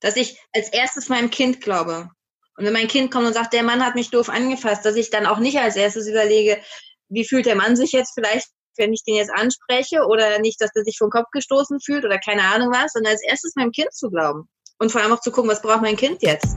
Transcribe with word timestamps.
Dass 0.00 0.16
ich 0.16 0.38
als 0.54 0.70
erstes 0.72 1.08
meinem 1.08 1.30
Kind 1.30 1.60
glaube. 1.60 2.10
Und 2.56 2.64
wenn 2.64 2.72
mein 2.72 2.88
Kind 2.88 3.10
kommt 3.10 3.26
und 3.26 3.32
sagt, 3.32 3.52
der 3.52 3.62
Mann 3.62 3.84
hat 3.84 3.94
mich 3.94 4.10
doof 4.10 4.28
angefasst, 4.28 4.84
dass 4.84 4.96
ich 4.96 5.10
dann 5.10 5.26
auch 5.26 5.38
nicht 5.38 5.58
als 5.58 5.76
erstes 5.76 6.06
überlege, 6.08 6.60
wie 7.08 7.24
fühlt 7.24 7.46
der 7.46 7.56
Mann 7.56 7.76
sich 7.76 7.92
jetzt 7.92 8.12
vielleicht, 8.14 8.48
wenn 8.76 8.92
ich 8.92 9.02
den 9.04 9.16
jetzt 9.16 9.32
anspreche 9.32 10.06
oder 10.06 10.38
nicht, 10.38 10.60
dass 10.60 10.70
er 10.74 10.84
sich 10.84 10.96
vom 10.98 11.10
Kopf 11.10 11.28
gestoßen 11.32 11.80
fühlt 11.80 12.04
oder 12.04 12.18
keine 12.18 12.42
Ahnung 12.42 12.70
was, 12.70 12.92
sondern 12.92 13.12
als 13.12 13.22
erstes 13.22 13.54
meinem 13.56 13.72
Kind 13.72 13.92
zu 13.92 14.10
glauben. 14.10 14.48
Und 14.78 14.92
vor 14.92 15.00
allem 15.00 15.12
auch 15.12 15.20
zu 15.20 15.30
gucken, 15.30 15.50
was 15.50 15.62
braucht 15.62 15.82
mein 15.82 15.96
Kind 15.96 16.22
jetzt. 16.22 16.56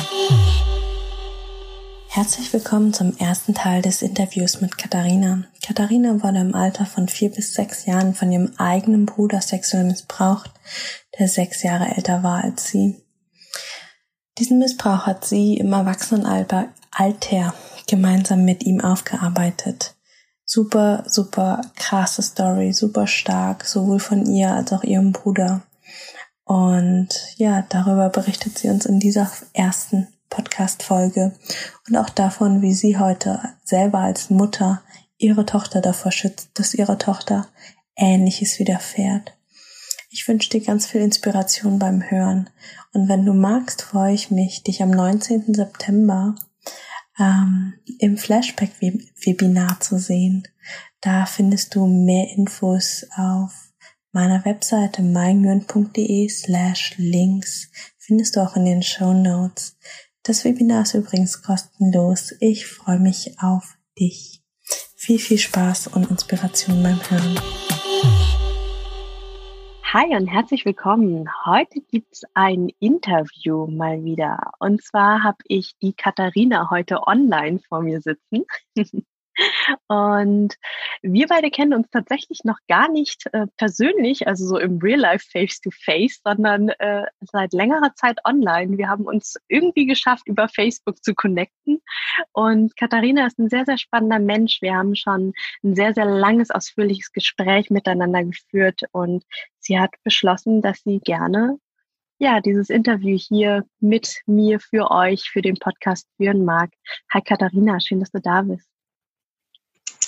Herzlich 2.13 2.51
willkommen 2.51 2.93
zum 2.93 3.15
ersten 3.15 3.53
Teil 3.53 3.81
des 3.81 4.01
Interviews 4.01 4.59
mit 4.59 4.77
Katharina. 4.77 5.45
Katharina 5.65 6.21
wurde 6.21 6.39
im 6.39 6.53
Alter 6.53 6.85
von 6.85 7.07
vier 7.07 7.31
bis 7.31 7.53
sechs 7.53 7.85
Jahren 7.85 8.13
von 8.13 8.29
ihrem 8.33 8.51
eigenen 8.57 9.05
Bruder 9.05 9.39
sexuell 9.39 9.85
missbraucht, 9.85 10.51
der 11.17 11.29
sechs 11.29 11.63
Jahre 11.63 11.95
älter 11.95 12.21
war 12.21 12.43
als 12.43 12.67
sie. 12.67 13.01
Diesen 14.37 14.59
Missbrauch 14.59 15.05
hat 15.05 15.23
sie 15.23 15.55
im 15.55 15.71
Erwachsenenalter 15.71 16.67
Alter 16.91 17.53
gemeinsam 17.87 18.43
mit 18.43 18.65
ihm 18.65 18.81
aufgearbeitet. 18.81 19.95
Super, 20.43 21.05
super 21.07 21.61
krasse 21.77 22.23
Story, 22.23 22.73
super 22.73 23.07
stark, 23.07 23.63
sowohl 23.63 23.99
von 23.99 24.25
ihr 24.25 24.51
als 24.51 24.73
auch 24.73 24.83
ihrem 24.83 25.13
Bruder. 25.13 25.61
Und 26.43 27.07
ja, 27.37 27.65
darüber 27.69 28.09
berichtet 28.09 28.57
sie 28.57 28.67
uns 28.67 28.85
in 28.85 28.99
dieser 28.99 29.31
ersten 29.53 30.09
Podcast-Folge 30.31 31.33
und 31.87 31.95
auch 31.95 32.09
davon, 32.09 32.63
wie 32.63 32.73
sie 32.73 32.97
heute 32.97 33.39
selber 33.63 33.99
als 33.99 34.31
Mutter 34.31 34.81
ihre 35.17 35.45
Tochter 35.45 35.81
davor 35.81 36.11
schützt, 36.11 36.49
dass 36.55 36.73
ihre 36.73 36.97
Tochter 36.97 37.47
Ähnliches 37.95 38.57
widerfährt. 38.57 39.37
Ich 40.09 40.27
wünsche 40.27 40.49
dir 40.49 40.61
ganz 40.61 40.87
viel 40.87 41.01
Inspiration 41.01 41.77
beim 41.77 42.09
Hören. 42.09 42.49
Und 42.93 43.07
wenn 43.07 43.25
du 43.25 43.33
magst, 43.33 43.83
freue 43.83 44.13
ich 44.13 44.31
mich, 44.31 44.63
dich 44.63 44.81
am 44.81 44.89
19. 44.89 45.53
September 45.53 46.35
ähm, 47.19 47.75
im 47.99 48.17
Flashback-Webinar 48.17 49.79
zu 49.79 49.99
sehen. 49.99 50.47
Da 51.01 51.25
findest 51.25 51.75
du 51.75 51.85
mehr 51.85 52.29
Infos 52.35 53.05
auf 53.15 53.71
meiner 54.11 54.43
Webseite 54.43 55.01
meingyön.de 55.01 56.29
slash 56.29 56.95
links. 56.97 57.69
Findest 57.97 58.35
du 58.35 58.41
auch 58.41 58.55
in 58.55 58.65
den 58.65 58.83
Show 58.83 59.13
Notes. 59.13 59.77
Das 60.23 60.45
Webinar 60.45 60.83
ist 60.83 60.93
übrigens 60.93 61.41
kostenlos. 61.41 62.35
Ich 62.41 62.67
freue 62.67 62.99
mich 62.99 63.37
auf 63.41 63.75
dich. 63.97 64.43
Viel, 64.95 65.17
viel 65.17 65.39
Spaß 65.39 65.87
und 65.87 66.11
Inspiration 66.11 66.83
beim 66.83 66.99
Hören. 67.09 67.39
Hi 69.81 70.15
und 70.15 70.27
herzlich 70.27 70.63
willkommen. 70.63 71.27
Heute 71.43 71.81
gibt's 71.89 72.21
ein 72.35 72.69
Interview 72.79 73.65
mal 73.65 74.03
wieder. 74.03 74.37
Und 74.59 74.83
zwar 74.83 75.23
habe 75.23 75.39
ich 75.47 75.75
die 75.81 75.93
Katharina 75.93 76.69
heute 76.69 77.07
online 77.07 77.59
vor 77.67 77.81
mir 77.81 77.99
sitzen. 77.99 78.45
Und 79.87 80.55
wir 81.01 81.27
beide 81.27 81.49
kennen 81.49 81.73
uns 81.73 81.89
tatsächlich 81.89 82.43
noch 82.43 82.57
gar 82.67 82.89
nicht 82.89 83.25
äh, 83.33 83.47
persönlich, 83.57 84.27
also 84.27 84.45
so 84.45 84.57
im 84.57 84.79
Real 84.79 84.99
Life 84.99 85.25
Face 85.31 85.61
to 85.61 85.69
Face, 85.71 86.19
sondern 86.23 86.69
äh, 86.69 87.05
seit 87.21 87.53
längerer 87.53 87.93
Zeit 87.95 88.19
online. 88.25 88.77
Wir 88.77 88.89
haben 88.89 89.05
uns 89.05 89.37
irgendwie 89.47 89.85
geschafft, 89.85 90.27
über 90.27 90.47
Facebook 90.47 91.03
zu 91.03 91.13
connecten. 91.13 91.81
Und 92.33 92.75
Katharina 92.77 93.27
ist 93.27 93.39
ein 93.39 93.49
sehr, 93.49 93.65
sehr 93.65 93.77
spannender 93.77 94.19
Mensch. 94.19 94.61
Wir 94.61 94.75
haben 94.75 94.95
schon 94.95 95.33
ein 95.63 95.75
sehr, 95.75 95.93
sehr 95.93 96.05
langes, 96.05 96.51
ausführliches 96.51 97.11
Gespräch 97.11 97.69
miteinander 97.69 98.23
geführt 98.23 98.81
und 98.91 99.23
sie 99.59 99.79
hat 99.79 99.91
beschlossen, 100.03 100.61
dass 100.61 100.81
sie 100.83 100.99
gerne 100.99 101.57
ja, 102.21 102.39
dieses 102.39 102.69
Interview 102.69 103.17
hier 103.17 103.65
mit 103.79 104.21
mir 104.27 104.59
für 104.59 104.91
euch, 104.91 105.31
für 105.31 105.41
den 105.41 105.55
Podcast 105.55 106.07
führen 106.17 106.45
mag. 106.45 106.69
Hi 107.11 107.19
Katharina, 107.19 107.79
schön, 107.79 107.99
dass 107.99 108.11
du 108.11 108.21
da 108.21 108.43
bist. 108.43 108.70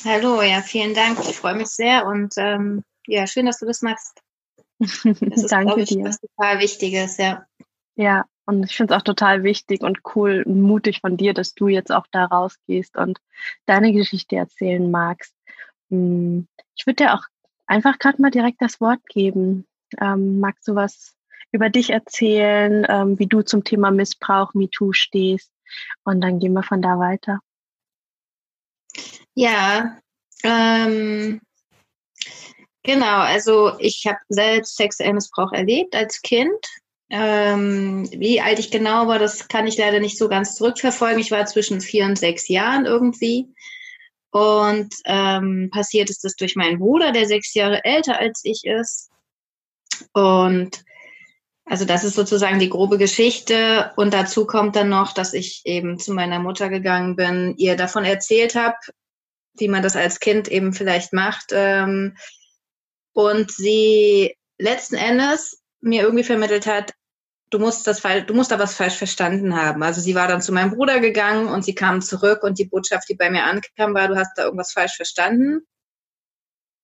Hallo, 0.05 0.41
ja, 0.41 0.61
vielen 0.61 0.93
Dank. 0.93 1.17
Ich 1.19 1.37
freue 1.37 1.55
mich 1.55 1.69
sehr 1.69 2.05
und 2.05 2.33
ähm, 2.37 2.83
ja, 3.07 3.25
schön, 3.25 3.45
dass 3.45 3.59
du 3.59 3.65
das 3.65 3.81
machst. 3.81 4.21
Das 4.79 5.43
ist, 5.43 5.51
Danke 5.51 5.81
ich, 5.81 5.89
dir. 5.89 6.03
was 6.03 6.19
total 6.19 6.59
Wichtiges, 6.59 7.17
ja. 7.17 7.45
Ja, 7.95 8.25
und 8.45 8.63
ich 8.63 8.75
finde 8.75 8.93
es 8.93 8.99
auch 8.99 9.03
total 9.03 9.43
wichtig 9.43 9.81
und 9.81 9.99
cool 10.15 10.43
und 10.45 10.61
mutig 10.61 10.99
von 10.99 11.15
dir, 11.15 11.33
dass 11.33 11.53
du 11.53 11.69
jetzt 11.69 11.91
auch 11.91 12.05
da 12.11 12.25
rausgehst 12.25 12.97
und 12.97 13.19
deine 13.65 13.93
Geschichte 13.93 14.35
erzählen 14.35 14.91
magst. 14.91 15.33
Hm, 15.89 16.47
ich 16.75 16.85
würde 16.85 17.05
dir 17.05 17.13
auch 17.13 17.23
einfach 17.65 17.97
gerade 17.97 18.21
mal 18.21 18.31
direkt 18.31 18.61
das 18.61 18.81
Wort 18.81 19.05
geben. 19.07 19.65
Ähm, 20.01 20.39
magst 20.39 20.67
du 20.67 20.75
was 20.75 21.15
über 21.51 21.69
dich 21.69 21.91
erzählen, 21.91 22.85
ähm, 22.89 23.19
wie 23.19 23.27
du 23.27 23.41
zum 23.41 23.63
Thema 23.63 23.91
Missbrauch, 23.91 24.53
MeToo 24.53 24.91
stehst? 24.91 25.51
Und 26.03 26.19
dann 26.19 26.39
gehen 26.39 26.53
wir 26.53 26.63
von 26.63 26.81
da 26.81 26.99
weiter. 26.99 27.39
Ja, 29.35 29.97
ähm, 30.43 31.41
genau. 32.83 33.19
Also 33.19 33.77
ich 33.79 34.05
habe 34.05 34.19
selbst 34.29 34.75
sexuellen 34.77 35.15
Missbrauch 35.15 35.51
erlebt 35.51 35.95
als 35.95 36.21
Kind. 36.21 36.65
Ähm, 37.09 38.09
wie 38.11 38.41
alt 38.41 38.59
ich 38.59 38.71
genau 38.71 39.07
war, 39.07 39.19
das 39.19 39.47
kann 39.47 39.67
ich 39.67 39.77
leider 39.77 39.99
nicht 39.99 40.17
so 40.17 40.29
ganz 40.29 40.55
zurückverfolgen. 40.55 41.19
Ich 41.19 41.31
war 41.31 41.45
zwischen 41.45 41.81
vier 41.81 42.05
und 42.05 42.17
sechs 42.17 42.47
Jahren 42.47 42.85
irgendwie. 42.85 43.47
Und 44.31 44.95
ähm, 45.05 45.69
passiert 45.71 46.09
ist 46.09 46.23
das 46.23 46.35
durch 46.35 46.55
meinen 46.55 46.79
Bruder, 46.79 47.11
der 47.11 47.27
sechs 47.27 47.53
Jahre 47.53 47.83
älter 47.85 48.19
als 48.19 48.41
ich 48.43 48.63
ist. 48.65 49.11
Und 50.13 50.83
also 51.65 51.85
das 51.85 52.03
ist 52.03 52.15
sozusagen 52.15 52.59
die 52.59 52.69
grobe 52.69 52.97
Geschichte. 52.97 53.91
Und 53.95 54.13
dazu 54.13 54.45
kommt 54.45 54.75
dann 54.75 54.89
noch, 54.89 55.13
dass 55.13 55.33
ich 55.33 55.61
eben 55.65 55.97
zu 55.97 56.13
meiner 56.13 56.39
Mutter 56.39 56.69
gegangen 56.69 57.15
bin, 57.15 57.55
ihr 57.57 57.75
davon 57.75 58.03
erzählt 58.03 58.55
habe, 58.55 58.75
wie 59.55 59.67
man 59.67 59.83
das 59.83 59.95
als 59.95 60.19
Kind 60.19 60.47
eben 60.49 60.73
vielleicht 60.73 61.13
macht. 61.13 61.51
Ähm, 61.51 62.17
und 63.13 63.51
sie 63.51 64.35
letzten 64.57 64.95
Endes 64.95 65.61
mir 65.79 66.03
irgendwie 66.03 66.23
vermittelt 66.23 66.65
hat, 66.65 66.93
du 67.49 67.59
musst 67.59 67.85
das 67.87 68.01
du 68.01 68.33
musst 68.33 68.51
da 68.51 68.59
was 68.59 68.73
falsch 68.73 68.95
verstanden 68.95 69.55
haben. 69.55 69.83
Also 69.83 70.01
sie 70.01 70.15
war 70.15 70.27
dann 70.27 70.41
zu 70.41 70.51
meinem 70.51 70.71
Bruder 70.71 70.99
gegangen 70.99 71.47
und 71.47 71.63
sie 71.63 71.75
kam 71.75 72.01
zurück 72.01 72.43
und 72.43 72.57
die 72.59 72.65
Botschaft, 72.65 73.07
die 73.09 73.15
bei 73.15 73.29
mir 73.29 73.43
ankam, 73.43 73.93
war, 73.93 74.07
du 74.07 74.15
hast 74.15 74.33
da 74.35 74.45
irgendwas 74.45 74.73
falsch 74.73 74.95
verstanden. 74.95 75.61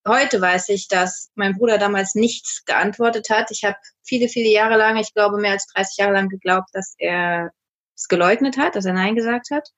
Heute 0.06 0.40
weiß 0.40 0.70
ich, 0.70 0.88
dass 0.88 1.30
mein 1.34 1.56
Bruder 1.56 1.76
damals 1.76 2.14
nichts 2.14 2.64
geantwortet 2.64 3.28
hat. 3.30 3.50
Ich 3.50 3.64
habe 3.64 3.76
viele, 4.02 4.28
viele 4.28 4.48
Jahre 4.48 4.78
lang, 4.78 4.96
ich 4.96 5.12
glaube 5.12 5.38
mehr 5.38 5.52
als 5.52 5.66
30 5.74 5.98
Jahre 5.98 6.14
lang 6.14 6.28
geglaubt, 6.28 6.70
dass 6.72 6.94
er 6.98 7.50
es 7.94 8.08
geleugnet 8.08 8.56
hat, 8.56 8.76
dass 8.76 8.86
er 8.86 8.94
Nein 8.94 9.14
gesagt 9.14 9.50
hat. 9.50 9.68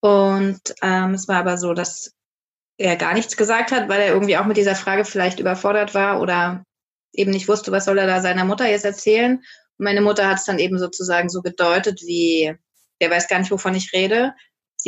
Und 0.00 0.60
ähm, 0.82 1.14
es 1.14 1.28
war 1.28 1.38
aber 1.38 1.56
so, 1.56 1.72
dass 1.72 2.12
er 2.76 2.96
gar 2.96 3.14
nichts 3.14 3.36
gesagt 3.36 3.72
hat, 3.72 3.88
weil 3.88 4.00
er 4.00 4.12
irgendwie 4.12 4.36
auch 4.36 4.44
mit 4.44 4.56
dieser 4.56 4.76
Frage 4.76 5.04
vielleicht 5.04 5.40
überfordert 5.40 5.94
war 5.94 6.20
oder 6.20 6.64
eben 7.12 7.32
nicht 7.32 7.48
wusste, 7.48 7.72
was 7.72 7.86
soll 7.86 7.98
er 7.98 8.06
da 8.06 8.20
seiner 8.20 8.44
Mutter 8.44 8.68
jetzt 8.68 8.84
erzählen. 8.84 9.38
Und 9.38 9.44
meine 9.84 10.02
Mutter 10.02 10.28
hat 10.28 10.38
es 10.38 10.44
dann 10.44 10.58
eben 10.58 10.78
sozusagen 10.78 11.28
so 11.28 11.40
gedeutet, 11.42 12.02
wie, 12.02 12.54
der 13.00 13.10
weiß 13.10 13.28
gar 13.28 13.38
nicht, 13.38 13.50
wovon 13.50 13.74
ich 13.74 13.92
rede. 13.92 14.34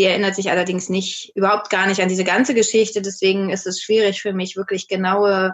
Sie 0.01 0.07
erinnert 0.07 0.35
sich 0.35 0.51
allerdings 0.51 0.89
nicht, 0.89 1.31
überhaupt 1.35 1.69
gar 1.69 1.87
nicht 1.87 2.01
an 2.01 2.09
diese 2.09 2.25
ganze 2.25 2.55
Geschichte. 2.55 3.03
Deswegen 3.03 3.51
ist 3.51 3.67
es 3.67 3.83
schwierig 3.83 4.23
für 4.23 4.33
mich, 4.33 4.57
wirklich 4.57 4.89
genaue 4.89 5.53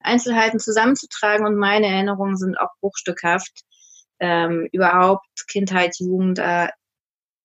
Einzelheiten 0.00 0.60
zusammenzutragen. 0.60 1.46
Und 1.46 1.56
meine 1.56 1.86
Erinnerungen 1.86 2.36
sind 2.36 2.60
auch 2.60 2.68
bruchstückhaft. 2.82 3.62
Ähm, 4.20 4.68
überhaupt 4.70 5.24
Kindheit, 5.48 5.96
Jugend, 5.98 6.38
äh, 6.38 6.68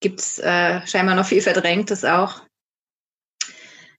gibt's 0.02 0.40
äh, 0.40 0.86
scheinbar 0.86 1.16
noch 1.16 1.26
viel 1.26 1.42
Verdrängtes 1.42 2.04
auch. 2.04 2.42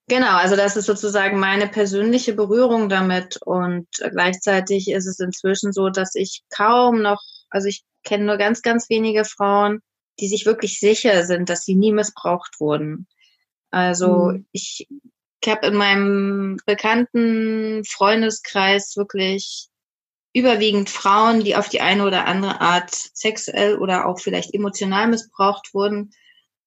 Genau, 0.08 0.36
also 0.36 0.54
das 0.54 0.76
ist 0.76 0.84
sozusagen 0.84 1.38
meine 1.38 1.68
persönliche 1.68 2.34
Berührung 2.34 2.90
damit 2.90 3.38
und 3.46 3.88
gleichzeitig 4.10 4.90
ist 4.90 5.06
es 5.06 5.20
inzwischen 5.20 5.72
so, 5.72 5.88
dass 5.88 6.14
ich 6.16 6.42
kaum 6.54 7.00
noch, 7.00 7.22
also 7.48 7.66
ich 7.68 7.82
kenne 8.04 8.24
nur 8.24 8.36
ganz, 8.36 8.60
ganz 8.60 8.90
wenige 8.90 9.24
Frauen, 9.24 9.80
die 10.20 10.28
sich 10.28 10.46
wirklich 10.46 10.78
sicher 10.78 11.24
sind, 11.24 11.48
dass 11.48 11.64
sie 11.64 11.74
nie 11.74 11.92
missbraucht 11.92 12.60
wurden. 12.60 13.06
Also 13.70 14.32
mhm. 14.32 14.46
ich, 14.52 14.88
ich 15.40 15.50
habe 15.50 15.66
in 15.66 15.74
meinem 15.74 16.58
bekannten 16.66 17.84
Freundeskreis 17.84 18.96
wirklich 18.96 19.68
überwiegend 20.34 20.88
Frauen, 20.88 21.44
die 21.44 21.56
auf 21.56 21.68
die 21.68 21.80
eine 21.80 22.06
oder 22.06 22.26
andere 22.26 22.60
Art 22.60 22.94
sexuell 22.94 23.78
oder 23.78 24.06
auch 24.06 24.18
vielleicht 24.18 24.54
emotional 24.54 25.08
missbraucht 25.08 25.74
wurden 25.74 26.12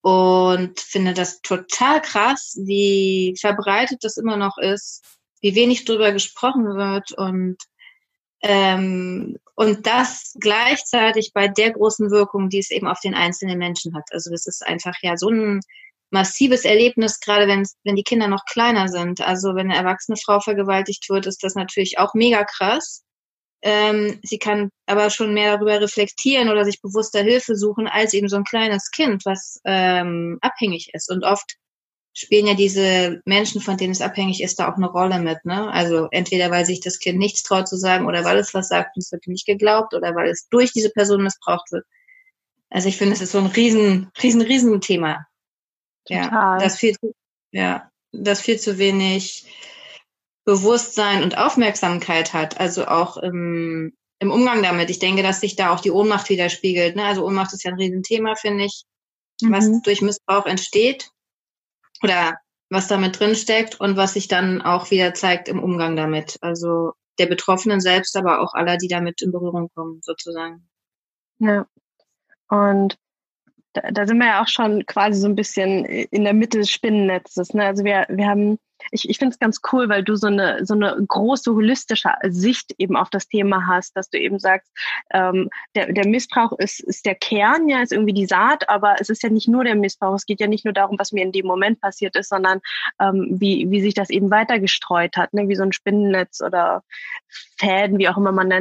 und 0.01 0.79
finde 0.79 1.15
das 1.15 1.41
total 1.41 2.01
krass, 2.01 2.59
wie 2.63 3.35
verbreitet 3.39 4.03
das 4.03 4.17
immer 4.17 4.37
noch 4.37 4.59
ist, 4.59 5.03
wie 5.41 5.55
wenig 5.55 5.85
darüber 5.85 6.11
gesprochen 6.11 6.75
wird 6.75 7.11
und 7.13 7.57
ähm, 8.41 9.39
und 9.55 9.87
das 9.87 10.35
gleichzeitig 10.39 11.31
bei 11.33 11.47
der 11.47 11.71
großen 11.71 12.11
Wirkung, 12.11 12.49
die 12.49 12.59
es 12.59 12.71
eben 12.71 12.87
auf 12.87 12.99
den 12.99 13.15
einzelnen 13.15 13.57
Menschen 13.57 13.95
hat. 13.95 14.03
Also 14.11 14.29
das 14.29 14.47
ist 14.47 14.65
einfach 14.65 14.95
ja 15.01 15.17
so 15.17 15.29
ein 15.29 15.61
massives 16.11 16.65
Erlebnis, 16.65 17.19
gerade 17.19 17.47
wenn, 17.47 17.65
wenn 17.83 17.95
die 17.95 18.03
Kinder 18.03 18.27
noch 18.27 18.45
kleiner 18.45 18.89
sind. 18.89 19.21
Also 19.21 19.55
wenn 19.55 19.71
eine 19.71 19.77
erwachsene 19.77 20.17
Frau 20.17 20.39
vergewaltigt 20.39 21.09
wird, 21.09 21.25
ist 21.25 21.43
das 21.43 21.55
natürlich 21.55 21.97
auch 21.99 22.13
mega 22.13 22.43
krass. 22.43 23.03
Ähm, 23.61 24.19
sie 24.23 24.37
kann 24.37 24.69
aber 24.85 25.09
schon 25.09 25.33
mehr 25.33 25.55
darüber 25.55 25.81
reflektieren 25.81 26.49
oder 26.49 26.65
sich 26.65 26.81
bewusster 26.81 27.23
Hilfe 27.23 27.55
suchen 27.55 27.87
als 27.87 28.13
eben 28.13 28.27
so 28.27 28.35
ein 28.35 28.43
kleines 28.43 28.91
Kind, 28.91 29.25
was 29.25 29.59
ähm, 29.65 30.37
abhängig 30.41 30.89
ist. 30.93 31.09
Und 31.09 31.23
oft 31.23 31.55
spielen 32.15 32.47
ja 32.47 32.53
diese 32.53 33.21
Menschen, 33.25 33.59
von 33.61 33.75
denen 33.75 33.91
es 33.91 34.01
abhängig 34.01 34.41
ist, 34.41 34.57
da 34.57 34.71
auch 34.71 34.77
eine 34.77 34.89
Rolle 34.89 35.19
mit. 35.19 35.43
Ne? 35.43 35.69
Also 35.69 36.07
entweder 36.11 36.49
weil 36.49 36.65
sich 36.65 36.79
das 36.79 36.99
Kind 36.99 37.19
nichts 37.19 37.43
traut 37.43 37.67
zu 37.67 37.75
sagen 37.75 38.07
oder 38.07 38.23
weil 38.23 38.37
es 38.37 38.53
was 38.53 38.69
sagt 38.69 38.95
und 38.95 39.03
es 39.03 39.11
wird 39.11 39.27
nicht 39.27 39.45
geglaubt 39.45 39.93
oder 39.93 40.15
weil 40.15 40.29
es 40.29 40.47
durch 40.47 40.71
diese 40.71 40.89
Person 40.89 41.23
missbraucht 41.23 41.71
wird. 41.73 41.85
Also 42.69 42.87
ich 42.87 42.97
finde, 42.97 43.13
es 43.13 43.21
ist 43.21 43.33
so 43.33 43.37
ein 43.37 43.47
riesen, 43.47 44.11
riesen, 44.23 44.41
riesen 44.41 44.79
Thema. 44.79 45.27
Ja, 46.07 46.57
das 46.57 46.77
viel 46.77 46.97
zu, 46.97 47.13
ja, 47.51 47.89
das 48.11 48.39
viel 48.39 48.59
zu 48.59 48.77
wenig 48.77 49.45
Bewusstsein 50.45 51.21
und 51.21 51.37
Aufmerksamkeit 51.37 52.33
hat. 52.33 52.59
Also 52.61 52.85
auch 52.87 53.17
im, 53.17 53.93
im 54.19 54.31
Umgang 54.31 54.63
damit. 54.63 54.89
Ich 54.89 54.99
denke, 54.99 55.21
dass 55.21 55.41
sich 55.41 55.57
da 55.57 55.73
auch 55.73 55.81
die 55.81 55.91
Ohnmacht 55.91 56.29
widerspiegelt. 56.29 56.95
Ne? 56.95 57.03
Also 57.03 57.25
Ohnmacht 57.25 57.51
ist 57.53 57.63
ja 57.63 57.71
ein 57.71 57.77
Riesenthema, 57.77 58.35
finde 58.35 58.65
ich, 58.65 58.83
mhm. 59.41 59.51
was 59.51 59.69
durch 59.81 60.01
Missbrauch 60.01 60.45
entsteht 60.45 61.11
oder 62.03 62.37
was 62.69 62.87
damit 62.87 63.19
drin 63.19 63.35
steckt 63.35 63.79
und 63.79 63.97
was 63.97 64.13
sich 64.13 64.27
dann 64.27 64.61
auch 64.61 64.91
wieder 64.91 65.13
zeigt 65.13 65.47
im 65.47 65.61
Umgang 65.61 65.95
damit. 65.95 66.37
Also 66.41 66.93
der 67.19 67.27
Betroffenen 67.27 67.79
selbst, 67.79 68.17
aber 68.17 68.41
auch 68.41 68.53
aller, 68.53 68.77
die 68.77 68.87
damit 68.87 69.21
in 69.21 69.31
Berührung 69.31 69.69
kommen, 69.73 70.01
sozusagen. 70.01 70.67
Ja. 71.39 71.67
Und 72.49 72.97
da, 73.75 73.91
da 73.91 74.07
sind 74.07 74.17
wir 74.17 74.27
ja 74.27 74.43
auch 74.43 74.47
schon 74.47 74.85
quasi 74.85 75.19
so 75.19 75.27
ein 75.27 75.35
bisschen 75.35 75.85
in 75.85 76.23
der 76.23 76.33
Mitte 76.33 76.57
des 76.57 76.69
Spinnennetzes. 76.69 77.53
Ne? 77.53 77.65
Also 77.65 77.83
wir, 77.83 78.05
wir 78.09 78.27
haben 78.27 78.57
ich, 78.91 79.09
ich 79.09 79.17
finde 79.17 79.33
es 79.33 79.39
ganz 79.39 79.61
cool, 79.71 79.89
weil 79.89 80.03
du 80.03 80.15
so 80.15 80.27
eine, 80.27 80.65
so 80.65 80.73
eine 80.73 80.95
große 81.07 81.51
holistische 81.51 82.09
Sicht 82.23 82.73
eben 82.77 82.95
auf 82.95 83.09
das 83.09 83.27
Thema 83.27 83.67
hast, 83.67 83.95
dass 83.95 84.09
du 84.09 84.19
eben 84.19 84.39
sagst, 84.39 84.71
ähm, 85.11 85.49
der, 85.75 85.91
der 85.91 86.07
Missbrauch 86.07 86.51
ist, 86.57 86.81
ist 86.81 87.05
der 87.05 87.15
Kern, 87.15 87.67
ja, 87.69 87.81
ist 87.81 87.91
irgendwie 87.91 88.13
die 88.13 88.25
Saat, 88.25 88.69
aber 88.69 88.95
es 88.99 89.09
ist 89.09 89.23
ja 89.23 89.29
nicht 89.29 89.47
nur 89.47 89.63
der 89.63 89.75
Missbrauch. 89.75 90.15
Es 90.15 90.25
geht 90.25 90.39
ja 90.39 90.47
nicht 90.47 90.65
nur 90.65 90.73
darum, 90.73 90.99
was 90.99 91.11
mir 91.11 91.23
in 91.23 91.31
dem 91.31 91.45
Moment 91.45 91.81
passiert 91.81 92.15
ist, 92.15 92.29
sondern 92.29 92.61
ähm, 92.99 93.37
wie, 93.39 93.69
wie 93.69 93.81
sich 93.81 93.93
das 93.93 94.09
eben 94.09 94.29
weiter 94.29 94.59
gestreut 94.59 95.17
hat, 95.17 95.33
ne? 95.33 95.47
wie 95.47 95.55
so 95.55 95.63
ein 95.63 95.73
Spinnennetz 95.73 96.41
oder 96.41 96.83
Fäden, 97.57 97.97
wie 97.97 98.09
auch 98.09 98.17
immer 98.17 98.31
man 98.31 98.51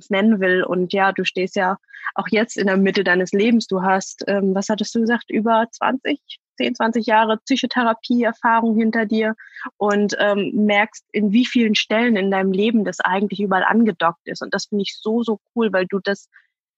es 0.00 0.10
nennen 0.10 0.40
will. 0.40 0.64
Und 0.64 0.92
ja, 0.92 1.12
du 1.12 1.24
stehst 1.24 1.56
ja 1.56 1.78
auch 2.14 2.28
jetzt 2.30 2.56
in 2.56 2.66
der 2.66 2.76
Mitte 2.76 3.04
deines 3.04 3.32
Lebens. 3.32 3.66
Du 3.66 3.82
hast, 3.82 4.24
ähm, 4.26 4.54
was 4.54 4.68
hattest 4.68 4.94
du 4.94 5.00
gesagt, 5.00 5.30
über 5.30 5.66
20, 5.70 6.20
10, 6.56 6.74
20 6.74 7.06
Jahre 7.06 7.38
Psychotherapie-Erfahrung 7.38 8.76
hinter 8.76 9.06
dir 9.06 9.34
und 9.76 10.16
ähm, 10.18 10.52
merkst, 10.54 11.04
in 11.12 11.32
wie 11.32 11.46
vielen 11.46 11.74
Stellen 11.74 12.16
in 12.16 12.30
deinem 12.30 12.52
Leben 12.52 12.84
das 12.84 13.00
eigentlich 13.00 13.40
überall 13.40 13.64
angedockt 13.64 14.26
ist. 14.26 14.42
Und 14.42 14.54
das 14.54 14.66
finde 14.66 14.82
ich 14.82 14.98
so, 15.00 15.22
so 15.22 15.40
cool, 15.54 15.72
weil 15.72 15.86
du 15.86 16.00
das 16.02 16.28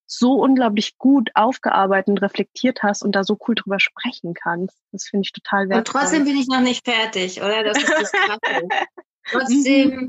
so 0.07 0.35
unglaublich 0.35 0.99
gut 0.99 1.31
aufgearbeitet 1.35 2.09
und 2.09 2.19
reflektiert 2.19 2.83
hast 2.83 3.03
und 3.03 3.13
da 3.13 3.23
so 3.23 3.39
cool 3.47 3.55
drüber 3.55 3.79
sprechen 3.79 4.35
kannst. 4.35 4.77
Das 4.93 5.05
finde 5.05 5.25
ich 5.25 5.33
total 5.33 5.69
wertvoll. 5.69 5.79
Und 5.79 5.87
trotzdem 5.87 6.25
bin 6.25 6.37
ich 6.37 6.49
noch 6.49 6.61
nicht 6.61 6.85
fertig, 6.85 7.41
oder? 7.41 7.63
Das 7.63 7.79
ist 7.79 7.89
das 7.89 8.13
trotzdem 9.31 9.89
mhm. 9.89 10.09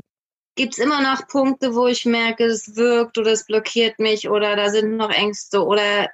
Gibt 0.54 0.74
es 0.74 0.78
immer 0.78 1.00
noch 1.00 1.26
Punkte, 1.28 1.74
wo 1.74 1.86
ich 1.86 2.04
merke, 2.04 2.44
es 2.44 2.76
wirkt 2.76 3.18
oder 3.18 3.32
es 3.32 3.46
blockiert 3.46 3.98
mich 3.98 4.28
oder 4.28 4.56
da 4.56 4.70
sind 4.70 4.96
noch 4.96 5.10
Ängste 5.10 5.64
oder 5.64 6.10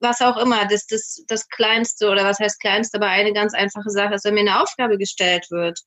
was 0.00 0.20
auch 0.20 0.36
immer, 0.36 0.66
das, 0.66 0.86
das, 0.86 1.24
das 1.28 1.48
Kleinste 1.48 2.10
oder 2.10 2.24
was 2.24 2.38
heißt 2.38 2.60
Kleinste, 2.60 2.98
aber 2.98 3.08
eine 3.08 3.32
ganz 3.32 3.54
einfache 3.54 3.90
Sache 3.90 4.14
ist, 4.14 4.24
wenn 4.24 4.34
mir 4.34 4.40
eine 4.40 4.62
Aufgabe 4.62 4.98
gestellt 4.98 5.50
wird, 5.50 5.80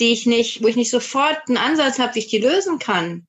die 0.00 0.12
ich 0.12 0.26
nicht, 0.26 0.62
wo 0.62 0.68
ich 0.68 0.76
nicht 0.76 0.90
sofort 0.90 1.40
einen 1.48 1.56
Ansatz 1.56 1.98
habe, 1.98 2.14
wie 2.14 2.20
ich 2.20 2.28
die 2.28 2.38
lösen 2.38 2.78
kann, 2.78 3.26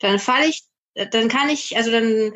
dann 0.00 0.18
falle 0.18 0.46
ich, 0.46 0.64
dann 0.94 1.28
kann 1.28 1.48
ich, 1.48 1.76
also 1.76 1.90
dann 1.90 2.34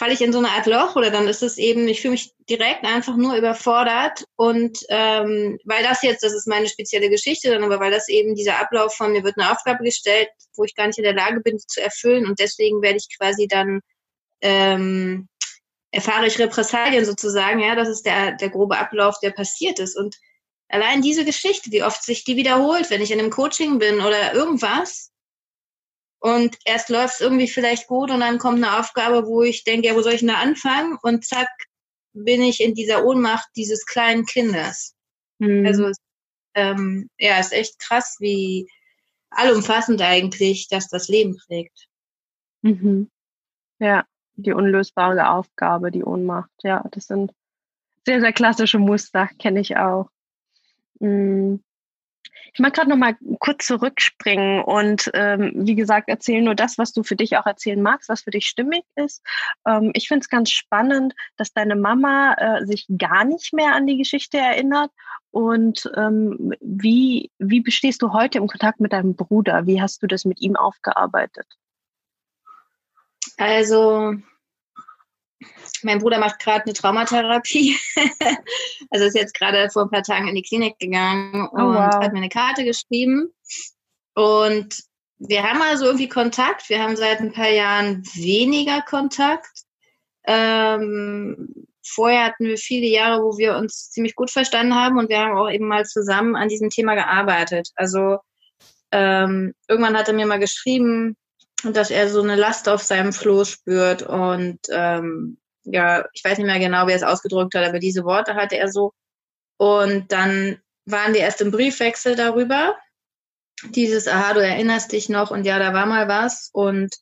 falle 0.00 0.14
ich 0.14 0.22
in 0.22 0.32
so 0.32 0.38
eine 0.38 0.48
Art 0.48 0.64
Loch 0.64 0.96
oder 0.96 1.10
dann 1.10 1.28
ist 1.28 1.42
es 1.42 1.58
eben, 1.58 1.86
ich 1.86 2.00
fühle 2.00 2.12
mich 2.12 2.32
direkt 2.48 2.86
einfach 2.86 3.18
nur 3.18 3.36
überfordert 3.36 4.24
und 4.36 4.78
ähm, 4.88 5.58
weil 5.64 5.82
das 5.82 6.02
jetzt, 6.02 6.22
das 6.22 6.32
ist 6.32 6.48
meine 6.48 6.68
spezielle 6.68 7.10
Geschichte, 7.10 7.50
dann 7.50 7.62
aber 7.62 7.80
weil 7.80 7.90
das 7.90 8.08
eben 8.08 8.34
dieser 8.34 8.58
Ablauf 8.58 8.94
von 8.94 9.12
mir 9.12 9.24
wird 9.24 9.36
eine 9.36 9.52
Aufgabe 9.52 9.84
gestellt, 9.84 10.28
wo 10.56 10.64
ich 10.64 10.74
gar 10.74 10.86
nicht 10.86 10.96
in 10.96 11.04
der 11.04 11.12
Lage 11.12 11.40
bin, 11.40 11.58
zu 11.58 11.82
erfüllen 11.82 12.26
und 12.26 12.40
deswegen 12.40 12.80
werde 12.80 12.96
ich 12.96 13.14
quasi 13.18 13.46
dann 13.46 13.80
ähm, 14.40 15.28
erfahre 15.90 16.26
ich 16.26 16.38
Repressalien 16.38 17.04
sozusagen, 17.04 17.60
ja, 17.60 17.74
das 17.74 17.90
ist 17.90 18.06
der, 18.06 18.32
der 18.32 18.48
grobe 18.48 18.78
Ablauf, 18.78 19.16
der 19.20 19.32
passiert 19.32 19.80
ist. 19.80 19.98
Und 19.98 20.16
allein 20.68 21.02
diese 21.02 21.26
Geschichte, 21.26 21.70
wie 21.72 21.82
oft 21.82 22.02
sich 22.02 22.24
die 22.24 22.36
wiederholt, 22.36 22.88
wenn 22.88 23.02
ich 23.02 23.10
in 23.10 23.18
einem 23.18 23.28
Coaching 23.28 23.78
bin 23.78 24.00
oder 24.00 24.32
irgendwas, 24.32 25.09
und 26.20 26.56
erst 26.64 26.90
läuft 26.90 27.14
es 27.14 27.20
irgendwie 27.20 27.48
vielleicht 27.48 27.86
gut 27.86 28.10
und 28.10 28.20
dann 28.20 28.38
kommt 28.38 28.62
eine 28.62 28.78
Aufgabe, 28.78 29.26
wo 29.26 29.42
ich 29.42 29.64
denke, 29.64 29.88
ja, 29.88 29.94
wo 29.94 30.02
soll 30.02 30.12
ich 30.12 30.20
denn 30.20 30.28
da 30.28 30.36
anfangen? 30.36 30.98
Und 31.02 31.24
zack, 31.24 31.48
bin 32.12 32.42
ich 32.42 32.60
in 32.60 32.74
dieser 32.74 33.04
Ohnmacht 33.04 33.48
dieses 33.56 33.86
kleinen 33.86 34.26
Kindes. 34.26 34.94
Mhm. 35.38 35.64
Also 35.66 35.90
ähm, 36.54 37.08
ja, 37.18 37.38
ist 37.38 37.52
echt 37.52 37.78
krass, 37.78 38.16
wie 38.20 38.68
allumfassend 39.30 40.02
eigentlich, 40.02 40.68
dass 40.68 40.88
das 40.88 41.08
Leben 41.08 41.36
prägt. 41.46 41.86
Mhm. 42.62 43.10
Ja, 43.78 44.04
die 44.34 44.52
unlösbare 44.52 45.30
Aufgabe, 45.30 45.90
die 45.90 46.04
Ohnmacht. 46.04 46.50
Ja, 46.62 46.84
das 46.90 47.06
sind 47.06 47.32
sehr, 48.04 48.20
sehr 48.20 48.32
klassische 48.32 48.78
Muster, 48.78 49.28
kenne 49.38 49.60
ich 49.60 49.76
auch. 49.76 50.10
Hm. 51.00 51.62
Ich 52.52 52.60
mag 52.60 52.74
gerade 52.74 52.90
noch 52.90 52.96
mal 52.96 53.16
kurz 53.38 53.66
zurückspringen 53.66 54.62
und 54.62 55.10
ähm, 55.14 55.52
wie 55.54 55.74
gesagt 55.74 56.08
erzählen 56.08 56.44
nur 56.44 56.54
das, 56.54 56.78
was 56.78 56.92
du 56.92 57.02
für 57.02 57.16
dich 57.16 57.36
auch 57.36 57.46
erzählen 57.46 57.80
magst, 57.80 58.08
was 58.08 58.22
für 58.22 58.30
dich 58.30 58.46
stimmig 58.46 58.82
ist. 58.96 59.22
Ähm, 59.66 59.90
ich 59.94 60.08
finde 60.08 60.22
es 60.22 60.28
ganz 60.28 60.50
spannend, 60.50 61.14
dass 61.36 61.52
deine 61.52 61.76
Mama 61.76 62.34
äh, 62.34 62.66
sich 62.66 62.86
gar 62.98 63.24
nicht 63.24 63.52
mehr 63.52 63.74
an 63.74 63.86
die 63.86 63.98
Geschichte 63.98 64.38
erinnert. 64.38 64.90
Und 65.30 65.90
ähm, 65.96 66.52
wie, 66.60 67.30
wie 67.38 67.60
bestehst 67.60 68.02
du 68.02 68.12
heute 68.12 68.38
im 68.38 68.48
Kontakt 68.48 68.80
mit 68.80 68.92
deinem 68.92 69.14
Bruder? 69.14 69.66
Wie 69.66 69.80
hast 69.80 70.02
du 70.02 70.06
das 70.06 70.24
mit 70.24 70.40
ihm 70.40 70.56
aufgearbeitet? 70.56 71.46
Also 73.36 74.16
mein 75.82 75.98
Bruder 75.98 76.18
macht 76.18 76.38
gerade 76.38 76.64
eine 76.64 76.72
Traumatherapie. 76.72 77.76
also 78.90 79.06
ist 79.06 79.16
jetzt 79.16 79.34
gerade 79.34 79.68
vor 79.70 79.82
ein 79.82 79.90
paar 79.90 80.02
Tagen 80.02 80.28
in 80.28 80.34
die 80.34 80.42
Klinik 80.42 80.78
gegangen 80.78 81.48
oh, 81.52 81.56
und 81.56 81.62
oh, 81.62 81.74
wow. 81.74 81.94
hat 81.94 82.12
mir 82.12 82.18
eine 82.18 82.28
Karte 82.28 82.64
geschrieben. 82.64 83.32
Und 84.14 84.82
wir 85.18 85.42
haben 85.42 85.60
also 85.62 85.86
irgendwie 85.86 86.08
Kontakt. 86.08 86.68
Wir 86.68 86.82
haben 86.82 86.96
seit 86.96 87.20
ein 87.20 87.32
paar 87.32 87.50
Jahren 87.50 88.02
weniger 88.14 88.82
Kontakt. 88.82 89.64
Ähm, 90.24 91.66
vorher 91.84 92.24
hatten 92.24 92.46
wir 92.46 92.56
viele 92.56 92.86
Jahre, 92.86 93.22
wo 93.22 93.38
wir 93.38 93.56
uns 93.56 93.90
ziemlich 93.90 94.14
gut 94.14 94.30
verstanden 94.30 94.74
haben 94.74 94.98
und 94.98 95.08
wir 95.08 95.18
haben 95.18 95.36
auch 95.36 95.50
eben 95.50 95.66
mal 95.66 95.84
zusammen 95.84 96.36
an 96.36 96.48
diesem 96.48 96.70
Thema 96.70 96.94
gearbeitet. 96.94 97.70
Also 97.74 98.18
ähm, 98.92 99.54
irgendwann 99.68 99.96
hat 99.96 100.08
er 100.08 100.14
mir 100.14 100.26
mal 100.26 100.38
geschrieben, 100.38 101.16
dass 101.64 101.90
er 101.90 102.08
so 102.08 102.22
eine 102.22 102.36
Last 102.36 102.68
auf 102.68 102.82
seinem 102.82 103.12
Floß 103.12 103.50
spürt 103.50 104.02
und 104.02 104.58
ähm, 104.70 105.38
ja, 105.64 106.06
ich 106.12 106.24
weiß 106.24 106.38
nicht 106.38 106.46
mehr 106.46 106.58
genau, 106.58 106.86
wie 106.86 106.92
er 106.92 106.96
es 106.96 107.02
ausgedrückt 107.02 107.54
hat, 107.54 107.66
aber 107.66 107.78
diese 107.78 108.04
Worte 108.04 108.34
hatte 108.34 108.56
er 108.56 108.68
so. 108.68 108.92
Und 109.58 110.10
dann 110.12 110.60
waren 110.86 111.14
wir 111.14 111.20
erst 111.20 111.40
im 111.40 111.50
Briefwechsel 111.50 112.16
darüber. 112.16 112.76
Dieses, 113.70 114.08
aha, 114.08 114.34
du 114.34 114.40
erinnerst 114.40 114.92
dich 114.92 115.08
noch 115.08 115.30
und 115.30 115.44
ja, 115.44 115.58
da 115.58 115.74
war 115.74 115.86
mal 115.86 116.08
was. 116.08 116.50
Und 116.52 116.94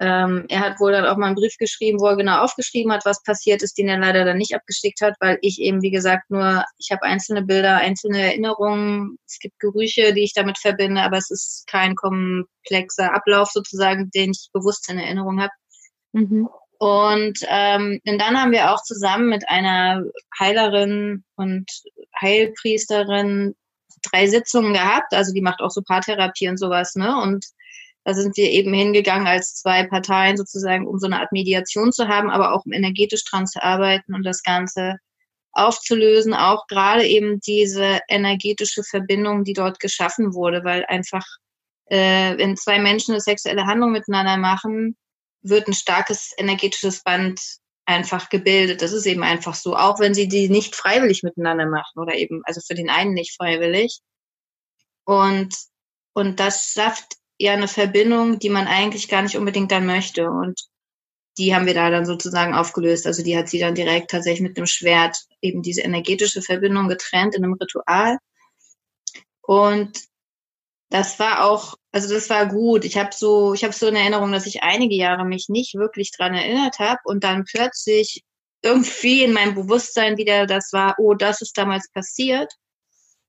ähm, 0.00 0.46
er 0.48 0.60
hat 0.60 0.80
wohl 0.80 0.92
dann 0.92 1.06
auch 1.06 1.16
mal 1.16 1.26
einen 1.26 1.34
Brief 1.36 1.56
geschrieben, 1.56 2.00
wo 2.00 2.06
er 2.06 2.16
genau 2.16 2.38
aufgeschrieben 2.38 2.92
hat, 2.92 3.04
was 3.04 3.22
passiert 3.22 3.62
ist, 3.62 3.78
den 3.78 3.88
er 3.88 3.98
leider 3.98 4.24
dann 4.24 4.38
nicht 4.38 4.54
abgeschickt 4.54 5.00
hat, 5.00 5.14
weil 5.20 5.38
ich 5.40 5.60
eben, 5.60 5.82
wie 5.82 5.90
gesagt, 5.90 6.30
nur, 6.30 6.64
ich 6.78 6.90
habe 6.90 7.02
einzelne 7.02 7.42
Bilder, 7.42 7.76
einzelne 7.76 8.20
Erinnerungen, 8.20 9.18
es 9.26 9.38
gibt 9.38 9.58
Gerüche, 9.60 10.12
die 10.12 10.24
ich 10.24 10.34
damit 10.34 10.58
verbinde, 10.58 11.02
aber 11.02 11.16
es 11.16 11.30
ist 11.30 11.66
kein 11.68 11.94
komplexer 11.94 13.14
Ablauf 13.14 13.50
sozusagen, 13.52 14.10
den 14.10 14.32
ich 14.32 14.50
bewusst 14.52 14.90
in 14.90 14.98
Erinnerung 14.98 15.40
habe. 15.40 15.52
Mhm. 16.12 16.48
Und, 16.84 17.38
ähm, 17.48 17.98
und 18.06 18.20
dann 18.20 18.38
haben 18.38 18.52
wir 18.52 18.70
auch 18.70 18.82
zusammen 18.82 19.30
mit 19.30 19.48
einer 19.48 20.04
Heilerin 20.38 21.24
und 21.34 21.64
Heilpriesterin 22.20 23.54
drei 24.02 24.26
Sitzungen 24.26 24.74
gehabt. 24.74 25.14
Also 25.14 25.32
die 25.32 25.40
macht 25.40 25.60
auch 25.60 25.70
so 25.70 25.80
Paartherapie 25.80 26.46
und 26.46 26.58
sowas, 26.58 26.94
ne? 26.94 27.16
Und 27.22 27.46
da 28.04 28.12
sind 28.12 28.36
wir 28.36 28.50
eben 28.50 28.74
hingegangen 28.74 29.26
als 29.26 29.54
zwei 29.54 29.86
Parteien 29.86 30.36
sozusagen, 30.36 30.86
um 30.86 30.98
so 30.98 31.06
eine 31.06 31.20
Art 31.20 31.32
Mediation 31.32 31.90
zu 31.90 32.06
haben, 32.06 32.28
aber 32.28 32.52
auch 32.52 32.66
um 32.66 32.72
energetisch 32.72 33.24
dran 33.24 33.46
zu 33.46 33.62
arbeiten 33.62 34.14
und 34.14 34.22
das 34.22 34.42
Ganze 34.42 34.98
aufzulösen, 35.52 36.34
auch 36.34 36.66
gerade 36.66 37.06
eben 37.06 37.40
diese 37.40 38.00
energetische 38.08 38.82
Verbindung, 38.82 39.44
die 39.44 39.54
dort 39.54 39.80
geschaffen 39.80 40.34
wurde, 40.34 40.64
weil 40.64 40.84
einfach 40.84 41.24
äh, 41.86 42.36
wenn 42.36 42.58
zwei 42.58 42.78
Menschen 42.78 43.12
eine 43.12 43.22
sexuelle 43.22 43.64
Handlung 43.64 43.92
miteinander 43.92 44.36
machen, 44.36 44.98
wird 45.44 45.68
ein 45.68 45.74
starkes 45.74 46.32
energetisches 46.36 47.02
Band 47.02 47.40
einfach 47.86 48.30
gebildet. 48.30 48.82
Das 48.82 48.92
ist 48.92 49.06
eben 49.06 49.22
einfach 49.22 49.54
so, 49.54 49.76
auch 49.76 50.00
wenn 50.00 50.14
sie 50.14 50.26
die 50.26 50.48
nicht 50.48 50.74
freiwillig 50.74 51.22
miteinander 51.22 51.66
machen 51.66 52.00
oder 52.00 52.14
eben, 52.14 52.42
also 52.44 52.60
für 52.66 52.74
den 52.74 52.90
einen 52.90 53.12
nicht 53.12 53.36
freiwillig. 53.36 54.00
Und, 55.04 55.54
und 56.14 56.40
das 56.40 56.72
schafft 56.72 57.16
ja 57.38 57.52
eine 57.52 57.68
Verbindung, 57.68 58.38
die 58.38 58.48
man 58.48 58.66
eigentlich 58.66 59.08
gar 59.08 59.22
nicht 59.22 59.36
unbedingt 59.36 59.70
dann 59.70 59.86
möchte. 59.86 60.30
Und 60.30 60.62
die 61.36 61.54
haben 61.54 61.66
wir 61.66 61.74
da 61.74 61.90
dann 61.90 62.06
sozusagen 62.06 62.54
aufgelöst. 62.54 63.06
Also 63.06 63.22
die 63.22 63.36
hat 63.36 63.48
sie 63.48 63.58
dann 63.58 63.74
direkt 63.74 64.10
tatsächlich 64.10 64.40
mit 64.40 64.56
dem 64.56 64.66
Schwert 64.66 65.18
eben 65.42 65.62
diese 65.62 65.82
energetische 65.82 66.42
Verbindung 66.42 66.88
getrennt 66.88 67.34
in 67.34 67.44
einem 67.44 67.54
Ritual. 67.54 68.18
Und 69.42 70.04
das 70.90 71.18
war 71.18 71.44
auch, 71.44 71.74
also 71.94 72.12
das 72.12 72.28
war 72.28 72.46
gut. 72.46 72.84
Ich 72.84 72.98
habe 72.98 73.10
so, 73.14 73.54
ich 73.54 73.62
habe 73.62 73.72
so 73.72 73.86
eine 73.86 74.00
Erinnerung, 74.00 74.32
dass 74.32 74.46
ich 74.46 74.64
einige 74.64 74.96
Jahre 74.96 75.24
mich 75.24 75.48
nicht 75.48 75.76
wirklich 75.76 76.10
dran 76.10 76.34
erinnert 76.34 76.80
habe 76.80 76.98
und 77.04 77.22
dann 77.22 77.44
plötzlich 77.44 78.24
irgendwie 78.62 79.22
in 79.22 79.32
meinem 79.32 79.54
Bewusstsein 79.54 80.16
wieder 80.16 80.46
das 80.46 80.72
war, 80.72 80.96
oh, 80.98 81.14
das 81.14 81.40
ist 81.40 81.56
damals 81.56 81.88
passiert. 81.92 82.52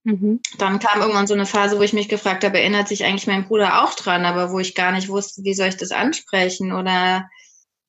Mhm. 0.03 0.41
Dann 0.57 0.79
kam 0.79 1.01
irgendwann 1.01 1.27
so 1.27 1.35
eine 1.35 1.45
Phase, 1.45 1.77
wo 1.77 1.83
ich 1.83 1.93
mich 1.93 2.09
gefragt 2.09 2.43
habe, 2.43 2.59
erinnert 2.59 2.87
sich 2.87 3.05
eigentlich 3.05 3.27
mein 3.27 3.45
Bruder 3.45 3.83
auch 3.83 3.93
dran, 3.93 4.25
aber 4.25 4.51
wo 4.51 4.57
ich 4.57 4.73
gar 4.73 4.91
nicht 4.93 5.09
wusste, 5.09 5.43
wie 5.43 5.53
soll 5.53 5.67
ich 5.67 5.77
das 5.77 5.91
ansprechen 5.91 6.73
oder 6.73 7.29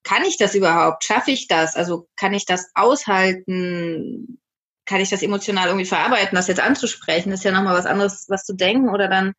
kann 0.02 0.24
ich 0.26 0.36
das 0.36 0.54
überhaupt? 0.54 1.04
Schaffe 1.04 1.30
ich 1.30 1.48
das? 1.48 1.74
Also 1.74 2.06
kann 2.16 2.34
ich 2.34 2.44
das 2.44 2.70
aushalten? 2.74 4.40
Kann 4.84 5.00
ich 5.00 5.08
das 5.08 5.22
emotional 5.22 5.68
irgendwie 5.68 5.86
verarbeiten, 5.86 6.36
das 6.36 6.48
jetzt 6.48 6.60
anzusprechen? 6.60 7.30
Das 7.30 7.40
ist 7.40 7.44
ja 7.44 7.52
nochmal 7.52 7.78
was 7.78 7.86
anderes, 7.86 8.26
was 8.28 8.44
zu 8.44 8.54
denken 8.54 8.90
oder 8.90 9.08
dann 9.08 9.32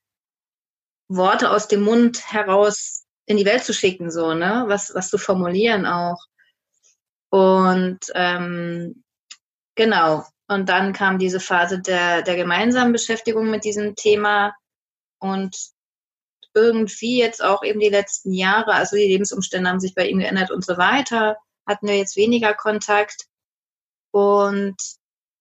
Worte 1.08 1.52
aus 1.52 1.68
dem 1.68 1.82
Mund 1.82 2.32
heraus 2.32 3.06
in 3.26 3.38
die 3.38 3.46
Welt 3.46 3.64
zu 3.64 3.74
schicken, 3.74 4.12
so, 4.12 4.34
ne? 4.34 4.66
Was, 4.68 4.94
was 4.94 5.10
zu 5.10 5.18
formulieren 5.18 5.86
auch. 5.86 6.18
Und 7.30 8.00
ähm, 8.16 9.04
genau. 9.76 10.26
Und 10.48 10.70
dann 10.70 10.94
kam 10.94 11.20
diese 11.20 11.42
Phase 11.42 11.82
der, 11.82 12.22
der 12.22 12.36
gemeinsamen 12.36 12.94
Beschäftigung 12.94 13.52
mit 13.52 13.66
diesem 13.66 13.96
Thema 13.96 14.56
und 15.20 15.56
irgendwie 16.54 17.20
jetzt 17.20 17.44
auch 17.44 17.64
eben 17.64 17.80
die 17.80 17.90
letzten 17.90 18.34
Jahre, 18.34 18.74
also 18.74 18.96
die 18.96 19.08
Lebensumstände 19.08 19.70
haben 19.70 19.80
sich 19.80 19.94
bei 19.94 20.08
ihm 20.08 20.20
geändert 20.20 20.52
und 20.52 20.66
so 20.66 20.78
weiter, 20.78 21.38
hatten 21.68 21.88
wir 21.88 21.98
jetzt 21.98 22.16
weniger 22.16 22.54
Kontakt. 22.54 23.26
Und 24.12 24.78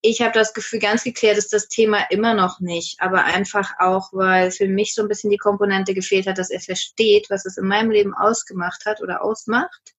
ich 0.03 0.21
habe 0.21 0.33
das 0.33 0.55
Gefühl, 0.55 0.79
ganz 0.79 1.05
geklärt 1.05 1.39
ist 1.39 1.53
das 1.53 1.69
Thema 1.69 2.05
immer 2.11 2.35
noch 2.35 2.61
nicht, 2.61 3.01
aber 3.01 3.25
einfach 3.25 3.73
auch, 3.79 4.13
weil 4.13 4.51
für 4.51 4.69
mich 4.69 4.95
so 4.95 5.03
ein 5.03 5.09
bisschen 5.09 5.31
die 5.31 5.37
Komponente 5.37 5.95
gefehlt 5.95 6.27
hat, 6.27 6.39
dass 6.39 6.51
er 6.51 6.61
versteht, 6.61 7.29
was 7.31 7.45
es 7.47 7.57
in 7.57 7.67
meinem 7.67 7.91
Leben 7.91 8.15
ausgemacht 8.15 8.85
hat 8.87 9.01
oder 9.01 9.23
ausmacht, 9.23 9.95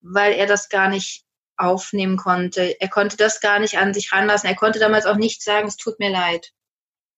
weil 0.00 0.32
er 0.32 0.46
das 0.46 0.68
gar 0.68 0.88
nicht 0.88 1.24
aufnehmen 1.56 2.16
konnte. 2.16 2.80
Er 2.80 2.88
konnte 2.88 3.16
das 3.16 3.40
gar 3.40 3.58
nicht 3.58 3.78
an 3.78 3.92
sich 3.92 4.12
ranlassen. 4.12 4.48
Er 4.48 4.56
konnte 4.56 4.78
damals 4.78 5.06
auch 5.06 5.16
nicht 5.16 5.42
sagen, 5.42 5.68
es 5.68 5.76
tut 5.76 5.98
mir 6.00 6.10
leid. 6.10 6.52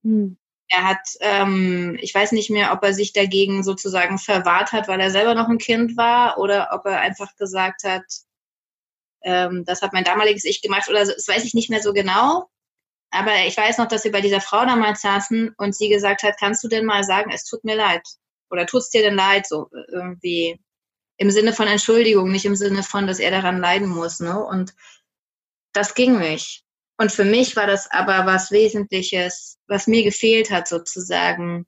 Hm. 0.03 0.37
Er 0.69 0.85
hat, 0.85 1.07
ähm, 1.21 1.99
ich 2.01 2.15
weiß 2.15 2.33
nicht 2.33 2.51
mehr, 2.51 2.73
ob 2.73 2.83
er 2.83 2.95
sich 2.95 3.13
dagegen 3.13 3.63
sozusagen 3.63 4.19
verwahrt 4.19 4.73
hat, 4.73 4.89
weil 4.89 5.01
er 5.01 5.11
selber 5.11 5.35
noch 5.35 5.49
ein 5.49 5.59
Kind 5.59 5.97
war 5.97 6.39
oder 6.39 6.71
ob 6.73 6.87
er 6.87 7.01
einfach 7.01 7.37
gesagt 7.37 7.85
hat, 7.85 8.05
ähm, 9.25 9.65
das 9.65 9.83
hat 9.83 9.93
mein 9.93 10.05
damaliges 10.05 10.45
Ich 10.45 10.63
gemacht 10.63 10.89
oder 10.89 11.07
so, 11.07 11.13
das 11.13 11.29
weiß 11.29 11.45
ich 11.45 11.55
nicht 11.55 11.71
mehr 11.71 11.83
so 11.83 11.93
genau. 11.93 12.49
Aber 13.11 13.33
ich 13.47 13.57
weiß 13.57 13.79
noch, 13.79 13.89
dass 13.89 14.05
wir 14.05 14.13
bei 14.13 14.23
dieser 14.23 14.41
Frau 14.41 14.65
damals 14.65 15.03
saßen 15.03 15.55
und 15.59 15.77
sie 15.77 15.91
gesagt 15.91 16.23
hat, 16.23 16.39
kannst 16.41 16.65
du 16.65 16.69
denn 16.69 16.87
mal 16.87 17.05
sagen, 17.05 17.31
es 17.33 17.45
tut 17.45 17.63
mir 17.63 17.77
leid? 17.77 18.03
Oder 18.51 18.67
tut 18.67 18.81
es 18.81 18.91
dir 18.91 19.03
denn 19.03 19.15
leid? 19.15 19.47
So 19.47 19.69
irgendwie 19.89 20.59
im 21.19 21.31
Sinne 21.31 21.53
von 21.53 21.69
Entschuldigung, 21.69 22.33
nicht 22.33 22.47
im 22.47 22.57
Sinne 22.57 22.83
von, 22.83 23.07
dass 23.07 23.21
er 23.21 23.31
daran 23.31 23.61
leiden 23.61 23.89
muss. 23.89 24.21
Ne? 24.21 24.43
Und 24.43 24.75
das 25.73 25.95
ging 25.95 26.19
nicht. 26.19 26.65
Und 26.99 27.13
für 27.13 27.25
mich 27.25 27.55
war 27.55 27.67
das 27.67 27.91
aber 27.91 28.27
was 28.27 28.51
Wesentliches, 28.51 29.59
was 29.69 29.87
mir 29.87 30.03
gefehlt 30.03 30.51
hat, 30.51 30.67
sozusagen 30.67 31.67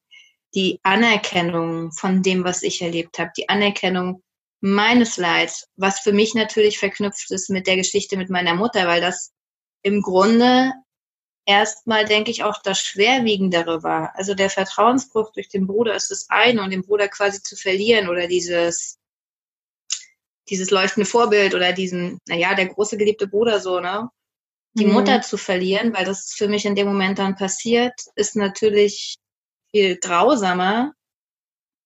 die 0.54 0.80
Anerkennung 0.82 1.92
von 1.92 2.22
dem, 2.22 2.42
was 2.44 2.62
ich 2.62 2.82
erlebt 2.82 3.18
habe, 3.18 3.32
die 3.36 3.48
Anerkennung 3.48 4.23
meines 4.64 5.18
Leids, 5.18 5.68
was 5.76 6.00
für 6.00 6.14
mich 6.14 6.34
natürlich 6.34 6.78
verknüpft 6.78 7.30
ist 7.30 7.50
mit 7.50 7.66
der 7.66 7.76
Geschichte 7.76 8.16
mit 8.16 8.30
meiner 8.30 8.54
Mutter, 8.54 8.88
weil 8.88 9.02
das 9.02 9.30
im 9.82 10.00
Grunde 10.00 10.72
erstmal, 11.44 12.06
denke 12.06 12.30
ich, 12.30 12.44
auch 12.44 12.62
das 12.62 12.80
Schwerwiegendere 12.80 13.82
war. 13.82 14.16
Also 14.16 14.32
der 14.34 14.48
Vertrauensbruch 14.48 15.32
durch 15.32 15.50
den 15.50 15.66
Bruder 15.66 15.94
ist 15.94 16.10
das 16.10 16.30
eine 16.30 16.62
und 16.62 16.70
den 16.70 16.80
Bruder 16.80 17.08
quasi 17.08 17.42
zu 17.42 17.56
verlieren 17.56 18.08
oder 18.08 18.26
dieses, 18.26 18.98
dieses 20.48 20.70
leuchtende 20.70 21.06
Vorbild 21.06 21.54
oder 21.54 21.74
diesen, 21.74 22.18
naja, 22.26 22.54
der 22.54 22.68
große 22.68 22.96
geliebte 22.96 23.28
Bruder 23.28 23.60
so, 23.60 23.80
ne? 23.80 24.08
Die 24.78 24.86
mhm. 24.86 24.94
Mutter 24.94 25.20
zu 25.20 25.36
verlieren, 25.36 25.92
weil 25.92 26.06
das 26.06 26.32
für 26.32 26.48
mich 26.48 26.64
in 26.64 26.74
dem 26.74 26.86
Moment 26.86 27.18
dann 27.18 27.36
passiert, 27.36 27.92
ist 28.14 28.34
natürlich 28.34 29.16
viel 29.72 29.98
grausamer. 29.98 30.94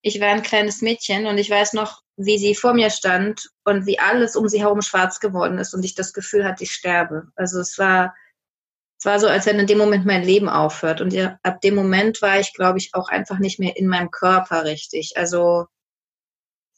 Ich 0.01 0.21
war 0.21 0.29
ein 0.29 0.43
kleines 0.43 0.81
Mädchen 0.81 1.25
und 1.25 1.37
ich 1.37 1.49
weiß 1.49 1.73
noch, 1.73 2.03
wie 2.21 2.37
sie 2.37 2.53
vor 2.53 2.73
mir 2.73 2.89
stand 2.89 3.49
und 3.63 3.85
wie 3.85 3.97
alles 3.97 4.35
um 4.35 4.49
sie 4.49 4.59
herum 4.59 4.81
schwarz 4.81 5.21
geworden 5.21 5.57
ist 5.57 5.73
und 5.73 5.85
ich 5.85 5.95
das 5.95 6.11
Gefühl 6.11 6.43
hatte, 6.43 6.65
ich 6.65 6.73
sterbe. 6.73 7.27
Also 7.37 7.61
es 7.61 7.77
war, 7.77 8.13
es 8.99 9.05
war 9.05 9.21
so, 9.21 9.27
als 9.27 9.45
wenn 9.45 9.57
in 9.57 9.67
dem 9.67 9.77
Moment 9.77 10.05
mein 10.05 10.23
Leben 10.23 10.49
aufhört. 10.49 10.99
Und 10.99 11.15
ab 11.43 11.61
dem 11.61 11.75
Moment 11.75 12.21
war 12.21 12.37
ich, 12.37 12.53
glaube 12.53 12.77
ich, 12.77 12.89
auch 12.93 13.07
einfach 13.07 13.39
nicht 13.39 13.57
mehr 13.57 13.77
in 13.77 13.87
meinem 13.87 14.11
Körper 14.11 14.65
richtig. 14.65 15.13
Also 15.15 15.67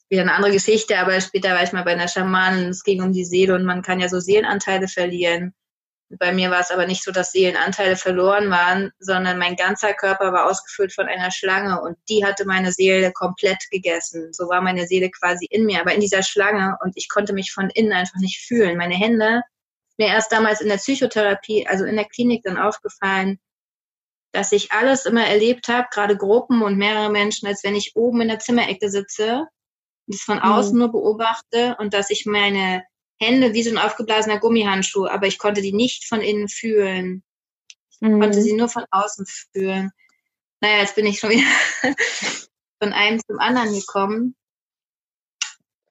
wieder 0.08 0.22
eine 0.22 0.34
andere 0.34 0.52
Geschichte, 0.52 0.96
aber 0.98 1.20
später 1.20 1.54
war 1.54 1.62
ich 1.64 1.72
mal 1.72 1.82
bei 1.82 1.92
einer 1.92 2.06
Schamanin, 2.06 2.68
es 2.68 2.84
ging 2.84 3.02
um 3.02 3.12
die 3.12 3.24
Seele 3.24 3.56
und 3.56 3.64
man 3.64 3.82
kann 3.82 3.98
ja 3.98 4.08
so 4.08 4.20
Seelenanteile 4.20 4.86
verlieren. 4.86 5.54
Bei 6.18 6.32
mir 6.32 6.50
war 6.50 6.60
es 6.60 6.70
aber 6.70 6.86
nicht 6.86 7.02
so, 7.02 7.10
dass 7.10 7.32
Seelenanteile 7.32 7.96
verloren 7.96 8.50
waren, 8.50 8.92
sondern 8.98 9.38
mein 9.38 9.56
ganzer 9.56 9.94
Körper 9.94 10.32
war 10.32 10.46
ausgefüllt 10.46 10.92
von 10.92 11.08
einer 11.08 11.30
Schlange 11.30 11.80
und 11.80 11.96
die 12.08 12.24
hatte 12.24 12.44
meine 12.44 12.72
Seele 12.72 13.12
komplett 13.12 13.70
gegessen. 13.70 14.32
So 14.32 14.48
war 14.48 14.60
meine 14.60 14.86
Seele 14.86 15.10
quasi 15.10 15.46
in 15.46 15.64
mir, 15.64 15.80
aber 15.80 15.94
in 15.94 16.00
dieser 16.00 16.22
Schlange 16.22 16.76
und 16.82 16.92
ich 16.96 17.08
konnte 17.08 17.32
mich 17.32 17.52
von 17.52 17.70
innen 17.70 17.92
einfach 17.92 18.18
nicht 18.20 18.44
fühlen. 18.46 18.76
Meine 18.76 18.94
Hände, 18.94 19.42
mir 19.96 20.08
erst 20.08 20.32
damals 20.32 20.60
in 20.60 20.68
der 20.68 20.76
Psychotherapie, 20.76 21.66
also 21.66 21.84
in 21.84 21.96
der 21.96 22.06
Klinik 22.06 22.42
dann 22.44 22.58
aufgefallen, 22.58 23.38
dass 24.32 24.52
ich 24.52 24.72
alles 24.72 25.06
immer 25.06 25.26
erlebt 25.26 25.68
habe, 25.68 25.88
gerade 25.90 26.16
Gruppen 26.16 26.62
und 26.62 26.76
mehrere 26.76 27.10
Menschen, 27.10 27.46
als 27.46 27.64
wenn 27.64 27.74
ich 27.74 27.92
oben 27.94 28.22
in 28.22 28.28
der 28.28 28.38
Zimmerecke 28.38 28.90
sitze, 28.90 29.46
das 30.06 30.20
von 30.20 30.40
außen 30.40 30.74
mhm. 30.74 30.78
nur 30.78 30.92
beobachte 30.92 31.76
und 31.78 31.94
dass 31.94 32.10
ich 32.10 32.26
meine 32.26 32.82
Hände 33.20 33.52
wie 33.54 33.62
so 33.62 33.70
ein 33.70 33.78
aufgeblasener 33.78 34.38
Gummihandschuh, 34.38 35.06
aber 35.06 35.26
ich 35.26 35.38
konnte 35.38 35.62
die 35.62 35.72
nicht 35.72 36.06
von 36.06 36.20
innen 36.20 36.48
fühlen. 36.48 37.22
Ich 37.90 38.00
mhm. 38.00 38.20
konnte 38.20 38.42
sie 38.42 38.54
nur 38.54 38.68
von 38.68 38.84
außen 38.90 39.26
fühlen. 39.26 39.92
Naja, 40.60 40.78
jetzt 40.78 40.94
bin 40.94 41.06
ich 41.06 41.18
schon 41.18 41.30
wieder 41.30 41.46
von 42.82 42.92
einem 42.92 43.20
zum 43.26 43.38
anderen 43.38 43.72
gekommen. 43.72 44.36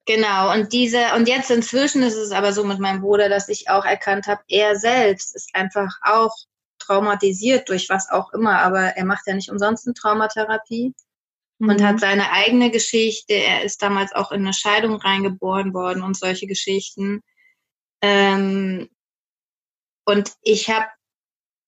Genau, 0.06 0.52
und 0.52 0.74
diese, 0.74 1.14
und 1.16 1.28
jetzt 1.28 1.52
inzwischen 1.52 2.02
ist 2.02 2.16
es 2.16 2.32
aber 2.32 2.54
so 2.54 2.64
mit 2.64 2.80
meinem 2.80 3.02
Bruder, 3.02 3.30
dass 3.30 3.50
ich 3.50 3.70
auch 3.70 3.86
erkannt 3.86 4.28
habe, 4.28 4.42
er 4.48 4.76
selbst 4.76 5.36
ist 5.36 5.54
einfach 5.54 6.00
auch 6.02 6.36
traumatisiert 6.80 7.70
durch 7.70 7.88
was 7.90 8.10
auch 8.10 8.34
immer, 8.34 8.60
aber 8.60 8.98
er 8.98 9.06
macht 9.06 9.28
ja 9.28 9.36
nicht 9.36 9.52
umsonst 9.52 9.86
eine 9.86 9.94
Traumatherapie 9.94 10.94
mhm. 11.62 11.70
und 11.70 11.84
hat 11.84 12.00
seine 12.00 12.32
eigene 12.32 12.72
Geschichte. 12.72 13.34
Er 13.34 13.64
ist 13.64 13.82
damals 13.82 14.14
auch 14.14 14.32
in 14.32 14.42
eine 14.42 14.54
Scheidung 14.54 14.96
reingeboren 14.96 15.74
worden 15.74 16.04
und 16.04 16.18
solche 16.18 16.48
Geschichten. 16.48 17.22
Ähm, 18.02 18.90
und 20.06 20.34
ich 20.42 20.70
habe, 20.70 20.88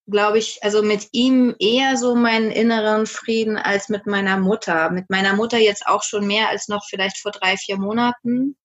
glaube 0.07 0.39
ich, 0.39 0.63
also 0.63 0.81
mit 0.81 1.09
ihm 1.11 1.55
eher 1.59 1.95
so 1.97 2.15
meinen 2.15 2.51
inneren 2.51 3.05
Frieden 3.05 3.57
als 3.57 3.89
mit 3.89 4.07
meiner 4.07 4.37
Mutter. 4.37 4.89
Mit 4.89 5.09
meiner 5.09 5.35
Mutter 5.35 5.59
jetzt 5.59 5.85
auch 5.87 6.03
schon 6.03 6.27
mehr 6.27 6.49
als 6.49 6.67
noch 6.67 6.85
vielleicht 6.89 7.19
vor 7.19 7.31
drei, 7.31 7.55
vier 7.57 7.77
Monaten, 7.77 8.57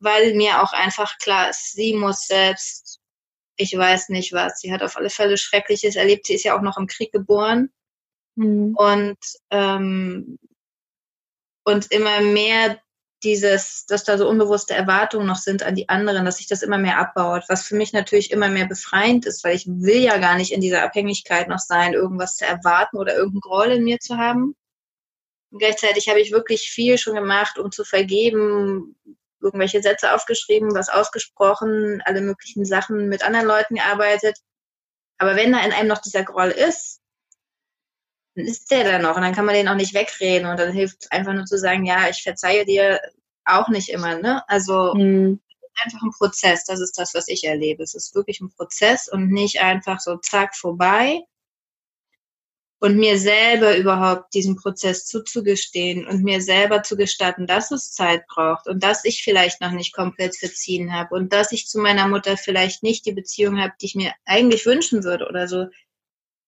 weil 0.00 0.34
mir 0.34 0.62
auch 0.62 0.72
einfach 0.72 1.18
klar 1.18 1.50
ist, 1.50 1.72
sie 1.72 1.94
muss 1.94 2.26
selbst, 2.26 3.00
ich 3.56 3.76
weiß 3.76 4.08
nicht 4.08 4.32
was, 4.32 4.60
sie 4.60 4.72
hat 4.72 4.82
auf 4.82 4.96
alle 4.96 5.10
Fälle 5.10 5.36
Schreckliches 5.36 5.96
erlebt. 5.96 6.26
Sie 6.26 6.34
ist 6.34 6.44
ja 6.44 6.56
auch 6.56 6.62
noch 6.62 6.78
im 6.78 6.86
Krieg 6.86 7.12
geboren. 7.12 7.70
Mhm. 8.36 8.74
Und, 8.76 9.18
ähm, 9.50 10.38
und 11.64 11.90
immer 11.90 12.20
mehr 12.20 12.78
dieses, 13.24 13.86
dass 13.86 14.04
da 14.04 14.18
so 14.18 14.28
unbewusste 14.28 14.74
Erwartungen 14.74 15.26
noch 15.26 15.36
sind 15.36 15.62
an 15.62 15.74
die 15.74 15.88
anderen, 15.88 16.26
dass 16.26 16.36
sich 16.36 16.46
das 16.46 16.62
immer 16.62 16.78
mehr 16.78 16.98
abbaut, 16.98 17.44
was 17.48 17.66
für 17.66 17.74
mich 17.74 17.92
natürlich 17.92 18.30
immer 18.30 18.48
mehr 18.48 18.66
befreiend 18.66 19.24
ist, 19.24 19.42
weil 19.44 19.56
ich 19.56 19.66
will 19.66 20.02
ja 20.02 20.18
gar 20.18 20.36
nicht 20.36 20.52
in 20.52 20.60
dieser 20.60 20.82
Abhängigkeit 20.82 21.48
noch 21.48 21.58
sein, 21.58 21.94
irgendwas 21.94 22.36
zu 22.36 22.44
erwarten 22.44 22.98
oder 22.98 23.14
irgendeinen 23.14 23.40
Groll 23.40 23.72
in 23.72 23.84
mir 23.84 23.98
zu 23.98 24.18
haben. 24.18 24.54
Und 25.50 25.58
gleichzeitig 25.58 26.08
habe 26.08 26.20
ich 26.20 26.32
wirklich 26.32 26.68
viel 26.70 26.98
schon 26.98 27.14
gemacht, 27.14 27.58
um 27.58 27.72
zu 27.72 27.84
vergeben, 27.84 28.96
irgendwelche 29.40 29.82
Sätze 29.82 30.14
aufgeschrieben, 30.14 30.74
was 30.74 30.88
ausgesprochen, 30.88 32.02
alle 32.04 32.20
möglichen 32.20 32.64
Sachen 32.64 33.08
mit 33.08 33.24
anderen 33.24 33.46
Leuten 33.46 33.76
gearbeitet. 33.76 34.38
Aber 35.18 35.36
wenn 35.36 35.52
da 35.52 35.64
in 35.64 35.72
einem 35.72 35.88
noch 35.88 36.00
dieser 36.00 36.24
Groll 36.24 36.50
ist, 36.50 37.00
ist 38.34 38.70
der 38.70 38.84
da 38.84 38.98
noch 38.98 39.16
und 39.16 39.22
dann 39.22 39.34
kann 39.34 39.44
man 39.44 39.54
den 39.54 39.68
auch 39.68 39.76
nicht 39.76 39.94
wegreden 39.94 40.48
und 40.48 40.58
dann 40.58 40.72
hilft 40.72 41.10
einfach 41.12 41.32
nur 41.32 41.44
zu 41.44 41.58
sagen, 41.58 41.84
ja, 41.84 42.08
ich 42.08 42.22
verzeihe 42.22 42.64
dir 42.64 43.00
auch 43.44 43.68
nicht 43.68 43.90
immer, 43.90 44.18
ne? 44.18 44.42
Also 44.48 44.94
mhm. 44.94 45.40
einfach 45.84 46.02
ein 46.02 46.10
Prozess, 46.10 46.64
das 46.64 46.80
ist 46.80 46.98
das, 46.98 47.14
was 47.14 47.28
ich 47.28 47.44
erlebe. 47.44 47.82
Es 47.82 47.94
ist 47.94 48.14
wirklich 48.14 48.40
ein 48.40 48.50
Prozess 48.50 49.08
und 49.08 49.30
nicht 49.30 49.60
einfach 49.60 50.00
so 50.00 50.16
zack 50.16 50.56
vorbei. 50.56 51.20
Und 52.80 52.98
mir 52.98 53.18
selber 53.18 53.78
überhaupt 53.78 54.34
diesen 54.34 54.56
Prozess 54.56 55.06
zuzugestehen 55.06 56.06
und 56.06 56.22
mir 56.22 56.42
selber 56.42 56.82
zu 56.82 56.98
gestatten, 56.98 57.46
dass 57.46 57.70
es 57.70 57.92
Zeit 57.92 58.26
braucht 58.26 58.66
und 58.66 58.82
dass 58.82 59.06
ich 59.06 59.24
vielleicht 59.24 59.62
noch 59.62 59.70
nicht 59.70 59.94
komplett 59.94 60.36
verziehen 60.36 60.92
habe 60.92 61.14
und 61.14 61.32
dass 61.32 61.52
ich 61.52 61.66
zu 61.66 61.78
meiner 61.78 62.08
Mutter 62.08 62.36
vielleicht 62.36 62.82
nicht 62.82 63.06
die 63.06 63.12
Beziehung 63.12 63.58
habe, 63.58 63.72
die 63.80 63.86
ich 63.86 63.94
mir 63.94 64.12
eigentlich 64.26 64.66
wünschen 64.66 65.02
würde 65.02 65.26
oder 65.28 65.48
so 65.48 65.68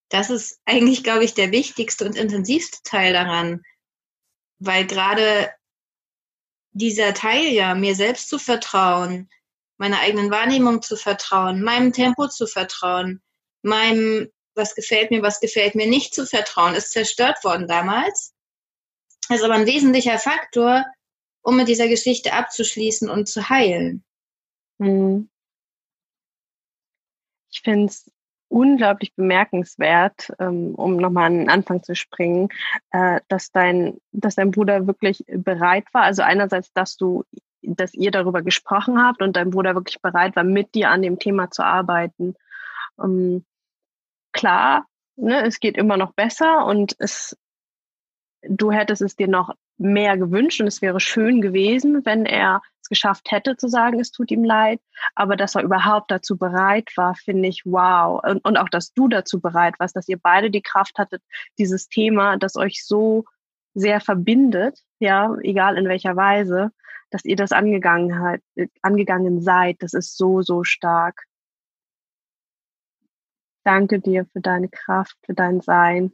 das 0.08 0.30
ist 0.30 0.60
eigentlich, 0.64 1.02
glaube 1.02 1.24
ich, 1.24 1.34
der 1.34 1.50
wichtigste 1.50 2.04
und 2.04 2.16
intensivste 2.16 2.78
Teil 2.84 3.12
daran, 3.12 3.62
weil 4.58 4.86
gerade 4.86 5.50
dieser 6.72 7.14
Teil 7.14 7.46
ja, 7.52 7.74
mir 7.74 7.94
selbst 7.94 8.28
zu 8.28 8.38
vertrauen, 8.38 9.28
meiner 9.78 10.00
eigenen 10.00 10.30
Wahrnehmung 10.30 10.82
zu 10.82 10.96
vertrauen, 10.96 11.62
meinem 11.62 11.92
Tempo 11.92 12.28
zu 12.28 12.46
vertrauen, 12.46 13.22
meinem, 13.62 14.30
was 14.54 14.74
gefällt 14.74 15.10
mir, 15.10 15.22
was 15.22 15.40
gefällt 15.40 15.74
mir 15.74 15.86
nicht 15.86 16.14
zu 16.14 16.26
vertrauen, 16.26 16.74
ist 16.74 16.92
zerstört 16.92 17.42
worden 17.44 17.66
damals. 17.66 18.34
Das 19.28 19.38
ist 19.38 19.44
aber 19.44 19.54
ein 19.54 19.66
wesentlicher 19.66 20.18
Faktor, 20.18 20.84
um 21.42 21.56
mit 21.56 21.68
dieser 21.68 21.88
Geschichte 21.88 22.32
abzuschließen 22.32 23.10
und 23.10 23.28
zu 23.28 23.48
heilen. 23.48 24.04
Hm. 24.78 25.28
Ich 27.50 27.62
finde 27.62 27.86
es 27.86 28.10
unglaublich 28.48 29.14
bemerkenswert, 29.14 30.32
ähm, 30.38 30.74
um 30.74 30.96
nochmal 30.96 31.26
an 31.26 31.38
den 31.38 31.50
Anfang 31.50 31.82
zu 31.82 31.94
springen, 31.94 32.48
äh, 32.90 33.20
dass 33.28 33.50
dein, 33.50 33.98
dass 34.12 34.36
dein 34.36 34.50
Bruder 34.50 34.86
wirklich 34.86 35.24
bereit 35.26 35.84
war. 35.92 36.02
Also 36.02 36.22
einerseits, 36.22 36.72
dass 36.72 36.96
du, 36.96 37.24
dass 37.62 37.94
ihr 37.94 38.10
darüber 38.10 38.42
gesprochen 38.42 39.02
habt 39.02 39.22
und 39.22 39.36
dein 39.36 39.50
Bruder 39.50 39.74
wirklich 39.74 40.00
bereit 40.00 40.36
war, 40.36 40.44
mit 40.44 40.74
dir 40.74 40.90
an 40.90 41.02
dem 41.02 41.18
Thema 41.18 41.50
zu 41.50 41.64
arbeiten. 41.64 42.34
Ähm, 43.02 43.44
klar, 44.32 44.86
ne, 45.16 45.44
es 45.44 45.60
geht 45.60 45.76
immer 45.76 45.96
noch 45.96 46.12
besser 46.12 46.66
und 46.66 46.94
es, 46.98 47.36
du 48.42 48.70
hättest 48.70 49.02
es 49.02 49.16
dir 49.16 49.28
noch 49.28 49.54
mehr 49.78 50.16
gewünscht 50.16 50.60
und 50.60 50.66
es 50.66 50.82
wäre 50.82 51.00
schön 51.00 51.40
gewesen, 51.40 52.04
wenn 52.04 52.24
er 52.26 52.62
es 52.86 52.88
geschafft 52.88 53.30
hätte 53.32 53.56
zu 53.56 53.68
sagen, 53.68 53.98
es 54.00 54.12
tut 54.12 54.30
ihm 54.30 54.44
leid, 54.44 54.80
aber 55.14 55.36
dass 55.36 55.56
er 55.56 55.62
überhaupt 55.62 56.10
dazu 56.10 56.36
bereit 56.36 56.90
war, 56.96 57.14
finde 57.14 57.48
ich 57.48 57.62
wow. 57.64 58.22
Und, 58.22 58.44
und 58.44 58.56
auch, 58.56 58.68
dass 58.68 58.92
du 58.92 59.08
dazu 59.08 59.40
bereit 59.40 59.74
warst, 59.78 59.96
dass 59.96 60.08
ihr 60.08 60.18
beide 60.18 60.50
die 60.50 60.62
Kraft 60.62 60.98
hattet, 60.98 61.22
dieses 61.58 61.88
Thema, 61.88 62.36
das 62.36 62.56
euch 62.56 62.84
so 62.84 63.24
sehr 63.74 64.00
verbindet, 64.00 64.78
ja, 65.00 65.34
egal 65.42 65.76
in 65.76 65.88
welcher 65.88 66.16
Weise, 66.16 66.70
dass 67.10 67.24
ihr 67.24 67.36
das 67.36 67.52
angegangen, 67.52 68.20
hat, 68.20 68.40
angegangen 68.82 69.42
seid, 69.42 69.76
das 69.80 69.92
ist 69.92 70.16
so, 70.16 70.42
so 70.42 70.64
stark. 70.64 71.24
Danke 73.64 73.98
dir 73.98 74.26
für 74.32 74.40
deine 74.40 74.68
Kraft, 74.68 75.16
für 75.24 75.34
dein 75.34 75.60
Sein, 75.60 76.12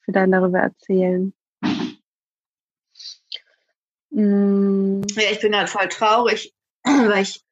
für 0.00 0.12
dein 0.12 0.32
darüber 0.32 0.58
erzählen. 0.58 1.32
Mm. 4.18 5.02
Ja, 5.14 5.30
ich 5.30 5.38
bin 5.40 5.54
halt 5.54 5.70
voll 5.70 5.88
traurig, 5.88 6.52
weil 6.84 7.22
ich, 7.22 7.44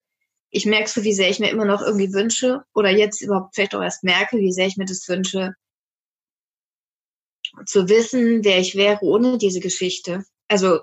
ich 0.50 0.66
merke 0.66 0.88
so, 0.90 1.04
wie 1.04 1.12
sehr 1.12 1.30
ich 1.30 1.38
mir 1.38 1.50
immer 1.50 1.64
noch 1.64 1.80
irgendwie 1.80 2.12
wünsche 2.12 2.64
oder 2.74 2.90
jetzt 2.90 3.22
überhaupt 3.22 3.54
vielleicht 3.54 3.74
auch 3.76 3.82
erst 3.82 4.02
merke, 4.02 4.38
wie 4.38 4.52
sehr 4.52 4.66
ich 4.66 4.76
mir 4.76 4.84
das 4.84 5.08
wünsche, 5.08 5.54
zu 7.66 7.88
wissen, 7.88 8.44
wer 8.44 8.58
ich 8.58 8.74
wäre 8.74 8.98
ohne 9.02 9.38
diese 9.38 9.60
Geschichte. 9.60 10.24
Also 10.48 10.80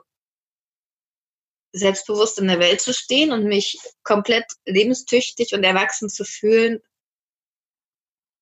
selbstbewusst 1.74 2.40
in 2.40 2.48
der 2.48 2.60
Welt 2.60 2.80
zu 2.80 2.94
stehen 2.94 3.34
und 3.34 3.44
mich 3.44 3.78
komplett 4.04 4.46
lebenstüchtig 4.66 5.54
und 5.54 5.66
erwachsen 5.66 6.08
zu 6.08 6.24
fühlen, 6.24 6.80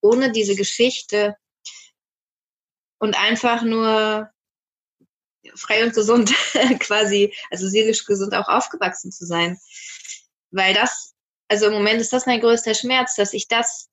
ohne 0.01 0.31
diese 0.31 0.55
Geschichte 0.55 1.35
und 2.99 3.17
einfach 3.19 3.63
nur 3.63 4.29
frei 5.55 5.83
und 5.83 5.93
gesund 5.93 6.33
quasi, 6.79 7.33
also 7.49 7.67
seelisch 7.67 8.05
gesund 8.05 8.33
auch 8.35 8.47
aufgewachsen 8.47 9.11
zu 9.11 9.25
sein. 9.25 9.59
Weil 10.51 10.73
das, 10.73 11.13
also 11.47 11.67
im 11.67 11.73
Moment 11.73 12.01
ist 12.01 12.13
das 12.13 12.25
mein 12.25 12.41
größter 12.41 12.73
Schmerz, 12.73 13.15
dass 13.15 13.33
ich 13.33 13.47
das 13.47 13.89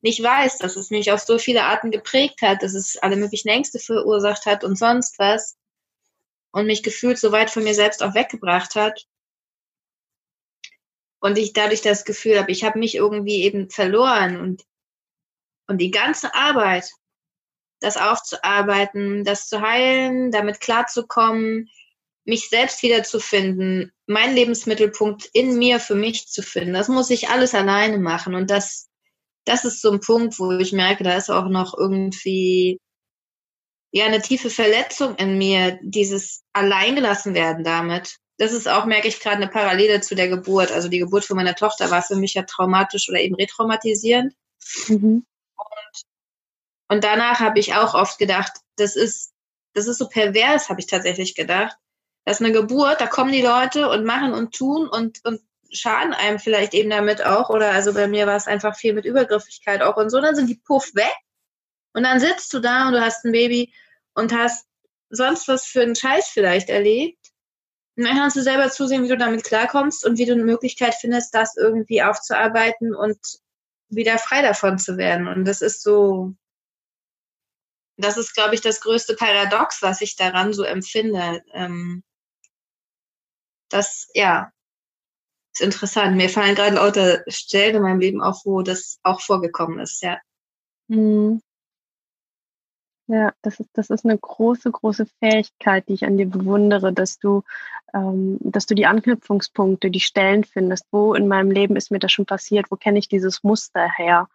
nicht 0.00 0.22
weiß, 0.22 0.58
dass 0.58 0.76
es 0.76 0.90
mich 0.90 1.10
auf 1.10 1.20
so 1.20 1.38
viele 1.38 1.64
Arten 1.64 1.90
geprägt 1.90 2.42
hat, 2.42 2.62
dass 2.62 2.74
es 2.74 2.96
alle 2.96 3.16
möglichen 3.16 3.48
Ängste 3.48 3.78
verursacht 3.78 4.46
hat 4.46 4.64
und 4.64 4.76
sonst 4.76 5.18
was 5.18 5.56
und 6.52 6.66
mich 6.66 6.82
gefühlt 6.82 7.18
so 7.18 7.32
weit 7.32 7.50
von 7.50 7.64
mir 7.64 7.74
selbst 7.74 8.02
auch 8.02 8.14
weggebracht 8.14 8.74
hat. 8.74 9.06
Und 11.20 11.36
ich 11.36 11.52
dadurch 11.52 11.82
das 11.82 12.04
Gefühl 12.04 12.38
habe, 12.38 12.52
ich 12.52 12.62
habe 12.62 12.78
mich 12.78 12.94
irgendwie 12.94 13.42
eben 13.42 13.70
verloren 13.70 14.40
und, 14.40 14.64
und 15.66 15.78
die 15.78 15.90
ganze 15.90 16.32
Arbeit, 16.34 16.90
das 17.80 17.96
aufzuarbeiten, 17.96 19.24
das 19.24 19.48
zu 19.48 19.60
heilen, 19.60 20.30
damit 20.30 20.60
klarzukommen, 20.60 21.68
mich 22.24 22.48
selbst 22.48 22.82
wiederzufinden, 22.82 23.92
meinen 24.06 24.34
Lebensmittelpunkt 24.34 25.28
in 25.32 25.58
mir 25.58 25.80
für 25.80 25.94
mich 25.94 26.28
zu 26.28 26.42
finden. 26.42 26.74
Das 26.74 26.88
muss 26.88 27.10
ich 27.10 27.30
alles 27.30 27.54
alleine 27.54 27.98
machen. 27.98 28.34
Und 28.34 28.50
das, 28.50 28.88
das 29.44 29.64
ist 29.64 29.80
so 29.80 29.90
ein 29.90 30.00
Punkt, 30.00 30.38
wo 30.38 30.52
ich 30.52 30.72
merke, 30.72 31.04
da 31.04 31.16
ist 31.16 31.30
auch 31.30 31.48
noch 31.48 31.76
irgendwie 31.76 32.78
ja 33.90 34.04
eine 34.04 34.20
tiefe 34.20 34.50
Verletzung 34.50 35.16
in 35.16 35.38
mir, 35.38 35.78
dieses 35.82 36.42
alleingelassen 36.52 37.34
werden 37.34 37.64
damit. 37.64 38.16
Das 38.36 38.52
ist 38.52 38.68
auch, 38.68 38.84
merke 38.84 39.08
ich 39.08 39.20
gerade, 39.20 39.36
eine 39.36 39.48
Parallele 39.48 40.00
zu 40.00 40.14
der 40.14 40.28
Geburt. 40.28 40.70
Also 40.70 40.88
die 40.88 40.98
Geburt 40.98 41.24
von 41.24 41.36
meiner 41.36 41.54
Tochter 41.54 41.90
war 41.90 42.02
für 42.02 42.16
mich 42.16 42.34
ja 42.34 42.42
traumatisch 42.42 43.08
oder 43.08 43.20
eben 43.20 43.34
retraumatisierend. 43.34 44.34
Mhm. 44.88 45.24
Und 46.88 47.04
danach 47.04 47.40
habe 47.40 47.58
ich 47.58 47.74
auch 47.74 47.94
oft 47.94 48.18
gedacht, 48.18 48.52
das 48.76 48.96
ist, 48.96 49.32
das 49.74 49.86
ist 49.86 49.98
so 49.98 50.08
pervers, 50.08 50.68
habe 50.68 50.80
ich 50.80 50.86
tatsächlich 50.86 51.34
gedacht. 51.34 51.76
Das 52.24 52.40
ist 52.40 52.44
eine 52.44 52.52
Geburt, 52.52 53.00
da 53.00 53.06
kommen 53.06 53.32
die 53.32 53.42
Leute 53.42 53.88
und 53.88 54.04
machen 54.04 54.32
und 54.32 54.54
tun 54.54 54.88
und, 54.88 55.24
und 55.24 55.40
schaden 55.70 56.14
einem 56.14 56.38
vielleicht 56.38 56.74
eben 56.74 56.90
damit 56.90 57.24
auch. 57.24 57.50
Oder 57.50 57.72
also 57.72 57.94
bei 57.94 58.08
mir 58.08 58.26
war 58.26 58.36
es 58.36 58.46
einfach 58.46 58.76
viel 58.76 58.94
mit 58.94 59.04
Übergriffigkeit 59.04 59.82
auch 59.82 59.96
und 59.96 60.10
so. 60.10 60.20
Dann 60.20 60.34
sind 60.34 60.48
die 60.48 60.60
puff 60.66 60.94
weg. 60.94 61.14
Und 61.92 62.02
dann 62.02 62.20
sitzt 62.20 62.52
du 62.52 62.60
da 62.60 62.88
und 62.88 62.94
du 62.94 63.00
hast 63.00 63.24
ein 63.24 63.32
Baby 63.32 63.72
und 64.14 64.32
hast 64.32 64.66
sonst 65.10 65.48
was 65.48 65.64
für 65.64 65.82
einen 65.82 65.96
Scheiß 65.96 66.28
vielleicht 66.28 66.68
erlebt. 66.68 67.18
Und 67.96 68.04
dann 68.04 68.16
kannst 68.16 68.36
du 68.36 68.42
selber 68.42 68.70
zusehen, 68.70 69.04
wie 69.04 69.08
du 69.08 69.16
damit 69.16 69.44
klarkommst 69.44 70.04
und 70.04 70.18
wie 70.18 70.26
du 70.26 70.32
eine 70.32 70.44
Möglichkeit 70.44 70.94
findest, 70.94 71.34
das 71.34 71.56
irgendwie 71.56 72.02
aufzuarbeiten 72.02 72.94
und 72.94 73.18
wieder 73.88 74.18
frei 74.18 74.42
davon 74.42 74.78
zu 74.78 74.96
werden. 74.96 75.26
Und 75.26 75.44
das 75.44 75.62
ist 75.62 75.82
so, 75.82 76.34
das 77.98 78.16
ist, 78.16 78.34
glaube 78.34 78.54
ich, 78.54 78.60
das 78.60 78.80
größte 78.80 79.14
Paradox, 79.14 79.82
was 79.82 80.00
ich 80.00 80.16
daran 80.16 80.52
so 80.52 80.62
empfinde. 80.62 81.42
Ähm, 81.52 82.02
das, 83.68 84.08
ja, 84.14 84.52
ist 85.52 85.60
interessant. 85.62 86.16
Mir 86.16 86.28
fallen 86.28 86.54
gerade 86.54 86.76
lauter 86.76 87.22
Stellen 87.26 87.76
in 87.76 87.82
meinem 87.82 88.00
Leben 88.00 88.22
auf, 88.22 88.42
wo 88.44 88.62
das 88.62 88.98
auch 89.02 89.20
vorgekommen 89.20 89.80
ist, 89.80 90.02
ja. 90.02 90.18
Mhm. 90.88 91.42
Ja, 93.08 93.32
das 93.40 93.58
ist, 93.58 93.70
das 93.72 93.88
ist 93.88 94.04
eine 94.04 94.18
große, 94.18 94.70
große 94.70 95.06
Fähigkeit, 95.18 95.88
die 95.88 95.94
ich 95.94 96.04
an 96.04 96.18
dir 96.18 96.26
bewundere, 96.26 96.92
dass 96.92 97.18
du, 97.18 97.42
ähm, 97.94 98.36
dass 98.40 98.66
du 98.66 98.74
die 98.74 98.84
Anknüpfungspunkte, 98.84 99.90
die 99.90 100.00
Stellen 100.00 100.44
findest. 100.44 100.84
Wo 100.90 101.14
in 101.14 101.26
meinem 101.26 101.50
Leben 101.50 101.74
ist 101.76 101.90
mir 101.90 102.00
das 102.00 102.12
schon 102.12 102.26
passiert? 102.26 102.70
Wo 102.70 102.76
kenne 102.76 102.98
ich 102.98 103.08
dieses 103.08 103.42
Muster 103.42 103.88
her? 103.96 104.28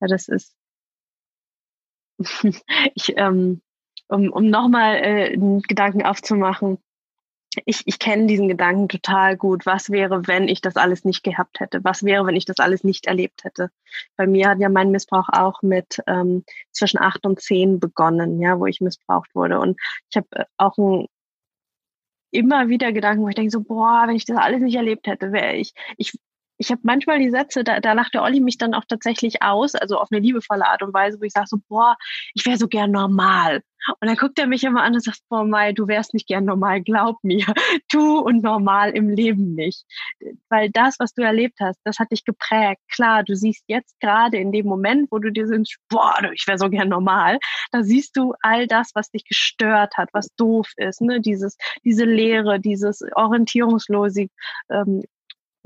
Ja, 0.00 0.06
das 0.06 0.28
ist, 0.28 0.54
ich, 2.94 3.14
ähm, 3.16 3.60
um, 4.08 4.32
um 4.32 4.48
nochmal 4.48 4.96
äh, 4.96 5.32
einen 5.32 5.62
Gedanken 5.62 6.02
aufzumachen, 6.02 6.78
ich, 7.64 7.82
ich 7.86 7.98
kenne 7.98 8.26
diesen 8.26 8.48
Gedanken 8.48 8.88
total 8.88 9.36
gut. 9.36 9.66
Was 9.66 9.90
wäre, 9.90 10.26
wenn 10.26 10.48
ich 10.48 10.60
das 10.60 10.76
alles 10.76 11.04
nicht 11.04 11.22
gehabt 11.24 11.60
hätte? 11.60 11.82
Was 11.82 12.04
wäre, 12.04 12.26
wenn 12.26 12.36
ich 12.36 12.44
das 12.44 12.58
alles 12.58 12.84
nicht 12.84 13.06
erlebt 13.06 13.44
hätte? 13.44 13.70
Bei 14.16 14.26
mir 14.26 14.48
hat 14.48 14.60
ja 14.60 14.68
mein 14.68 14.90
Missbrauch 14.90 15.28
auch 15.30 15.62
mit 15.62 16.00
ähm, 16.06 16.44
zwischen 16.72 17.00
acht 17.00 17.24
und 17.26 17.40
zehn 17.40 17.80
begonnen, 17.80 18.40
ja, 18.40 18.58
wo 18.58 18.66
ich 18.66 18.80
missbraucht 18.80 19.34
wurde. 19.34 19.60
Und 19.60 19.80
ich 20.10 20.16
habe 20.16 20.28
äh, 20.32 20.44
auch 20.56 20.76
ein, 20.78 21.06
immer 22.30 22.68
wieder 22.68 22.92
Gedanken, 22.92 23.22
wo 23.24 23.28
ich 23.28 23.34
denke 23.34 23.50
so, 23.50 23.62
boah, 23.62 24.04
wenn 24.06 24.16
ich 24.16 24.26
das 24.26 24.36
alles 24.36 24.60
nicht 24.60 24.76
erlebt 24.76 25.06
hätte, 25.06 25.32
wäre 25.32 25.56
ich, 25.56 25.72
ich 25.96 26.12
ich 26.58 26.70
habe 26.70 26.80
manchmal 26.84 27.18
die 27.20 27.30
Sätze, 27.30 27.64
da, 27.64 27.80
da 27.80 27.92
lacht 27.92 28.14
der 28.14 28.22
Olli 28.22 28.40
mich 28.40 28.58
dann 28.58 28.74
auch 28.74 28.84
tatsächlich 28.86 29.42
aus, 29.42 29.74
also 29.74 29.98
auf 29.98 30.08
eine 30.10 30.20
liebevolle 30.20 30.66
Art 30.66 30.82
und 30.82 30.92
Weise, 30.92 31.18
wo 31.20 31.24
ich 31.24 31.32
sage 31.32 31.46
so, 31.48 31.58
boah, 31.68 31.96
ich 32.34 32.44
wäre 32.44 32.58
so 32.58 32.68
gern 32.68 32.90
normal. 32.90 33.62
Und 34.00 34.08
dann 34.08 34.16
guckt 34.16 34.38
er 34.38 34.46
mich 34.48 34.64
immer 34.64 34.82
an 34.82 34.94
und 34.94 35.04
sagt, 35.04 35.20
boah, 35.28 35.44
Mai, 35.44 35.72
du 35.72 35.86
wärst 35.86 36.12
nicht 36.12 36.26
gern 36.26 36.44
normal, 36.44 36.82
glaub 36.82 37.22
mir. 37.22 37.46
Du 37.90 38.18
und 38.18 38.42
normal 38.42 38.90
im 38.90 39.08
Leben 39.08 39.54
nicht. 39.54 39.84
Weil 40.50 40.68
das, 40.70 40.96
was 40.98 41.14
du 41.14 41.22
erlebt 41.22 41.58
hast, 41.60 41.78
das 41.84 41.98
hat 41.98 42.10
dich 42.10 42.24
geprägt. 42.24 42.80
Klar, 42.92 43.22
du 43.22 43.34
siehst 43.34 43.64
jetzt 43.68 43.98
gerade 44.00 44.36
in 44.36 44.52
dem 44.52 44.66
Moment, 44.66 45.10
wo 45.10 45.18
du 45.18 45.30
dir 45.30 45.46
sind, 45.46 45.74
boah, 45.88 46.14
ich 46.34 46.46
wäre 46.46 46.58
so 46.58 46.68
gern 46.68 46.88
normal, 46.88 47.38
da 47.70 47.82
siehst 47.82 48.16
du 48.16 48.34
all 48.40 48.66
das, 48.66 48.90
was 48.94 49.10
dich 49.10 49.24
gestört 49.24 49.96
hat, 49.96 50.08
was 50.12 50.28
doof 50.36 50.70
ist, 50.76 51.00
ne? 51.00 51.20
Dieses, 51.20 51.56
diese 51.84 52.04
Leere, 52.04 52.60
dieses 52.60 53.00
Orientierungslose, 53.14 54.26
ähm, 54.70 55.02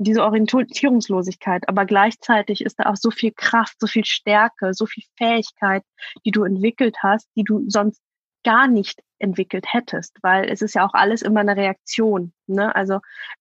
diese 0.03 0.23
Orientierungslosigkeit, 0.23 1.67
aber 1.67 1.85
gleichzeitig 1.85 2.61
ist 2.61 2.79
da 2.79 2.89
auch 2.89 2.95
so 2.95 3.11
viel 3.11 3.31
Kraft, 3.35 3.75
so 3.79 3.87
viel 3.87 4.05
Stärke, 4.05 4.73
so 4.73 4.85
viel 4.85 5.03
Fähigkeit, 5.17 5.83
die 6.25 6.31
du 6.31 6.43
entwickelt 6.43 6.97
hast, 7.01 7.29
die 7.35 7.43
du 7.43 7.63
sonst 7.69 8.01
gar 8.43 8.67
nicht 8.67 9.01
entwickelt 9.19 9.65
hättest, 9.69 10.17
weil 10.21 10.49
es 10.49 10.61
ist 10.61 10.75
ja 10.75 10.85
auch 10.85 10.93
alles 10.93 11.21
immer 11.21 11.39
eine 11.39 11.55
Reaktion. 11.55 12.33
Ne? 12.45 12.75
Also 12.75 12.99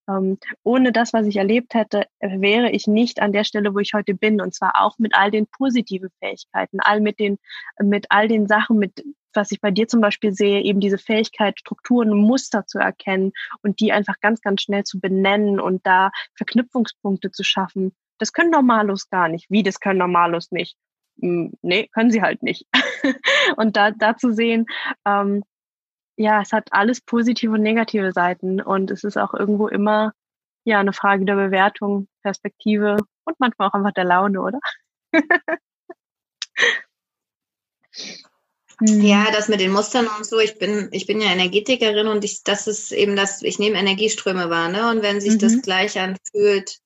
ähm, 0.09 0.39
ohne 0.63 0.93
das, 0.93 1.13
was 1.13 1.27
ich 1.27 1.37
erlebt 1.37 1.75
hätte, 1.75 2.07
wäre 2.21 2.71
ich 2.71 2.87
nicht 2.87 3.21
an 3.21 3.33
der 3.33 3.43
Stelle, 3.45 3.75
wo 3.75 3.81
ich 3.81 3.93
heute 3.93 4.15
bin. 4.15 4.41
Und 4.41 4.55
zwar 4.55 4.81
auch 4.81 4.99
mit 4.99 5.15
all 5.15 5.33
den 5.33 5.47
positiven 5.49 6.11
Fähigkeiten, 6.21 6.79
all 6.81 7.01
mit 7.01 7.19
den, 7.19 7.39
mit 7.83 8.07
all 8.11 8.29
den 8.29 8.47
Sachen, 8.47 8.79
mit 8.79 9.03
was 9.35 9.53
ich 9.53 9.61
bei 9.61 9.71
dir 9.71 9.89
zum 9.89 10.01
Beispiel 10.01 10.33
sehe, 10.33 10.63
eben 10.63 10.81
diese 10.81 10.99
Fähigkeit, 10.99 11.59
Strukturen 11.59 12.17
Muster 12.17 12.67
zu 12.67 12.79
erkennen 12.79 13.33
und 13.63 13.81
die 13.81 13.93
einfach 13.93 14.21
ganz, 14.21 14.41
ganz 14.41 14.63
schnell 14.63 14.85
zu 14.85 15.01
benennen 15.01 15.61
und 15.61 15.87
da 15.87 16.11
Verknüpfungspunkte 16.37 17.31
zu 17.31 17.45
schaffen. 17.45 17.93
Das 18.19 18.33
können 18.33 18.51
Normalos 18.51 19.09
gar 19.09 19.29
nicht. 19.29 19.47
Wie, 19.51 19.63
das 19.63 19.81
können 19.81 19.99
Normalos 19.99 20.51
nicht? 20.51 20.77
Hm, 21.21 21.53
nee, 21.63 21.89
können 21.89 22.11
sie 22.11 22.23
halt 22.23 22.43
nicht. 22.43 22.67
und 23.57 23.77
da, 23.77 23.91
da 23.91 24.17
zu 24.17 24.33
sehen, 24.33 24.67
ähm, 25.07 25.43
ja, 26.17 26.41
es 26.41 26.53
hat 26.53 26.69
alles 26.73 27.01
positive 27.01 27.53
und 27.53 27.63
negative 27.63 28.13
Seiten 28.13 28.61
und 28.61 28.91
es 28.91 29.05
ist 29.05 29.17
auch 29.17 29.35
irgendwo 29.35 29.69
immer 29.69 30.13
ja 30.65 30.81
eine 30.81 30.93
Frage 30.93 31.25
der 31.25 31.37
Bewertung, 31.37 32.09
Perspektive 32.23 32.99
und 33.25 33.41
manchmal 33.41 33.69
auch 33.69 33.75
einfach 33.75 33.93
der 33.93 34.05
Laune, 34.05 34.43
oder? 34.43 34.59
Ja, 38.85 39.31
das 39.31 39.49
mit 39.49 39.61
den 39.61 39.71
Mustern 39.71 40.09
und 40.09 40.27
so. 40.27 40.41
Ich 40.41 40.59
bin, 40.59 40.89
ich 40.91 41.07
bin 41.07 41.21
ja 41.21 41.31
Energetikerin 41.31 42.09
und 42.09 42.25
ich, 42.25 42.43
das 42.43 42.67
ist 42.67 42.91
eben 42.91 43.15
das, 43.15 43.43
ich 43.43 43.59
nehme 43.59 43.79
Energieströme 43.79 44.51
wahr, 44.51 44.69
ne? 44.69 44.91
Und 44.91 45.03
wenn 45.03 45.21
sich 45.21 45.35
mhm. 45.35 45.39
das 45.39 45.63
gleich 45.63 45.99
anfühlt, 45.99 46.79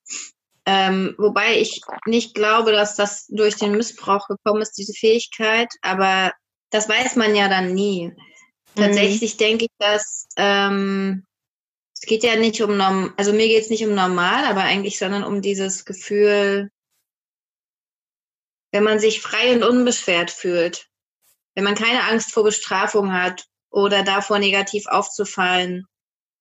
ähm, 0.66 1.14
wobei 1.16 1.58
ich 1.58 1.80
nicht 2.04 2.34
glaube, 2.34 2.72
dass 2.72 2.96
das 2.96 3.26
durch 3.28 3.56
den 3.56 3.76
Missbrauch 3.76 4.28
gekommen 4.28 4.60
ist, 4.60 4.72
diese 4.72 4.92
Fähigkeit, 4.92 5.68
aber 5.80 6.32
das 6.70 6.88
weiß 6.88 7.16
man 7.16 7.34
ja 7.34 7.48
dann 7.48 7.72
nie. 7.72 8.12
Tatsächlich 8.74 9.34
mhm. 9.34 9.38
denke 9.38 9.64
ich, 9.64 9.70
dass 9.78 10.26
ähm, 10.36 11.24
es 11.94 12.02
geht 12.02 12.24
ja 12.24 12.36
nicht 12.36 12.60
um 12.60 12.76
norm 12.76 13.14
also 13.16 13.32
mir 13.32 13.48
geht 13.48 13.62
es 13.62 13.70
nicht 13.70 13.86
um 13.86 13.94
normal, 13.94 14.44
aber 14.44 14.62
eigentlich, 14.62 14.98
sondern 14.98 15.24
um 15.24 15.40
dieses 15.40 15.86
Gefühl, 15.86 16.70
wenn 18.72 18.84
man 18.84 18.98
sich 18.98 19.22
frei 19.22 19.54
und 19.54 19.62
unbeschwert 19.62 20.30
fühlt, 20.30 20.88
wenn 21.56 21.64
man 21.64 21.74
keine 21.74 22.04
Angst 22.04 22.32
vor 22.32 22.44
Bestrafung 22.44 23.12
hat 23.12 23.46
oder 23.70 24.04
davor 24.04 24.38
negativ 24.38 24.86
aufzufallen, 24.86 25.86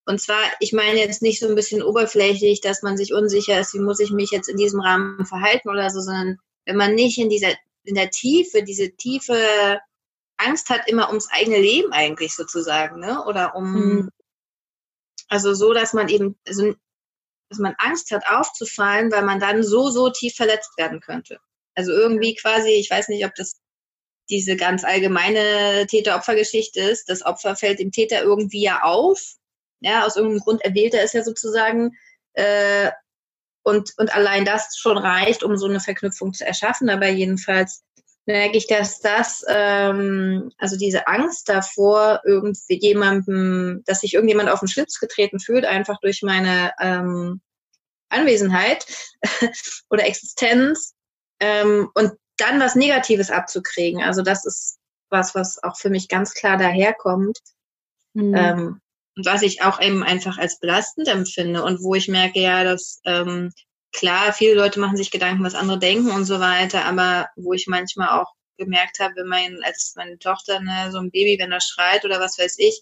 und 0.05 0.21
zwar, 0.21 0.41
ich 0.59 0.71
meine 0.71 0.99
jetzt 0.99 1.23
nicht 1.23 1.39
so 1.39 1.47
ein 1.47 1.55
bisschen 1.55 1.81
oberflächlich, 1.81 2.61
dass 2.61 2.83
man 2.83 2.95
sich 2.95 3.11
unsicher 3.11 3.59
ist, 3.59 3.73
wie 3.73 3.79
muss 3.79 3.99
ich 3.99 4.11
mich 4.11 4.29
jetzt 4.29 4.49
in 4.49 4.57
diesem 4.57 4.79
Rahmen 4.79 5.25
verhalten 5.25 5.69
oder 5.69 5.89
so, 5.89 5.99
sondern 5.99 6.37
wenn 6.65 6.75
man 6.75 6.93
nicht 6.93 7.17
in 7.17 7.29
dieser, 7.29 7.53
in 7.83 7.95
der 7.95 8.11
Tiefe, 8.11 8.61
diese 8.61 8.91
tiefe 8.91 9.79
Angst 10.37 10.69
hat, 10.69 10.87
immer 10.87 11.07
ums 11.07 11.29
eigene 11.31 11.59
Leben 11.59 11.91
eigentlich 11.91 12.35
sozusagen, 12.35 12.99
ne? 12.99 13.23
Oder 13.25 13.55
um, 13.55 13.71
mhm. 13.71 14.09
also 15.27 15.55
so, 15.55 15.73
dass 15.73 15.93
man 15.93 16.09
eben, 16.09 16.37
also, 16.47 16.75
dass 17.49 17.59
man 17.59 17.73
Angst 17.79 18.11
hat 18.11 18.27
aufzufallen, 18.27 19.11
weil 19.11 19.23
man 19.23 19.39
dann 19.39 19.63
so, 19.63 19.89
so 19.89 20.09
tief 20.11 20.35
verletzt 20.35 20.77
werden 20.77 20.99
könnte. 20.99 21.39
Also 21.73 21.91
irgendwie 21.91 22.35
quasi, 22.35 22.69
ich 22.69 22.91
weiß 22.91 23.07
nicht, 23.07 23.25
ob 23.25 23.33
das 23.35 23.59
diese 24.29 24.55
ganz 24.55 24.83
allgemeine 24.83 25.85
Täter-Opfer-Geschichte 25.87 26.81
ist. 26.81 27.09
Das 27.09 27.25
Opfer 27.25 27.55
fällt 27.55 27.79
dem 27.79 27.91
Täter 27.91 28.23
irgendwie 28.23 28.61
ja 28.61 28.81
auf 28.83 29.37
ja, 29.85 30.05
aus 30.05 30.15
irgendeinem 30.15 30.41
Grund 30.41 30.61
erwählt 30.63 30.93
er 30.93 31.03
es 31.03 31.13
ja 31.13 31.23
sozusagen. 31.23 31.91
Äh, 32.33 32.91
und, 33.63 33.93
und 33.97 34.13
allein 34.15 34.45
das 34.45 34.77
schon 34.77 34.97
reicht, 34.97 35.43
um 35.43 35.57
so 35.57 35.67
eine 35.67 35.79
Verknüpfung 35.79 36.33
zu 36.33 36.45
erschaffen. 36.45 36.89
Aber 36.89 37.07
jedenfalls 37.07 37.83
merke 38.25 38.57
ich, 38.57 38.67
dass 38.67 38.99
das, 38.99 39.43
ähm, 39.47 40.51
also 40.57 40.77
diese 40.77 41.07
Angst 41.07 41.49
davor, 41.49 42.21
irgendwie 42.25 42.79
jemandem, 42.79 43.83
dass 43.85 44.01
sich 44.01 44.13
irgendjemand 44.13 44.49
auf 44.49 44.59
den 44.59 44.67
Schlips 44.67 44.99
getreten 44.99 45.39
fühlt, 45.39 45.65
einfach 45.65 45.99
durch 45.99 46.21
meine 46.21 46.71
ähm, 46.79 47.41
Anwesenheit 48.09 48.85
oder 49.89 50.05
Existenz 50.05 50.95
ähm, 51.39 51.89
und 51.93 52.13
dann 52.37 52.59
was 52.59 52.75
Negatives 52.75 53.31
abzukriegen. 53.31 54.01
Also 54.01 54.21
das 54.21 54.45
ist 54.45 54.77
was, 55.09 55.35
was 55.35 55.63
auch 55.63 55.77
für 55.77 55.89
mich 55.89 56.07
ganz 56.07 56.33
klar 56.33 56.57
daherkommt. 56.57 57.39
Mhm. 58.13 58.35
Ähm, 58.35 58.81
und 59.17 59.25
was 59.25 59.43
ich 59.43 59.63
auch 59.63 59.79
eben 59.79 60.03
einfach 60.03 60.37
als 60.37 60.59
belastend 60.59 61.07
empfinde 61.07 61.63
und 61.63 61.81
wo 61.81 61.95
ich 61.95 62.07
merke, 62.07 62.39
ja, 62.39 62.63
dass 62.63 62.99
ähm, 63.05 63.51
klar, 63.93 64.33
viele 64.33 64.55
Leute 64.55 64.79
machen 64.79 64.97
sich 64.97 65.09
Gedanken, 65.09 65.43
was 65.43 65.55
andere 65.55 65.79
denken 65.79 66.11
und 66.11 66.25
so 66.25 66.39
weiter, 66.39 66.85
aber 66.85 67.29
wo 67.37 67.53
ich 67.53 67.67
manchmal 67.67 68.09
auch 68.19 68.33
gemerkt 68.57 68.99
habe, 68.99 69.13
wenn 69.15 69.27
mein, 69.27 69.59
als 69.63 69.93
meine 69.95 70.17
Tochter, 70.17 70.59
ne, 70.59 70.91
so 70.91 70.99
ein 70.99 71.11
Baby, 71.11 71.37
wenn 71.39 71.51
er 71.51 71.61
schreit 71.61 72.03
oder 72.05 72.19
was 72.19 72.37
weiß 72.37 72.55
ich, 72.59 72.81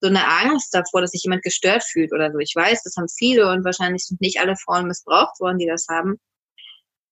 so 0.00 0.08
eine 0.08 0.26
Angst 0.26 0.74
davor, 0.74 1.00
dass 1.00 1.12
sich 1.12 1.22
jemand 1.22 1.42
gestört 1.42 1.82
fühlt 1.82 2.12
oder 2.12 2.30
so. 2.30 2.38
Ich 2.38 2.54
weiß, 2.54 2.82
das 2.82 2.96
haben 2.96 3.08
viele 3.08 3.50
und 3.50 3.64
wahrscheinlich 3.64 4.04
sind 4.04 4.20
nicht 4.20 4.40
alle 4.40 4.56
Frauen 4.56 4.86
missbraucht 4.86 5.40
worden, 5.40 5.58
die 5.58 5.66
das 5.66 5.86
haben. 5.88 6.16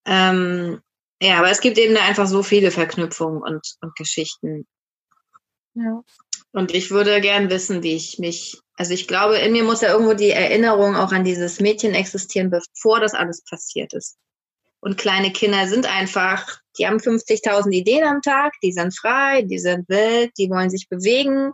Ähm, 0.04 0.82
ja, 1.22 1.38
aber 1.38 1.50
es 1.50 1.60
gibt 1.60 1.78
eben 1.78 1.94
da 1.94 2.02
einfach 2.02 2.26
so 2.26 2.42
viele 2.42 2.72
Verknüpfungen 2.72 3.42
und, 3.42 3.76
und 3.80 3.94
Geschichten. 3.94 4.66
Ja. 5.74 6.02
Und 6.50 6.74
ich 6.74 6.90
würde 6.90 7.20
gern 7.20 7.48
wissen, 7.48 7.84
wie 7.84 7.94
ich 7.94 8.18
mich, 8.18 8.60
also 8.76 8.92
ich 8.92 9.06
glaube, 9.06 9.38
in 9.38 9.52
mir 9.52 9.62
muss 9.62 9.82
ja 9.82 9.92
irgendwo 9.92 10.14
die 10.14 10.30
Erinnerung 10.30 10.96
auch 10.96 11.12
an 11.12 11.22
dieses 11.22 11.60
Mädchen 11.60 11.94
existieren, 11.94 12.50
bevor 12.50 12.98
das 12.98 13.14
alles 13.14 13.44
passiert 13.44 13.92
ist. 13.92 14.16
Und 14.80 14.98
kleine 14.98 15.32
Kinder 15.32 15.68
sind 15.68 15.86
einfach, 15.86 16.58
die 16.76 16.88
haben 16.88 16.96
50.000 16.96 17.70
Ideen 17.70 18.02
am 18.02 18.20
Tag, 18.20 18.54
die 18.60 18.72
sind 18.72 18.98
frei, 18.98 19.42
die 19.42 19.60
sind 19.60 19.88
wild, 19.88 20.32
die 20.36 20.50
wollen 20.50 20.70
sich 20.70 20.88
bewegen, 20.88 21.52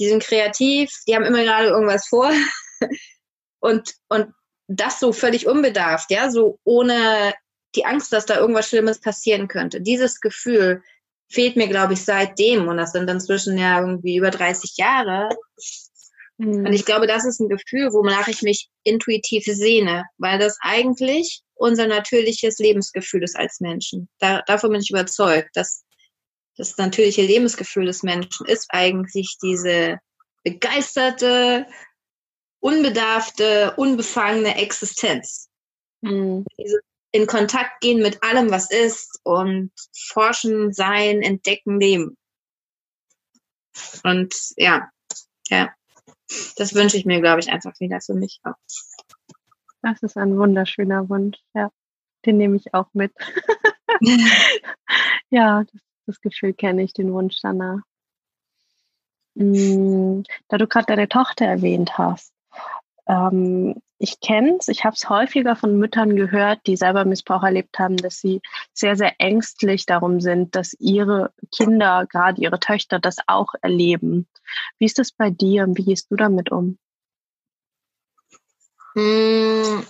die 0.00 0.08
sind 0.08 0.24
kreativ, 0.24 0.90
die 1.06 1.14
haben 1.14 1.24
immer 1.24 1.44
gerade 1.44 1.68
irgendwas 1.68 2.08
vor. 2.08 2.32
Und, 3.60 3.94
und 4.08 4.32
das 4.68 5.00
so 5.00 5.12
völlig 5.12 5.48
unbedarft, 5.48 6.12
ja, 6.12 6.30
so 6.30 6.60
ohne 6.62 7.34
die 7.74 7.84
Angst, 7.84 8.12
dass 8.12 8.26
da 8.26 8.36
irgendwas 8.36 8.68
Schlimmes 8.68 9.00
passieren 9.00 9.48
könnte. 9.48 9.80
Dieses 9.80 10.20
Gefühl, 10.20 10.82
fehlt 11.28 11.56
mir, 11.56 11.68
glaube 11.68 11.92
ich, 11.92 12.04
seitdem. 12.04 12.68
Und 12.68 12.78
das 12.78 12.92
sind 12.92 13.06
dann 13.06 13.20
zwischen 13.20 13.58
ja 13.58 13.80
irgendwie 13.80 14.16
über 14.16 14.30
30 14.30 14.76
Jahre. 14.76 15.28
Mhm. 16.38 16.66
Und 16.66 16.72
ich 16.72 16.84
glaube, 16.84 17.06
das 17.06 17.24
ist 17.24 17.40
ein 17.40 17.48
Gefühl, 17.48 17.92
wonach 17.92 18.28
ich 18.28 18.42
mich 18.42 18.68
intuitiv 18.84 19.44
sehne, 19.44 20.04
weil 20.16 20.38
das 20.38 20.56
eigentlich 20.60 21.42
unser 21.54 21.86
natürliches 21.86 22.58
Lebensgefühl 22.58 23.22
ist 23.22 23.36
als 23.36 23.60
Menschen. 23.60 24.08
Da, 24.18 24.42
davon 24.42 24.70
bin 24.70 24.80
ich 24.80 24.90
überzeugt, 24.90 25.50
dass 25.54 25.84
das 26.56 26.76
natürliche 26.76 27.22
Lebensgefühl 27.22 27.86
des 27.86 28.02
Menschen 28.02 28.46
ist 28.46 28.66
eigentlich 28.70 29.36
diese 29.42 29.98
begeisterte, 30.42 31.66
unbedarfte, 32.60 33.74
unbefangene 33.76 34.56
Existenz. 34.56 35.48
Mhm. 36.00 36.44
Diese 36.58 36.80
in 37.12 37.26
Kontakt 37.26 37.80
gehen 37.80 38.02
mit 38.02 38.22
allem, 38.22 38.50
was 38.50 38.70
ist 38.70 39.20
und 39.22 39.72
forschen, 39.94 40.72
sein, 40.72 41.22
entdecken, 41.22 41.80
leben. 41.80 42.16
Und 44.04 44.34
ja, 44.56 44.90
ja, 45.48 45.72
das 46.56 46.74
wünsche 46.74 46.96
ich 46.96 47.06
mir, 47.06 47.20
glaube 47.20 47.40
ich, 47.40 47.50
einfach 47.50 47.78
wieder 47.80 48.00
für 48.00 48.14
mich 48.14 48.40
auch. 48.44 48.54
Das 49.82 50.02
ist 50.02 50.16
ein 50.16 50.36
wunderschöner 50.36 51.08
Wunsch, 51.08 51.38
ja. 51.54 51.70
Den 52.26 52.36
nehme 52.36 52.56
ich 52.56 52.74
auch 52.74 52.88
mit. 52.94 53.12
ja, 55.30 55.64
das, 55.64 55.80
das 56.06 56.20
Gefühl 56.20 56.52
kenne 56.52 56.82
ich, 56.82 56.92
den 56.92 57.12
Wunsch 57.12 57.38
danach. 57.40 57.80
Mm, 59.34 60.22
da 60.48 60.58
du 60.58 60.66
gerade 60.66 60.86
deine 60.86 61.08
Tochter 61.08 61.46
erwähnt 61.46 61.96
hast, 61.96 62.32
ähm, 63.06 63.80
ich 63.98 64.20
kenne 64.20 64.56
es, 64.60 64.68
ich 64.68 64.84
habe 64.84 64.94
es 64.94 65.08
häufiger 65.08 65.56
von 65.56 65.76
Müttern 65.78 66.14
gehört, 66.14 66.60
die 66.66 66.76
selber 66.76 67.04
Missbrauch 67.04 67.42
erlebt 67.42 67.78
haben, 67.78 67.96
dass 67.96 68.20
sie 68.20 68.40
sehr, 68.72 68.96
sehr 68.96 69.14
ängstlich 69.18 69.86
darum 69.86 70.20
sind, 70.20 70.54
dass 70.54 70.74
ihre 70.78 71.32
Kinder, 71.54 72.06
gerade 72.08 72.40
ihre 72.40 72.60
Töchter, 72.60 72.98
das 73.00 73.16
auch 73.26 73.54
erleben. 73.60 74.28
Wie 74.78 74.86
ist 74.86 74.98
das 74.98 75.12
bei 75.12 75.30
dir 75.30 75.64
und 75.64 75.76
wie 75.76 75.84
gehst 75.84 76.10
du 76.10 76.16
damit 76.16 76.50
um? 76.52 76.78
Hm, 78.94 79.84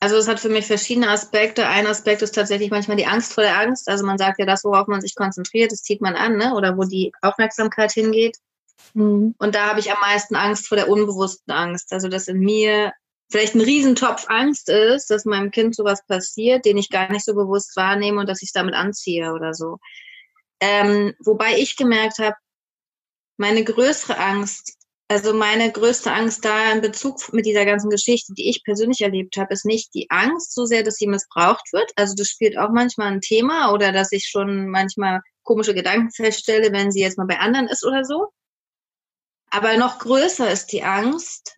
Also 0.00 0.16
es 0.16 0.28
hat 0.28 0.40
für 0.40 0.48
mich 0.48 0.66
verschiedene 0.66 1.10
Aspekte. 1.10 1.66
Ein 1.66 1.86
Aspekt 1.86 2.22
ist 2.22 2.34
tatsächlich 2.34 2.70
manchmal 2.70 2.96
die 2.96 3.06
Angst 3.06 3.32
vor 3.32 3.42
der 3.42 3.58
Angst. 3.58 3.88
Also 3.88 4.04
man 4.04 4.18
sagt 4.18 4.38
ja, 4.38 4.46
das, 4.46 4.64
worauf 4.64 4.86
man 4.88 5.00
sich 5.00 5.14
konzentriert, 5.14 5.72
das 5.72 5.82
zieht 5.82 6.00
man 6.00 6.14
an, 6.14 6.36
ne? 6.36 6.54
oder 6.54 6.76
wo 6.76 6.84
die 6.84 7.12
Aufmerksamkeit 7.22 7.92
hingeht. 7.92 8.36
Mhm. 8.94 9.34
Und 9.38 9.54
da 9.54 9.66
habe 9.66 9.80
ich 9.80 9.92
am 9.92 10.00
meisten 10.00 10.36
Angst 10.36 10.68
vor 10.68 10.76
der 10.76 10.88
unbewussten 10.88 11.52
Angst. 11.52 11.92
Also 11.92 12.08
dass 12.08 12.28
in 12.28 12.38
mir 12.38 12.92
vielleicht 13.30 13.54
ein 13.54 13.60
Riesentopf 13.60 14.26
Angst 14.28 14.68
ist, 14.68 15.10
dass 15.10 15.24
meinem 15.24 15.50
Kind 15.50 15.74
sowas 15.74 16.04
passiert, 16.06 16.64
den 16.64 16.78
ich 16.78 16.90
gar 16.90 17.10
nicht 17.10 17.24
so 17.24 17.34
bewusst 17.34 17.76
wahrnehme 17.76 18.20
und 18.20 18.28
dass 18.28 18.42
ich 18.42 18.48
es 18.48 18.52
damit 18.52 18.74
anziehe 18.74 19.32
oder 19.32 19.54
so. 19.54 19.78
Ähm, 20.60 21.14
wobei 21.20 21.58
ich 21.58 21.76
gemerkt 21.76 22.18
habe, 22.18 22.36
meine 23.36 23.62
größere 23.62 24.18
Angst 24.18 24.78
also 25.10 25.32
meine 25.32 25.72
größte 25.72 26.12
Angst 26.12 26.44
da 26.44 26.70
in 26.70 26.82
Bezug 26.82 27.32
mit 27.32 27.46
dieser 27.46 27.64
ganzen 27.64 27.88
Geschichte, 27.88 28.34
die 28.34 28.50
ich 28.50 28.62
persönlich 28.62 29.00
erlebt 29.00 29.38
habe, 29.38 29.54
ist 29.54 29.64
nicht 29.64 29.94
die 29.94 30.10
Angst 30.10 30.54
so 30.54 30.66
sehr, 30.66 30.82
dass 30.82 30.96
sie 30.96 31.06
missbraucht 31.06 31.72
wird. 31.72 31.90
Also 31.96 32.14
das 32.14 32.28
spielt 32.28 32.58
auch 32.58 32.68
manchmal 32.70 33.12
ein 33.12 33.22
Thema 33.22 33.72
oder 33.72 33.90
dass 33.90 34.12
ich 34.12 34.26
schon 34.28 34.68
manchmal 34.68 35.22
komische 35.44 35.72
Gedanken 35.74 36.10
feststelle, 36.10 36.72
wenn 36.72 36.92
sie 36.92 37.00
jetzt 37.00 37.16
mal 37.16 37.26
bei 37.26 37.38
anderen 37.38 37.68
ist 37.68 37.86
oder 37.86 38.04
so. 38.04 38.28
Aber 39.50 39.78
noch 39.78 39.98
größer 39.98 40.50
ist 40.50 40.72
die 40.72 40.82
Angst, 40.82 41.57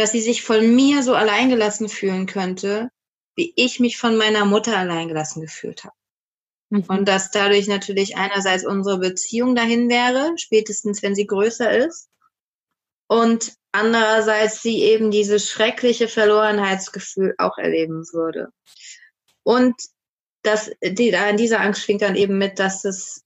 dass 0.00 0.12
sie 0.12 0.22
sich 0.22 0.42
von 0.42 0.74
mir 0.74 1.02
so 1.02 1.14
alleingelassen 1.14 1.88
fühlen 1.88 2.26
könnte, 2.26 2.90
wie 3.36 3.52
ich 3.56 3.80
mich 3.80 3.98
von 3.98 4.16
meiner 4.16 4.44
Mutter 4.44 4.76
alleingelassen 4.76 5.42
gefühlt 5.42 5.84
habe. 5.84 5.94
Mhm. 6.70 6.84
Und 6.88 7.08
dass 7.08 7.30
dadurch 7.30 7.68
natürlich 7.68 8.16
einerseits 8.16 8.64
unsere 8.64 8.98
Beziehung 8.98 9.54
dahin 9.54 9.90
wäre, 9.90 10.32
spätestens 10.36 11.02
wenn 11.02 11.14
sie 11.14 11.26
größer 11.26 11.70
ist, 11.70 12.08
und 13.08 13.54
andererseits 13.72 14.62
sie 14.62 14.82
eben 14.82 15.10
dieses 15.10 15.50
schreckliche 15.50 16.08
Verlorenheitsgefühl 16.08 17.34
auch 17.38 17.58
erleben 17.58 18.04
würde. 18.12 18.52
Und 19.42 19.74
dass 20.42 20.70
die, 20.82 21.10
da 21.10 21.28
in 21.28 21.36
dieser 21.36 21.60
Angst 21.60 21.82
schwingt 21.82 22.02
dann 22.02 22.16
eben 22.16 22.38
mit, 22.38 22.58
dass 22.58 22.84
es 22.84 23.24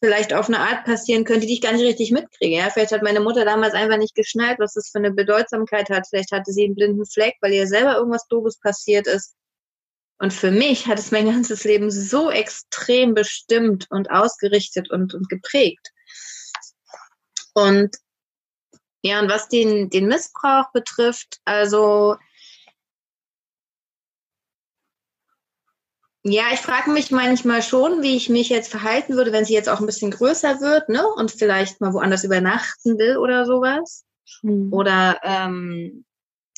vielleicht 0.00 0.32
auf 0.32 0.48
eine 0.48 0.60
Art 0.60 0.84
passieren 0.84 1.24
könnte, 1.24 1.46
die 1.46 1.54
ich 1.54 1.60
gar 1.60 1.72
nicht 1.72 1.84
richtig 1.84 2.12
mitkriege. 2.12 2.56
Ja? 2.56 2.70
Vielleicht 2.70 2.92
hat 2.92 3.02
meine 3.02 3.20
Mutter 3.20 3.44
damals 3.44 3.74
einfach 3.74 3.98
nicht 3.98 4.14
geschnallt, 4.14 4.58
was 4.58 4.74
das 4.74 4.90
für 4.90 4.98
eine 4.98 5.10
Bedeutsamkeit 5.10 5.90
hat. 5.90 6.06
Vielleicht 6.08 6.32
hatte 6.32 6.52
sie 6.52 6.64
einen 6.64 6.74
blinden 6.74 7.06
Fleck, 7.06 7.34
weil 7.40 7.52
ihr 7.52 7.66
selber 7.66 7.96
irgendwas 7.96 8.26
Doofes 8.28 8.58
passiert 8.60 9.06
ist. 9.06 9.34
Und 10.18 10.32
für 10.32 10.50
mich 10.50 10.86
hat 10.86 10.98
es 10.98 11.10
mein 11.10 11.26
ganzes 11.26 11.64
Leben 11.64 11.90
so 11.90 12.30
extrem 12.30 13.14
bestimmt 13.14 13.86
und 13.90 14.10
ausgerichtet 14.10 14.90
und, 14.90 15.14
und 15.14 15.28
geprägt. 15.28 15.92
Und 17.54 17.96
ja, 19.02 19.20
und 19.20 19.30
was 19.30 19.48
den, 19.48 19.90
den 19.90 20.06
Missbrauch 20.06 20.72
betrifft, 20.72 21.38
also 21.44 22.16
ja, 26.24 26.44
ich 26.52 26.60
frage 26.60 26.90
mich 26.90 27.10
manchmal 27.10 27.62
schon, 27.62 28.02
wie 28.02 28.16
ich 28.16 28.28
mich 28.28 28.48
jetzt 28.48 28.70
verhalten 28.70 29.14
würde, 29.14 29.32
wenn 29.32 29.44
sie 29.44 29.54
jetzt 29.54 29.68
auch 29.68 29.80
ein 29.80 29.86
bisschen 29.86 30.10
größer 30.10 30.60
wird, 30.60 30.88
ne? 30.88 31.06
Und 31.06 31.30
vielleicht 31.30 31.80
mal 31.80 31.92
woanders 31.92 32.24
übernachten 32.24 32.98
will 32.98 33.16
oder 33.16 33.46
sowas. 33.46 34.04
Mhm. 34.42 34.72
Oder 34.72 35.18
ähm, 35.22 36.04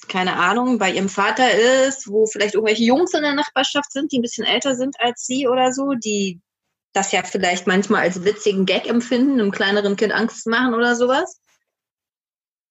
keine 0.08 0.36
Ahnung, 0.36 0.78
bei 0.78 0.90
ihrem 0.90 1.08
Vater 1.08 1.52
ist, 1.86 2.08
wo 2.08 2.26
vielleicht 2.26 2.54
irgendwelche 2.54 2.84
Jungs 2.84 3.14
in 3.14 3.22
der 3.22 3.34
Nachbarschaft 3.34 3.92
sind, 3.92 4.10
die 4.12 4.18
ein 4.18 4.22
bisschen 4.22 4.46
älter 4.46 4.74
sind 4.74 4.96
als 4.98 5.24
sie 5.26 5.46
oder 5.46 5.72
so, 5.72 5.92
die 5.92 6.40
das 6.92 7.12
ja 7.12 7.22
vielleicht 7.22 7.66
manchmal 7.66 8.02
als 8.02 8.24
witzigen 8.24 8.66
Gag 8.66 8.88
empfinden, 8.88 9.40
einem 9.40 9.52
kleineren 9.52 9.96
Kind 9.96 10.12
Angst 10.12 10.46
machen 10.46 10.74
oder 10.74 10.96
sowas 10.96 11.40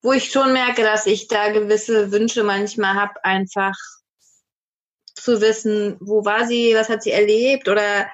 wo 0.02 0.14
ich 0.14 0.32
schon 0.32 0.54
merke, 0.54 0.84
dass 0.84 1.06
ich 1.06 1.28
da 1.28 1.52
gewisse 1.52 2.12
Wünsche 2.12 2.44
manchmal 2.44 2.96
habe, 2.96 3.24
einfach 3.24 3.76
zu 5.20 5.42
wissen, 5.42 5.98
wo 6.00 6.26
war 6.26 6.48
sie, 6.48 6.74
was 6.76 6.90
hat 6.90 7.04
sie 7.04 7.12
erlebt 7.12 7.68
oder 7.68 8.10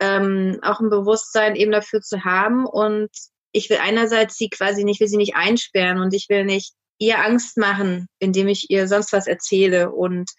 ähm, 0.00 0.58
auch 0.62 0.80
ein 0.80 0.90
Bewusstsein 0.90 1.56
eben 1.56 1.72
dafür 1.72 2.00
zu 2.00 2.24
haben. 2.24 2.66
Und 2.66 3.10
ich 3.52 3.70
will 3.70 3.78
einerseits 3.82 4.36
sie 4.36 4.48
quasi 4.48 4.84
nicht, 4.84 5.00
will 5.00 5.08
sie 5.08 5.16
nicht 5.16 5.36
einsperren 5.36 6.00
und 6.00 6.14
ich 6.14 6.28
will 6.28 6.44
nicht 6.44 6.74
ihr 6.98 7.18
Angst 7.18 7.56
machen, 7.56 8.08
indem 8.18 8.48
ich 8.48 8.70
ihr 8.70 8.86
sonst 8.88 9.12
was 9.12 9.26
erzähle 9.26 9.90
und 9.90 10.30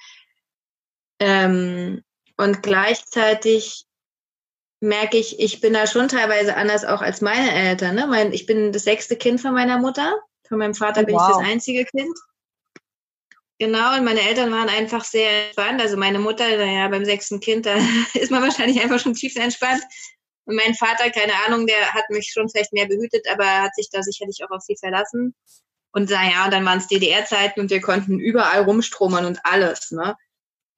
ähm, 1.19 2.03
und 2.37 2.63
gleichzeitig 2.63 3.85
merke 4.79 5.17
ich, 5.17 5.39
ich 5.39 5.61
bin 5.61 5.73
da 5.73 5.85
schon 5.85 6.07
teilweise 6.07 6.55
anders 6.55 6.85
auch 6.85 7.01
als 7.01 7.21
meine 7.21 7.51
Eltern. 7.53 7.93
Ne? 7.93 8.07
Mein, 8.07 8.33
ich 8.33 8.47
bin 8.47 8.71
das 8.71 8.83
sechste 8.83 9.15
Kind 9.15 9.39
von 9.39 9.53
meiner 9.53 9.77
Mutter 9.77 10.15
von 10.51 10.59
meinem 10.59 10.73
Vater 10.73 11.03
bin 11.05 11.15
wow. 11.15 11.29
ich 11.29 11.37
das 11.37 11.47
einzige 11.47 11.85
Kind. 11.85 12.13
Genau, 13.61 13.95
und 13.95 14.05
meine 14.05 14.21
Eltern 14.21 14.51
waren 14.51 14.69
einfach 14.69 15.03
sehr 15.03 15.45
entspannt. 15.45 15.79
Also 15.79 15.95
meine 15.95 16.17
Mutter, 16.17 16.57
naja, 16.57 16.87
beim 16.87 17.05
sechsten 17.05 17.39
Kind, 17.39 17.67
da 17.67 17.75
ist 18.15 18.31
man 18.31 18.41
wahrscheinlich 18.41 18.81
einfach 18.81 18.99
schon 18.99 19.13
tief 19.13 19.35
entspannt. 19.35 19.83
Und 20.45 20.55
mein 20.55 20.73
Vater, 20.73 21.11
keine 21.11 21.33
Ahnung, 21.45 21.67
der 21.67 21.93
hat 21.93 22.09
mich 22.09 22.31
schon 22.33 22.49
vielleicht 22.49 22.73
mehr 22.73 22.87
behütet, 22.87 23.27
aber 23.31 23.45
hat 23.45 23.75
sich 23.75 23.91
da 23.91 24.01
sicherlich 24.01 24.39
auch 24.43 24.49
auf 24.49 24.63
sie 24.63 24.77
verlassen. 24.77 25.35
Und 25.91 26.09
naja, 26.09 26.49
dann 26.49 26.65
waren 26.65 26.79
es 26.79 26.87
DDR-Zeiten 26.87 27.59
und 27.59 27.69
wir 27.69 27.81
konnten 27.81 28.19
überall 28.19 28.63
rumstromern 28.63 29.27
und 29.27 29.39
alles, 29.43 29.91
ne? 29.91 30.15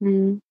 Mhm. 0.00 0.42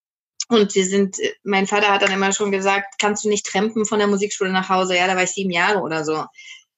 Und 0.50 0.74
wir 0.74 0.86
sind, 0.86 1.17
mein 1.43 1.67
Vater 1.67 1.89
hat 1.89 2.02
dann 2.02 2.12
immer 2.12 2.34
schon 2.34 2.52
gesagt, 2.52 2.96
kannst 2.98 3.26
du 3.26 3.30
nicht 3.30 3.46
trampen 3.46 3.86
von 3.86 4.00
der 4.00 4.08
Musikschule 4.08 4.52
nach 4.52 4.69
Hause? 4.69 4.98
Ja, 4.98 5.06
da 5.06 5.15
war 5.15 5.24
ich 5.24 5.34
sieben 5.34 5.52
Jahre 5.52 5.82
oder 5.82 6.04
so 6.04 6.26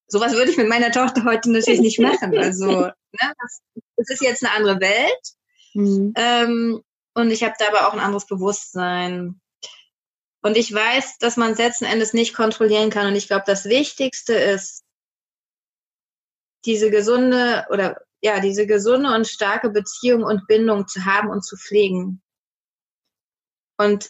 sowas 0.08 0.34
würde 0.34 0.52
ich 0.52 0.58
mit 0.58 0.70
meiner 0.70 0.92
Tochter 0.92 1.24
heute 1.26 1.52
natürlich 1.52 1.80
nicht 1.80 2.00
machen. 2.00 2.38
Also, 2.38 2.68
ne, 2.68 2.94
das, 3.12 3.62
das 3.98 4.10
ist 4.10 4.22
jetzt 4.22 4.44
eine 4.44 4.54
andere 4.54 4.80
Welt. 4.80 5.36
Mhm. 5.76 6.14
Ähm, 6.16 6.84
und 7.14 7.32
ich 7.32 7.44
habe 7.44 7.56
da 7.60 7.68
aber 7.68 7.88
auch 7.88 7.94
ein 7.94 8.00
anderes 8.00 8.26
Bewusstsein. 8.26 9.40
Und 10.42 10.58
ich 10.58 10.74
weiß, 10.74 11.18
dass 11.18 11.38
man 11.38 11.52
es 11.52 11.58
letzten 11.58 11.86
Endes 11.86 12.14
nicht 12.14 12.36
kontrollieren 12.36 12.90
kann. 12.90 13.08
Und 13.08 13.16
ich 13.16 13.28
glaube, 13.28 13.44
das 13.46 13.66
Wichtigste 13.66 14.34
ist, 14.34 14.84
diese 16.66 16.90
gesunde 16.90 17.66
oder 17.70 18.02
ja, 18.22 18.40
diese 18.40 18.66
gesunde 18.66 19.14
und 19.14 19.28
starke 19.28 19.70
Beziehung 19.70 20.24
und 20.24 20.48
Bindung 20.48 20.88
zu 20.88 21.06
haben 21.06 21.30
und 21.30 21.46
zu 21.46 21.58
pflegen. 21.58 22.24
Und 23.78 24.10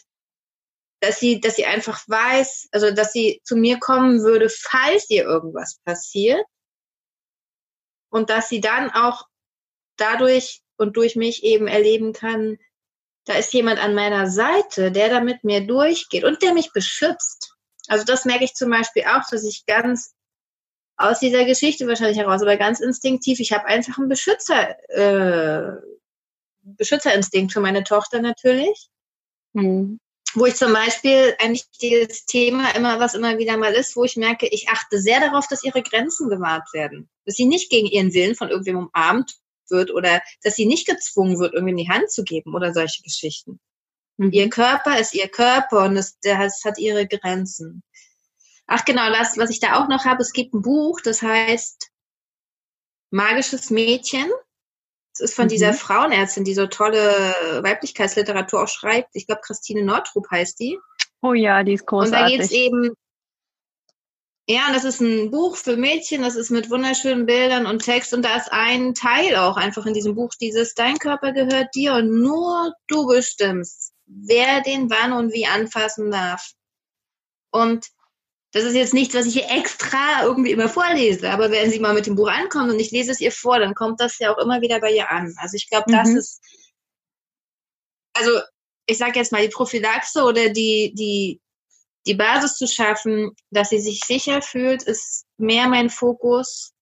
dass 1.00 1.20
sie, 1.20 1.40
dass 1.40 1.56
sie 1.56 1.66
einfach 1.66 2.08
weiß, 2.08 2.68
also 2.72 2.90
dass 2.92 3.12
sie 3.12 3.40
zu 3.44 3.56
mir 3.56 3.78
kommen 3.78 4.22
würde, 4.22 4.48
falls 4.48 5.10
ihr 5.10 5.24
irgendwas 5.24 5.80
passiert. 5.84 6.44
Und 8.10 8.30
dass 8.30 8.48
sie 8.48 8.60
dann 8.60 8.90
auch 8.90 9.26
dadurch 9.96 10.62
und 10.76 10.96
durch 10.96 11.16
mich 11.16 11.44
eben 11.44 11.66
erleben 11.66 12.12
kann, 12.12 12.58
da 13.24 13.34
ist 13.34 13.52
jemand 13.52 13.82
an 13.82 13.94
meiner 13.94 14.30
Seite, 14.30 14.92
der 14.92 15.08
da 15.08 15.20
mit 15.20 15.42
mir 15.42 15.66
durchgeht 15.66 16.24
und 16.24 16.42
der 16.42 16.54
mich 16.54 16.72
beschützt. 16.72 17.54
Also 17.88 18.04
das 18.04 18.24
merke 18.24 18.44
ich 18.44 18.54
zum 18.54 18.70
Beispiel 18.70 19.04
auch, 19.04 19.28
dass 19.30 19.44
ich 19.44 19.66
ganz 19.66 20.14
aus 20.96 21.18
dieser 21.18 21.44
Geschichte 21.44 21.86
wahrscheinlich 21.86 22.18
heraus, 22.18 22.40
aber 22.40 22.56
ganz 22.56 22.80
instinktiv, 22.80 23.40
ich 23.40 23.52
habe 23.52 23.66
einfach 23.66 23.98
einen 23.98 24.08
Beschützer, 24.08 24.76
äh, 24.88 25.76
Beschützerinstinkt 26.62 27.52
für 27.52 27.60
meine 27.60 27.84
Tochter 27.84 28.20
natürlich. 28.20 28.88
Mhm 29.52 30.00
wo 30.36 30.44
ich 30.44 30.54
zum 30.54 30.72
Beispiel 30.72 31.34
ein 31.38 31.52
wichtiges 31.52 32.26
Thema 32.26 32.74
immer, 32.74 33.00
was 33.00 33.14
immer 33.14 33.38
wieder 33.38 33.56
mal 33.56 33.72
ist, 33.72 33.96
wo 33.96 34.04
ich 34.04 34.16
merke, 34.16 34.46
ich 34.46 34.68
achte 34.68 35.00
sehr 35.00 35.18
darauf, 35.18 35.48
dass 35.48 35.64
ihre 35.64 35.82
Grenzen 35.82 36.28
gewahrt 36.28 36.72
werden. 36.74 37.08
Dass 37.24 37.36
sie 37.36 37.46
nicht 37.46 37.70
gegen 37.70 37.86
ihren 37.86 38.12
Willen 38.12 38.34
von 38.34 38.50
irgendwem 38.50 38.76
umarmt 38.76 39.36
wird 39.70 39.92
oder 39.92 40.22
dass 40.42 40.56
sie 40.56 40.66
nicht 40.66 40.86
gezwungen 40.86 41.38
wird, 41.38 41.54
irgendwie 41.54 41.72
in 41.72 41.76
die 41.76 41.88
Hand 41.88 42.10
zu 42.10 42.24
geben 42.24 42.54
oder 42.54 42.72
solche 42.72 43.02
Geschichten. 43.02 43.60
Mhm. 44.16 44.32
Ihr 44.32 44.50
Körper 44.50 44.98
ist 44.98 45.14
ihr 45.14 45.28
Körper 45.28 45.84
und 45.84 45.96
es, 45.96 46.18
das 46.20 46.62
hat 46.64 46.78
ihre 46.78 47.06
Grenzen. 47.06 47.82
Ach 48.66 48.84
genau, 48.84 49.10
das, 49.10 49.38
was 49.38 49.50
ich 49.50 49.60
da 49.60 49.80
auch 49.80 49.88
noch 49.88 50.04
habe, 50.04 50.22
es 50.22 50.32
gibt 50.32 50.54
ein 50.54 50.62
Buch, 50.62 51.00
das 51.00 51.22
heißt 51.22 51.90
Magisches 53.10 53.70
Mädchen 53.70 54.30
es 55.18 55.30
ist 55.30 55.34
von 55.34 55.46
mhm. 55.46 55.50
dieser 55.50 55.72
Frauenärztin, 55.72 56.44
die 56.44 56.52
so 56.52 56.66
tolle 56.66 57.00
Weiblichkeitsliteratur 57.62 58.62
auch 58.62 58.68
schreibt. 58.68 59.08
Ich 59.14 59.26
glaube, 59.26 59.40
Christine 59.42 59.82
Nordrup 59.82 60.30
heißt 60.30 60.60
die. 60.60 60.78
Oh 61.22 61.32
ja, 61.32 61.62
die 61.62 61.72
ist 61.72 61.86
großartig. 61.86 62.12
Und 62.12 62.22
da 62.22 62.28
geht 62.28 62.40
es 62.40 62.50
eben, 62.52 62.94
ja, 64.48 64.68
und 64.68 64.74
das 64.74 64.84
ist 64.84 65.00
ein 65.00 65.32
Buch 65.32 65.56
für 65.56 65.76
Mädchen, 65.76 66.22
das 66.22 66.36
ist 66.36 66.50
mit 66.50 66.70
wunderschönen 66.70 67.26
Bildern 67.26 67.66
und 67.66 67.84
Text 67.84 68.14
und 68.14 68.22
da 68.22 68.36
ist 68.36 68.52
ein 68.52 68.94
Teil 68.94 69.34
auch 69.36 69.56
einfach 69.56 69.86
in 69.86 69.94
diesem 69.94 70.14
Buch, 70.14 70.30
dieses 70.40 70.74
Dein 70.74 70.98
Körper 70.98 71.32
gehört 71.32 71.74
dir 71.74 71.94
und 71.94 72.22
nur 72.22 72.72
du 72.86 73.08
bestimmst, 73.08 73.92
wer 74.06 74.60
den 74.60 74.88
wann 74.88 75.12
und 75.12 75.32
wie 75.32 75.46
anfassen 75.46 76.12
darf. 76.12 76.52
Und 77.50 77.86
das 78.52 78.62
ist 78.62 78.74
jetzt 78.74 78.94
nichts, 78.94 79.14
was 79.16 79.26
ich 79.26 79.34
hier 79.34 79.50
extra 79.50 80.22
irgendwie 80.22 80.52
immer 80.52 80.68
vorlese, 80.68 81.30
aber 81.30 81.50
wenn 81.50 81.70
sie 81.70 81.80
mal 81.80 81.94
mit 81.94 82.06
dem 82.06 82.14
Buch 82.14 82.28
ankommt 82.28 82.70
und 82.70 82.78
ich 82.78 82.92
lese 82.92 83.10
es 83.10 83.20
ihr 83.20 83.32
vor, 83.32 83.58
dann 83.58 83.74
kommt 83.74 84.00
das 84.00 84.18
ja 84.20 84.32
auch 84.32 84.38
immer 84.38 84.60
wieder 84.60 84.80
bei 84.80 84.92
ihr 84.92 85.10
an. 85.10 85.34
Also 85.38 85.56
ich 85.56 85.68
glaube, 85.68 85.90
das 85.90 86.08
mhm. 86.08 86.18
ist, 86.18 86.40
also 88.14 88.30
ich 88.86 88.96
sage 88.96 89.18
jetzt 89.18 89.32
mal, 89.32 89.42
die 89.42 89.52
Prophylaxe 89.52 90.22
oder 90.22 90.50
die, 90.50 90.94
die, 90.94 91.40
die 92.06 92.14
Basis 92.14 92.56
zu 92.56 92.66
schaffen, 92.66 93.32
dass 93.50 93.70
sie 93.70 93.80
sich 93.80 94.00
sicher 94.00 94.40
fühlt, 94.42 94.82
ist 94.82 95.26
mehr 95.38 95.68
mein 95.68 95.90
Fokus, 95.90 96.72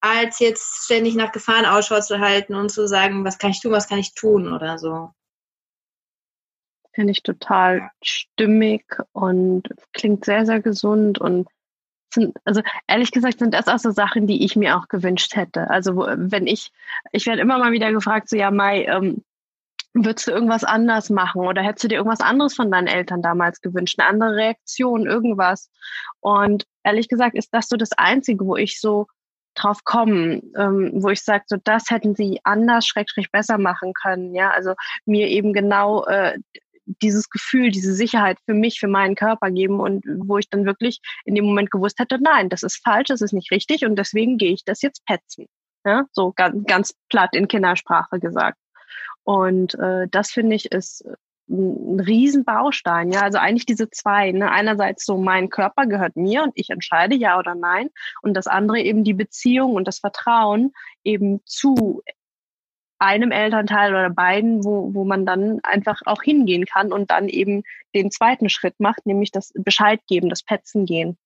als 0.00 0.38
jetzt 0.38 0.84
ständig 0.84 1.14
nach 1.14 1.32
Gefahren 1.32 1.64
Ausschau 1.64 2.00
zu 2.00 2.20
halten 2.20 2.54
und 2.54 2.70
zu 2.70 2.86
sagen, 2.86 3.24
was 3.24 3.38
kann 3.38 3.50
ich 3.50 3.60
tun, 3.60 3.72
was 3.72 3.88
kann 3.88 3.98
ich 3.98 4.14
tun 4.14 4.52
oder 4.52 4.78
so. 4.78 5.10
Finde 6.92 7.12
ich 7.12 7.22
total 7.22 7.90
stimmig 8.02 8.84
und 9.12 9.68
klingt 9.92 10.24
sehr, 10.24 10.46
sehr 10.46 10.60
gesund 10.60 11.18
und 11.18 11.48
sind, 12.12 12.36
also 12.44 12.62
ehrlich 12.86 13.10
gesagt 13.10 13.38
sind 13.40 13.54
das 13.54 13.66
auch 13.66 13.78
so 13.78 13.90
Sachen, 13.90 14.26
die 14.26 14.44
ich 14.44 14.56
mir 14.56 14.76
auch 14.76 14.88
gewünscht 14.88 15.34
hätte. 15.34 15.70
Also 15.70 15.96
wenn 15.96 16.46
ich, 16.46 16.70
ich 17.10 17.26
werde 17.26 17.42
immer 17.42 17.58
mal 17.58 17.72
wieder 17.72 17.90
gefragt, 17.90 18.28
so 18.28 18.36
ja, 18.36 18.50
Mai, 18.50 18.84
ähm, 18.84 19.24
würdest 19.94 20.26
du 20.26 20.32
irgendwas 20.32 20.64
anders 20.64 21.08
machen 21.08 21.42
oder 21.42 21.62
hättest 21.62 21.84
du 21.84 21.88
dir 21.88 21.96
irgendwas 21.96 22.20
anderes 22.20 22.54
von 22.54 22.70
deinen 22.70 22.88
Eltern 22.88 23.22
damals 23.22 23.60
gewünscht, 23.60 23.98
eine 23.98 24.08
andere 24.08 24.36
Reaktion, 24.36 25.06
irgendwas? 25.06 25.70
Und 26.20 26.66
ehrlich 26.82 27.08
gesagt 27.08 27.36
ist 27.36 27.50
das 27.52 27.68
so 27.68 27.76
das 27.76 27.92
Einzige, 27.92 28.44
wo 28.44 28.56
ich 28.56 28.80
so 28.80 29.06
drauf 29.54 29.84
komme, 29.84 30.42
ähm, 30.58 30.90
wo 30.94 31.10
ich 31.10 31.22
sage, 31.22 31.44
so 31.46 31.56
das 31.62 31.84
hätten 31.90 32.16
sie 32.16 32.40
anders, 32.42 32.86
schrägstrich 32.86 33.30
besser 33.30 33.56
machen 33.56 33.92
können. 33.92 34.34
Ja, 34.34 34.50
also 34.50 34.74
mir 35.06 35.28
eben 35.28 35.52
genau 35.52 36.04
äh, 36.06 36.38
dieses 36.86 37.30
Gefühl, 37.30 37.70
diese 37.70 37.94
Sicherheit 37.94 38.38
für 38.46 38.54
mich, 38.54 38.80
für 38.80 38.88
meinen 38.88 39.14
Körper 39.14 39.50
geben 39.50 39.80
und 39.80 40.04
wo 40.26 40.38
ich 40.38 40.50
dann 40.50 40.66
wirklich 40.66 41.00
in 41.24 41.36
dem 41.36 41.44
Moment 41.44 41.70
gewusst 41.70 41.98
hätte, 42.00 42.18
nein, 42.20 42.48
das 42.48 42.62
ist 42.62 42.82
falsch, 42.82 43.08
das 43.08 43.22
ist 43.22 43.32
nicht 43.32 43.50
richtig 43.52 43.84
und 43.86 43.96
deswegen 43.96 44.38
gehe 44.38 44.52
ich 44.52 44.64
das 44.64 44.82
jetzt 44.82 45.04
petzen. 45.06 45.46
Ja, 45.86 46.04
so 46.12 46.32
ganz, 46.34 46.66
ganz 46.66 46.94
platt 47.08 47.34
in 47.34 47.46
Kindersprache 47.46 48.18
gesagt. 48.18 48.58
Und 49.24 49.74
äh, 49.74 50.06
das 50.08 50.30
finde 50.30 50.54
ich 50.56 50.70
ist 50.70 51.04
ein 51.48 52.00
Riesenbaustein, 52.00 53.12
ja. 53.12 53.22
Also 53.22 53.38
eigentlich 53.38 53.66
diese 53.66 53.90
zwei, 53.90 54.32
ne? 54.32 54.50
Einerseits 54.50 55.04
so 55.04 55.18
mein 55.18 55.50
Körper 55.50 55.86
gehört 55.86 56.16
mir 56.16 56.42
und 56.42 56.52
ich 56.54 56.70
entscheide 56.70 57.16
ja 57.16 57.38
oder 57.38 57.54
nein. 57.54 57.90
Und 58.22 58.34
das 58.34 58.46
andere 58.46 58.80
eben 58.80 59.04
die 59.04 59.14
Beziehung 59.14 59.74
und 59.74 59.86
das 59.86 59.98
Vertrauen 59.98 60.72
eben 61.02 61.40
zu 61.44 62.02
einem 62.98 63.32
Elternteil 63.32 63.90
oder 63.90 64.08
beiden, 64.08 64.64
wo, 64.64 64.94
wo 64.94 65.04
man 65.04 65.26
dann 65.26 65.60
einfach 65.62 66.00
auch 66.06 66.22
hingehen 66.22 66.64
kann 66.64 66.92
und 66.92 67.10
dann 67.10 67.28
eben 67.28 67.62
den 67.94 68.10
zweiten 68.10 68.48
Schritt 68.48 68.78
macht, 68.78 69.04
nämlich 69.04 69.30
das 69.30 69.52
Bescheid 69.54 70.00
geben, 70.06 70.30
das 70.30 70.42
Petzen 70.42 70.86
gehen. 70.86 71.18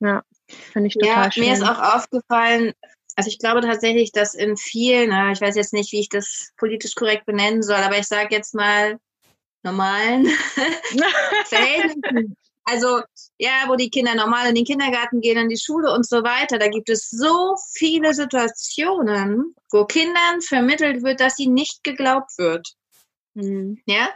Ja, 0.00 0.22
finde 0.48 0.88
ich 0.88 0.94
total 0.94 1.24
ja, 1.24 1.32
schön. 1.32 1.44
Mir 1.44 1.52
ist 1.54 1.62
auch 1.62 1.96
aufgefallen, 1.96 2.72
also 3.16 3.28
ich 3.28 3.38
glaube 3.38 3.60
tatsächlich, 3.60 4.12
dass 4.12 4.34
in 4.34 4.56
vielen, 4.56 5.10
ich 5.32 5.40
weiß 5.40 5.56
jetzt 5.56 5.72
nicht, 5.72 5.92
wie 5.92 6.00
ich 6.00 6.08
das 6.08 6.52
politisch 6.56 6.94
korrekt 6.94 7.26
benennen 7.26 7.62
soll, 7.62 7.76
aber 7.76 7.98
ich 7.98 8.06
sage 8.06 8.34
jetzt 8.34 8.54
mal 8.54 8.98
normalen 9.62 10.26
Verhältnissen, 11.46 12.36
also 12.64 13.02
ja, 13.38 13.64
wo 13.66 13.76
die 13.76 13.90
Kinder 13.90 14.14
normal 14.14 14.48
in 14.48 14.54
den 14.54 14.64
Kindergarten 14.64 15.20
gehen, 15.20 15.38
in 15.38 15.48
die 15.48 15.58
Schule 15.58 15.92
und 15.92 16.06
so 16.06 16.22
weiter, 16.22 16.58
da 16.58 16.68
gibt 16.68 16.88
es 16.88 17.10
so 17.10 17.56
viele 17.72 18.14
Situationen, 18.14 19.54
wo 19.70 19.84
Kindern 19.84 20.40
vermittelt 20.40 21.02
wird, 21.02 21.20
dass 21.20 21.36
sie 21.36 21.46
nicht 21.46 21.84
geglaubt 21.84 22.38
wird. 22.38 22.68
Mhm. 23.34 23.82
Ja, 23.86 24.08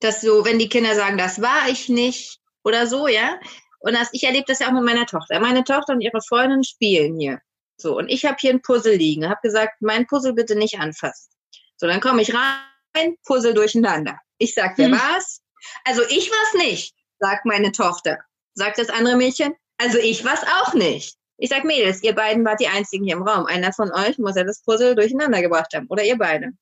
dass 0.00 0.20
so, 0.20 0.44
wenn 0.44 0.58
die 0.58 0.68
Kinder 0.68 0.94
sagen, 0.94 1.16
das 1.16 1.40
war 1.40 1.68
ich 1.68 1.88
nicht 1.88 2.40
oder 2.64 2.86
so, 2.86 3.06
ja. 3.06 3.38
Und 3.78 3.94
das, 3.94 4.08
ich 4.12 4.24
erlebe 4.24 4.46
das 4.48 4.58
ja 4.58 4.68
auch 4.68 4.72
mit 4.72 4.84
meiner 4.84 5.06
Tochter. 5.06 5.38
Meine 5.38 5.62
Tochter 5.62 5.92
und 5.92 6.00
ihre 6.00 6.20
Freundin 6.20 6.64
spielen 6.64 7.18
hier. 7.18 7.40
So, 7.76 7.96
und 7.96 8.08
ich 8.08 8.24
habe 8.24 8.36
hier 8.40 8.50
ein 8.50 8.62
Puzzle 8.62 8.96
liegen, 8.96 9.28
habe 9.28 9.40
gesagt, 9.42 9.80
mein 9.80 10.06
Puzzle 10.06 10.32
bitte 10.32 10.56
nicht 10.56 10.78
anfassen. 10.78 11.30
So, 11.76 11.86
dann 11.86 12.00
komme 12.00 12.22
ich 12.22 12.32
rein, 12.34 13.16
Puzzle 13.24 13.54
durcheinander. 13.54 14.18
Ich 14.38 14.54
sag, 14.54 14.78
wer 14.78 14.88
hm. 14.88 14.94
war's? 14.94 15.42
Also 15.84 16.02
ich 16.08 16.30
war's 16.30 16.54
nicht 16.54 16.96
sagt 17.18 17.46
meine 17.46 17.72
Tochter. 17.72 18.18
Sagt 18.54 18.78
das 18.78 18.88
andere 18.88 19.16
Mädchen, 19.16 19.54
also 19.78 19.98
ich 19.98 20.24
war's 20.24 20.42
auch 20.60 20.74
nicht. 20.74 21.16
Ich 21.38 21.50
sag, 21.50 21.64
Mädels, 21.64 22.02
ihr 22.02 22.14
beiden 22.14 22.44
wart 22.46 22.60
die 22.60 22.68
einzigen 22.68 23.04
hier 23.04 23.16
im 23.16 23.22
Raum. 23.22 23.44
Einer 23.44 23.72
von 23.72 23.92
euch 23.92 24.16
muss 24.18 24.36
ja 24.36 24.44
das 24.44 24.62
Puzzle 24.62 24.94
durcheinander 24.94 25.42
gebracht 25.42 25.74
haben. 25.74 25.86
Oder 25.90 26.02
ihr 26.02 26.16
beide. 26.16 26.52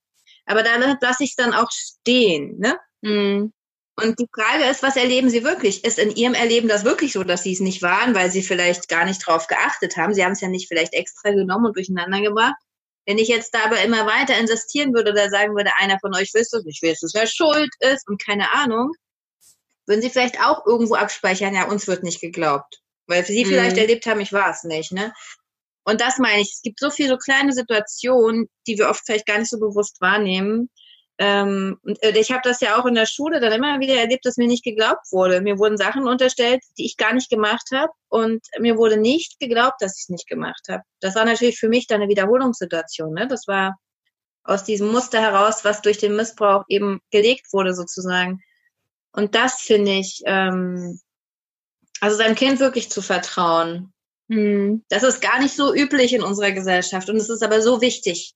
Aber 0.46 0.64
da 0.64 0.76
lasse 1.00 1.22
ich 1.22 1.30
es 1.30 1.36
dann 1.36 1.54
auch 1.54 1.70
stehen. 1.70 2.58
Ne? 2.58 2.76
Mhm. 3.02 3.52
Und 3.96 4.18
die 4.18 4.28
Frage 4.34 4.64
ist, 4.64 4.82
was 4.82 4.96
erleben 4.96 5.30
Sie 5.30 5.44
wirklich? 5.44 5.84
Ist 5.84 5.98
in 5.98 6.14
Ihrem 6.14 6.34
Erleben 6.34 6.68
das 6.68 6.84
wirklich 6.84 7.12
so, 7.12 7.22
dass 7.22 7.44
Sie 7.44 7.52
es 7.52 7.60
nicht 7.60 7.80
waren, 7.82 8.14
weil 8.14 8.30
Sie 8.30 8.42
vielleicht 8.42 8.88
gar 8.88 9.04
nicht 9.04 9.24
drauf 9.24 9.46
geachtet 9.46 9.96
haben? 9.96 10.14
Sie 10.14 10.24
haben 10.24 10.32
es 10.32 10.40
ja 10.40 10.48
nicht 10.48 10.66
vielleicht 10.66 10.94
extra 10.94 11.30
genommen 11.30 11.66
und 11.66 11.76
durcheinander 11.76 12.20
gebracht. 12.20 12.56
Wenn 13.06 13.18
ich 13.18 13.28
jetzt 13.28 13.54
da 13.54 13.64
aber 13.66 13.82
immer 13.82 14.06
weiter 14.06 14.36
insistieren 14.38 14.94
würde 14.94 15.12
oder 15.12 15.30
sagen 15.30 15.54
würde, 15.54 15.70
einer 15.76 15.98
von 16.00 16.14
euch 16.14 16.32
wisst 16.34 16.54
es, 16.54 16.64
ich 16.66 16.80
weiß 16.82 17.02
es, 17.02 17.14
wer 17.14 17.26
schuld 17.26 17.70
ist 17.80 18.08
und 18.08 18.20
keine 18.24 18.52
Ahnung, 18.52 18.92
würden 19.86 20.02
Sie 20.02 20.10
vielleicht 20.10 20.40
auch 20.40 20.66
irgendwo 20.66 20.94
abspeichern, 20.94 21.54
ja, 21.54 21.68
uns 21.68 21.86
wird 21.86 22.02
nicht 22.02 22.20
geglaubt. 22.20 22.80
Weil 23.06 23.24
Sie 23.24 23.44
mhm. 23.44 23.48
vielleicht 23.48 23.76
erlebt 23.76 24.06
haben, 24.06 24.20
ich 24.20 24.32
war 24.32 24.50
es 24.50 24.64
nicht, 24.64 24.92
ne? 24.92 25.12
Und 25.84 26.00
das 26.00 26.18
meine 26.18 26.40
ich, 26.40 26.50
es 26.50 26.62
gibt 26.62 26.80
so 26.80 26.90
viele 26.90 27.10
so 27.10 27.16
kleine 27.18 27.52
Situationen, 27.52 28.48
die 28.66 28.78
wir 28.78 28.88
oft 28.88 29.04
vielleicht 29.04 29.26
gar 29.26 29.38
nicht 29.38 29.50
so 29.50 29.58
bewusst 29.58 30.00
wahrnehmen. 30.00 30.70
Ähm, 31.18 31.78
äh, 32.00 32.18
ich 32.18 32.32
habe 32.32 32.40
das 32.42 32.60
ja 32.60 32.76
auch 32.76 32.86
in 32.86 32.94
der 32.94 33.06
Schule 33.06 33.40
dann 33.40 33.52
immer 33.52 33.78
wieder 33.80 33.94
erlebt, 33.94 34.24
dass 34.24 34.36
mir 34.36 34.48
nicht 34.48 34.64
geglaubt 34.64 35.12
wurde. 35.12 35.40
Mir 35.40 35.58
wurden 35.58 35.76
Sachen 35.76 36.06
unterstellt, 36.06 36.62
die 36.76 36.86
ich 36.86 36.96
gar 36.96 37.12
nicht 37.12 37.30
gemacht 37.30 37.68
habe 37.72 37.92
und 38.08 38.44
mir 38.58 38.76
wurde 38.76 38.96
nicht 38.96 39.38
geglaubt, 39.38 39.80
dass 39.80 39.96
ich 39.96 40.04
es 40.04 40.08
nicht 40.08 40.28
gemacht 40.28 40.62
habe. 40.68 40.82
Das 41.00 41.14
war 41.14 41.24
natürlich 41.24 41.58
für 41.58 41.68
mich 41.68 41.86
dann 41.86 42.00
eine 42.00 42.10
Wiederholungssituation. 42.10 43.12
Ne? 43.14 43.28
Das 43.28 43.46
war 43.46 43.76
aus 44.42 44.64
diesem 44.64 44.88
Muster 44.88 45.20
heraus, 45.20 45.64
was 45.64 45.82
durch 45.82 45.98
den 45.98 46.16
Missbrauch 46.16 46.64
eben 46.68 47.00
gelegt 47.10 47.52
wurde 47.52 47.74
sozusagen. 47.74 48.40
Und 49.12 49.34
das 49.34 49.60
finde 49.60 49.92
ich, 49.92 50.20
ähm, 50.26 51.00
also 52.00 52.16
seinem 52.16 52.34
Kind 52.34 52.60
wirklich 52.60 52.90
zu 52.90 53.00
vertrauen. 53.00 53.92
Hm. 54.28 54.84
Das 54.88 55.02
ist 55.02 55.22
gar 55.22 55.40
nicht 55.40 55.54
so 55.54 55.74
üblich 55.74 56.12
in 56.12 56.22
unserer 56.22 56.50
Gesellschaft 56.50 57.08
und 57.08 57.16
es 57.16 57.30
ist 57.30 57.42
aber 57.42 57.62
so 57.62 57.80
wichtig. 57.80 58.34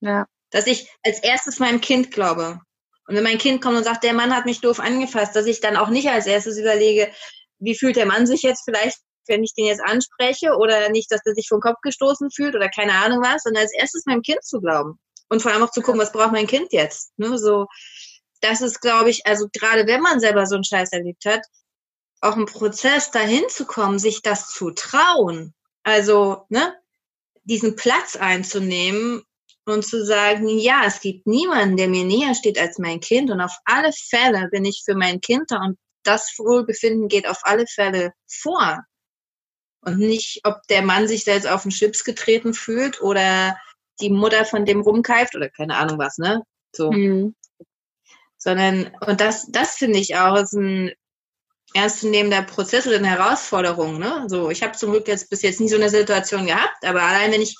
Ja. 0.00 0.26
Dass 0.54 0.68
ich 0.68 0.88
als 1.02 1.18
erstes 1.18 1.58
meinem 1.58 1.80
Kind 1.80 2.12
glaube. 2.12 2.60
Und 3.08 3.16
wenn 3.16 3.24
mein 3.24 3.38
Kind 3.38 3.60
kommt 3.60 3.76
und 3.76 3.82
sagt, 3.82 4.04
der 4.04 4.12
Mann 4.12 4.34
hat 4.34 4.44
mich 4.44 4.60
doof 4.60 4.78
angefasst, 4.78 5.34
dass 5.34 5.46
ich 5.46 5.60
dann 5.60 5.76
auch 5.76 5.88
nicht 5.88 6.08
als 6.08 6.26
erstes 6.26 6.56
überlege, 6.58 7.10
wie 7.58 7.74
fühlt 7.74 7.96
der 7.96 8.06
Mann 8.06 8.28
sich 8.28 8.42
jetzt 8.42 8.62
vielleicht, 8.64 8.98
wenn 9.26 9.42
ich 9.42 9.54
den 9.54 9.64
jetzt 9.64 9.82
anspreche 9.82 10.56
oder 10.56 10.90
nicht, 10.90 11.10
dass 11.10 11.22
er 11.24 11.34
sich 11.34 11.48
vom 11.48 11.58
Kopf 11.58 11.80
gestoßen 11.82 12.30
fühlt 12.30 12.54
oder 12.54 12.68
keine 12.68 12.92
Ahnung 12.92 13.20
was, 13.20 13.42
sondern 13.42 13.64
als 13.64 13.74
erstes 13.74 14.06
meinem 14.06 14.22
Kind 14.22 14.44
zu 14.44 14.60
glauben. 14.60 15.00
Und 15.28 15.42
vor 15.42 15.50
allem 15.50 15.64
auch 15.64 15.72
zu 15.72 15.82
gucken, 15.82 16.00
was 16.00 16.12
braucht 16.12 16.30
mein 16.30 16.46
Kind 16.46 16.72
jetzt? 16.72 17.10
Ne, 17.16 17.36
so, 17.36 17.66
das 18.40 18.60
ist, 18.60 18.80
glaube 18.80 19.10
ich, 19.10 19.26
also 19.26 19.48
gerade 19.52 19.88
wenn 19.88 20.02
man 20.02 20.20
selber 20.20 20.46
so 20.46 20.54
einen 20.54 20.62
Scheiß 20.62 20.92
erlebt 20.92 21.24
hat, 21.24 21.40
auch 22.20 22.36
ein 22.36 22.46
Prozess 22.46 23.10
dahin 23.10 23.42
zu 23.48 23.66
kommen, 23.66 23.98
sich 23.98 24.22
das 24.22 24.50
zu 24.50 24.70
trauen. 24.70 25.52
Also, 25.82 26.46
ne, 26.48 26.74
diesen 27.42 27.74
Platz 27.74 28.14
einzunehmen 28.14 29.24
und 29.66 29.84
zu 29.84 30.04
sagen, 30.04 30.48
ja, 30.48 30.82
es 30.86 31.00
gibt 31.00 31.26
niemanden, 31.26 31.76
der 31.76 31.88
mir 31.88 32.04
näher 32.04 32.34
steht 32.34 32.58
als 32.58 32.78
mein 32.78 33.00
Kind 33.00 33.30
und 33.30 33.40
auf 33.40 33.56
alle 33.64 33.92
Fälle 33.92 34.48
bin 34.50 34.64
ich 34.64 34.82
für 34.84 34.94
mein 34.94 35.20
Kind 35.20 35.44
da 35.48 35.58
und 35.58 35.78
das 36.02 36.34
Wohlbefinden 36.38 37.08
geht 37.08 37.26
auf 37.26 37.38
alle 37.42 37.66
Fälle 37.66 38.12
vor. 38.28 38.84
Und 39.80 39.98
nicht, 39.98 40.40
ob 40.44 40.62
der 40.68 40.82
Mann 40.82 41.08
sich 41.08 41.24
da 41.24 41.32
jetzt 41.32 41.46
auf 41.46 41.62
den 41.62 41.70
Chips 41.70 42.04
getreten 42.04 42.54
fühlt 42.54 43.00
oder 43.00 43.58
die 44.00 44.10
Mutter 44.10 44.44
von 44.44 44.64
dem 44.64 44.80
rumkeift 44.80 45.34
oder 45.34 45.48
keine 45.48 45.76
Ahnung 45.76 45.98
was, 45.98 46.18
ne? 46.18 46.42
So. 46.74 46.90
Mhm 46.90 47.34
sondern, 48.44 48.90
und 49.00 49.22
das, 49.22 49.46
das 49.50 49.76
finde 49.76 49.98
ich 49.98 50.16
auch, 50.16 50.36
ist 50.36 50.52
ein 50.52 50.92
ernstzunehmender 51.72 52.42
Prozess 52.42 52.86
oder 52.86 52.98
eine 52.98 53.08
Herausforderung. 53.08 53.98
Ne? 53.98 54.26
So, 54.28 54.50
ich 54.50 54.62
habe 54.62 54.76
zum 54.76 54.92
Glück 54.92 55.08
jetzt 55.08 55.30
bis 55.30 55.40
jetzt 55.40 55.60
nie 55.60 55.68
so 55.68 55.76
eine 55.76 55.88
Situation 55.88 56.46
gehabt, 56.46 56.84
aber 56.84 57.02
allein 57.02 57.32
wenn 57.32 57.40
ich 57.40 57.56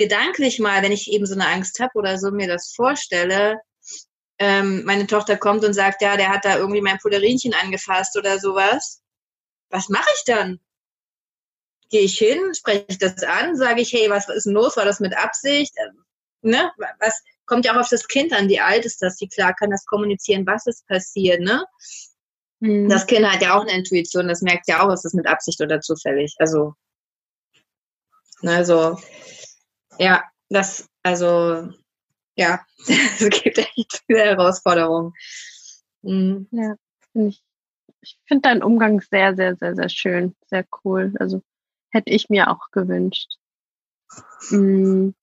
gedanklich 0.00 0.58
mal, 0.58 0.82
wenn 0.82 0.92
ich 0.92 1.12
eben 1.12 1.26
so 1.26 1.34
eine 1.34 1.46
Angst 1.46 1.78
habe 1.78 1.92
oder 1.94 2.18
so 2.18 2.30
mir 2.30 2.48
das 2.48 2.72
vorstelle, 2.74 3.60
ähm, 4.38 4.84
meine 4.84 5.06
Tochter 5.06 5.36
kommt 5.36 5.64
und 5.64 5.74
sagt, 5.74 6.02
ja, 6.02 6.16
der 6.16 6.30
hat 6.30 6.44
da 6.44 6.56
irgendwie 6.56 6.80
mein 6.80 6.98
Pulerinchen 6.98 7.54
angefasst 7.54 8.16
oder 8.16 8.38
sowas. 8.38 9.02
Was 9.68 9.88
mache 9.88 10.08
ich 10.16 10.24
dann? 10.24 10.58
Gehe 11.90 12.02
ich 12.02 12.18
hin, 12.18 12.54
spreche 12.54 12.86
ich 12.88 12.98
das 12.98 13.22
an, 13.22 13.56
sage 13.56 13.82
ich, 13.82 13.92
hey, 13.92 14.08
was 14.08 14.28
ist 14.28 14.46
denn 14.46 14.54
los? 14.54 14.76
War 14.76 14.84
das 14.84 15.00
mit 15.00 15.16
Absicht? 15.16 15.74
Ähm, 15.76 16.04
ne? 16.42 16.72
Was, 16.98 17.22
kommt 17.50 17.64
ja 17.64 17.74
auch 17.74 17.80
auf 17.80 17.88
das 17.88 18.06
Kind 18.06 18.32
an, 18.32 18.48
wie 18.48 18.60
alt 18.60 18.84
ist 18.84 19.02
das, 19.02 19.20
wie 19.20 19.28
klar 19.28 19.52
kann 19.54 19.70
das 19.70 19.84
kommunizieren, 19.84 20.46
was 20.46 20.66
ist 20.66 20.86
passiert, 20.86 21.40
ne? 21.40 21.64
Mhm. 22.60 22.88
Das 22.88 23.06
Kind 23.08 23.26
hat 23.26 23.42
ja 23.42 23.58
auch 23.58 23.62
eine 23.62 23.72
Intuition, 23.72 24.28
das 24.28 24.40
merkt 24.40 24.68
ja 24.68 24.82
auch, 24.86 24.92
ist 24.92 25.04
das 25.04 25.14
mit 25.14 25.26
Absicht 25.26 25.60
oder 25.60 25.80
zufällig. 25.80 26.32
Also, 26.38 26.74
also, 28.42 28.98
ja, 30.00 30.24
das, 30.48 30.88
also, 31.02 31.68
ja, 32.34 32.64
es 32.86 33.28
gibt 33.42 33.58
echt 33.58 34.02
viele 34.06 34.20
Herausforderungen. 34.20 35.12
Mhm. 36.02 36.48
Ja, 36.50 36.74
finde 37.12 37.28
ich. 37.28 37.44
Ich 38.02 38.18
finde 38.26 38.48
deinen 38.48 38.62
Umgang 38.62 39.02
sehr, 39.02 39.36
sehr, 39.36 39.56
sehr, 39.56 39.74
sehr 39.76 39.90
schön, 39.90 40.34
sehr 40.46 40.64
cool. 40.84 41.12
Also 41.20 41.42
hätte 41.90 42.10
ich 42.10 42.30
mir 42.30 42.50
auch 42.50 42.70
gewünscht. 42.70 43.36
Mhm. 44.48 45.14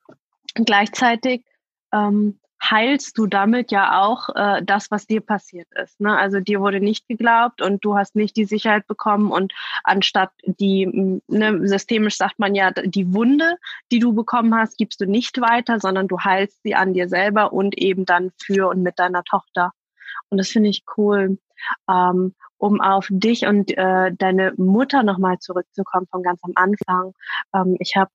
Gleichzeitig 0.54 1.44
ähm, 1.92 2.40
heilst 2.62 3.18
du 3.18 3.28
damit 3.28 3.72
ja 3.72 4.02
auch 4.02 4.30
äh, 4.36 4.64
das, 4.64 4.90
was 4.92 5.06
dir 5.06 5.22
passiert 5.22 5.68
ist. 5.82 6.00
Ne? 6.00 6.18
Also 6.18 6.40
dir 6.40 6.60
wurde 6.60 6.80
nicht 6.80 7.08
geglaubt 7.08 7.62
und 7.62 7.84
du 7.84 7.98
hast 7.98 8.16
nicht 8.16 8.36
die 8.36 8.46
Sicherheit 8.46 8.88
bekommen 8.88 9.32
und 9.32 9.54
anstatt 9.84 10.32
die, 10.46 11.22
ne, 11.28 11.68
systemisch 11.68 12.18
sagt 12.18 12.40
man 12.40 12.56
ja, 12.56 12.72
die 12.72 13.14
Wunde, 13.14 13.58
die 13.92 14.00
du 14.00 14.14
bekommen 14.14 14.56
hast, 14.56 14.78
gibst 14.78 15.02
du 15.02 15.06
nicht 15.06 15.40
weiter, 15.40 15.80
sondern 15.80 16.08
du 16.08 16.20
heilst 16.20 16.62
sie 16.64 16.76
an 16.76 16.94
dir 16.94 17.08
selber 17.08 17.54
und 17.54 17.78
eben 17.78 18.06
dann 18.06 18.32
für 18.38 18.70
und 18.70 18.82
mit 18.82 19.00
deiner 19.00 19.24
Tochter. 19.24 19.72
Und 20.30 20.38
das 20.38 20.50
finde 20.50 20.70
ich 20.70 20.84
cool. 20.98 21.38
Ähm, 21.90 22.36
um 22.60 22.82
auf 22.82 23.08
dich 23.10 23.46
und 23.46 23.76
äh, 23.78 24.12
deine 24.14 24.54
Mutter 24.58 25.04
nochmal 25.04 25.38
zurückzukommen 25.40 26.08
von 26.10 26.24
ganz 26.24 26.40
am 26.44 26.54
Anfang. 26.56 27.14
Ähm, 27.54 27.78
ich 27.80 27.96
habe 27.96 28.12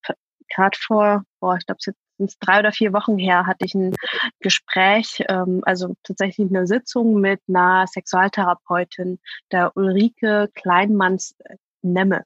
gerade 0.48 0.76
vor, 0.78 1.24
boah, 1.40 1.56
ich 1.56 1.66
glaube, 1.66 1.78
es 1.80 1.88
ist 1.88 1.96
drei 2.40 2.60
oder 2.60 2.72
vier 2.72 2.92
Wochen 2.92 3.18
her, 3.18 3.46
hatte 3.46 3.64
ich 3.64 3.74
ein 3.74 3.94
Gespräch, 4.40 5.22
ähm, 5.28 5.62
also 5.64 5.94
tatsächlich 6.02 6.50
eine 6.50 6.66
Sitzung 6.66 7.20
mit 7.20 7.40
einer 7.48 7.86
Sexualtherapeutin, 7.86 9.18
der 9.50 9.76
Ulrike 9.76 10.48
Kleinmanns-Nemme 10.54 12.24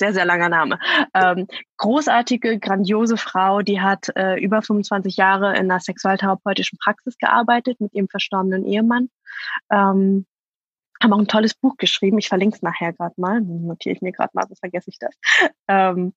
sehr, 0.00 0.14
sehr 0.14 0.24
langer 0.24 0.48
Name. 0.48 0.78
Ähm, 1.12 1.46
großartige, 1.76 2.58
grandiose 2.58 3.18
Frau, 3.18 3.60
die 3.60 3.82
hat 3.82 4.08
äh, 4.16 4.42
über 4.42 4.62
25 4.62 5.16
Jahre 5.16 5.50
in 5.50 5.70
einer 5.70 5.78
sexualtherapeutischen 5.78 6.78
Praxis 6.78 7.18
gearbeitet 7.18 7.80
mit 7.80 7.92
ihrem 7.92 8.08
verstorbenen 8.08 8.64
Ehemann. 8.64 9.10
Ähm, 9.70 10.24
haben 11.02 11.12
auch 11.12 11.18
ein 11.18 11.28
tolles 11.28 11.54
Buch 11.54 11.76
geschrieben. 11.76 12.18
Ich 12.18 12.28
verlinke 12.28 12.56
es 12.56 12.62
nachher 12.62 12.94
gerade 12.94 13.14
mal. 13.18 13.40
Notiere 13.42 13.94
ich 13.94 14.02
mir 14.02 14.12
gerade 14.12 14.30
mal, 14.32 14.46
sonst 14.46 14.60
vergesse 14.60 14.90
ich 14.90 14.98
das. 14.98 15.14
Ähm, 15.68 16.14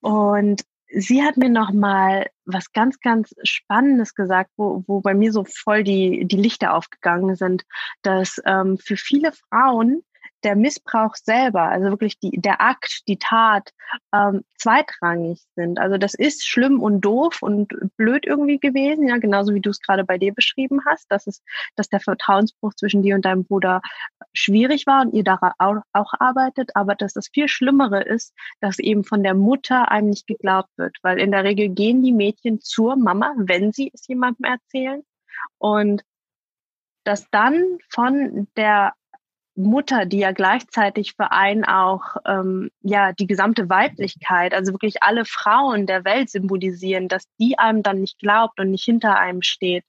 und 0.00 0.62
sie 0.94 1.22
hat 1.22 1.36
mir 1.36 1.50
noch 1.50 1.72
mal 1.72 2.26
was 2.44 2.72
ganz, 2.72 3.00
ganz 3.00 3.34
Spannendes 3.42 4.14
gesagt, 4.14 4.50
wo, 4.56 4.84
wo 4.86 5.00
bei 5.00 5.14
mir 5.14 5.32
so 5.32 5.44
voll 5.44 5.82
die, 5.84 6.24
die 6.26 6.36
Lichter 6.36 6.74
aufgegangen 6.74 7.36
sind, 7.36 7.64
dass 8.02 8.40
ähm, 8.46 8.78
für 8.78 8.96
viele 8.96 9.32
Frauen 9.32 10.02
der 10.44 10.56
Missbrauch 10.56 11.14
selber, 11.16 11.62
also 11.62 11.88
wirklich 11.90 12.18
die, 12.18 12.32
der 12.40 12.60
Akt, 12.60 13.02
die 13.08 13.18
Tat, 13.18 13.70
ähm, 14.12 14.44
zweitrangig 14.58 15.42
sind. 15.56 15.78
Also 15.78 15.98
das 15.98 16.14
ist 16.14 16.46
schlimm 16.46 16.80
und 16.80 17.00
doof 17.00 17.42
und 17.42 17.72
blöd 17.96 18.26
irgendwie 18.26 18.58
gewesen, 18.58 19.08
ja, 19.08 19.16
genauso 19.18 19.54
wie 19.54 19.60
du 19.60 19.70
es 19.70 19.80
gerade 19.80 20.04
bei 20.04 20.18
dir 20.18 20.34
beschrieben 20.34 20.80
hast, 20.86 21.06
dass 21.10 21.26
es, 21.26 21.42
dass 21.76 21.88
der 21.88 22.00
Vertrauensbruch 22.00 22.74
zwischen 22.74 23.02
dir 23.02 23.14
und 23.14 23.24
deinem 23.24 23.44
Bruder 23.44 23.80
schwierig 24.32 24.86
war 24.86 25.02
und 25.02 25.14
ihr 25.14 25.24
daran 25.24 25.52
auch, 25.58 25.82
auch 25.92 26.12
arbeitet, 26.18 26.70
aber 26.74 26.94
dass 26.94 27.14
das 27.14 27.28
viel 27.28 27.48
Schlimmere 27.48 28.02
ist, 28.02 28.34
dass 28.60 28.78
eben 28.78 29.04
von 29.04 29.22
der 29.22 29.34
Mutter 29.34 29.90
einem 29.90 30.10
nicht 30.10 30.26
geglaubt 30.26 30.70
wird, 30.76 30.96
weil 31.02 31.18
in 31.18 31.30
der 31.30 31.44
Regel 31.44 31.68
gehen 31.70 32.02
die 32.02 32.12
Mädchen 32.12 32.60
zur 32.60 32.96
Mama, 32.96 33.34
wenn 33.36 33.72
sie 33.72 33.90
es 33.92 34.06
jemandem 34.06 34.44
erzählen 34.44 35.02
und 35.58 36.02
dass 37.04 37.28
dann 37.30 37.78
von 37.90 38.48
der 38.56 38.94
Mutter, 39.56 40.06
die 40.06 40.18
ja 40.18 40.32
gleichzeitig 40.32 41.14
für 41.14 41.30
einen 41.30 41.64
auch 41.64 42.16
ähm, 42.26 42.70
ja 42.82 43.12
die 43.12 43.26
gesamte 43.26 43.68
Weiblichkeit, 43.68 44.52
also 44.52 44.72
wirklich 44.72 45.02
alle 45.02 45.24
Frauen 45.24 45.86
der 45.86 46.04
Welt 46.04 46.30
symbolisieren, 46.30 47.08
dass 47.08 47.24
die 47.38 47.58
einem 47.58 47.82
dann 47.82 48.00
nicht 48.00 48.18
glaubt 48.18 48.58
und 48.58 48.70
nicht 48.70 48.84
hinter 48.84 49.18
einem 49.18 49.42
steht, 49.42 49.84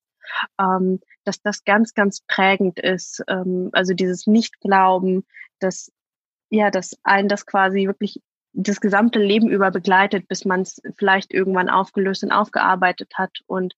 ähm, 0.60 1.00
dass 1.24 1.42
das 1.42 1.64
ganz, 1.64 1.94
ganz 1.94 2.22
prägend 2.28 2.80
ist. 2.80 3.24
Ähm, 3.28 3.70
also 3.74 3.94
dieses 3.94 4.28
Nicht-Glauben, 4.28 5.26
dass 5.60 5.92
ja, 6.50 6.70
dass 6.72 6.98
einen 7.04 7.28
das 7.28 7.46
quasi 7.46 7.88
wirklich 7.88 8.22
das 8.54 8.80
gesamte 8.80 9.20
Leben 9.20 9.50
über 9.50 9.72
begleitet, 9.72 10.28
bis 10.28 10.46
man 10.46 10.62
es 10.62 10.82
vielleicht 10.98 11.34
irgendwann 11.34 11.70
aufgelöst 11.70 12.24
und 12.24 12.32
aufgearbeitet 12.32 13.12
hat 13.16 13.32
und 13.48 13.74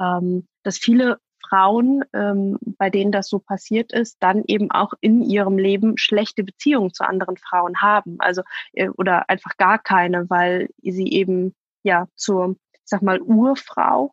ähm, 0.00 0.46
dass 0.64 0.78
viele 0.78 1.18
Frauen, 1.48 2.04
ähm, 2.12 2.58
bei 2.78 2.90
denen 2.90 3.12
das 3.12 3.28
so 3.28 3.38
passiert 3.38 3.92
ist, 3.92 4.16
dann 4.20 4.44
eben 4.46 4.70
auch 4.70 4.92
in 5.00 5.22
ihrem 5.22 5.58
Leben 5.58 5.98
schlechte 5.98 6.44
Beziehungen 6.44 6.92
zu 6.92 7.04
anderen 7.04 7.36
Frauen 7.36 7.80
haben. 7.80 8.16
Also 8.18 8.42
äh, 8.72 8.88
oder 8.90 9.28
einfach 9.28 9.56
gar 9.56 9.78
keine, 9.78 10.28
weil 10.30 10.68
sie 10.82 11.08
eben 11.12 11.54
ja 11.82 12.06
zur, 12.16 12.56
ich 12.72 12.80
sag 12.84 13.02
mal, 13.02 13.20
Urfrau 13.20 14.12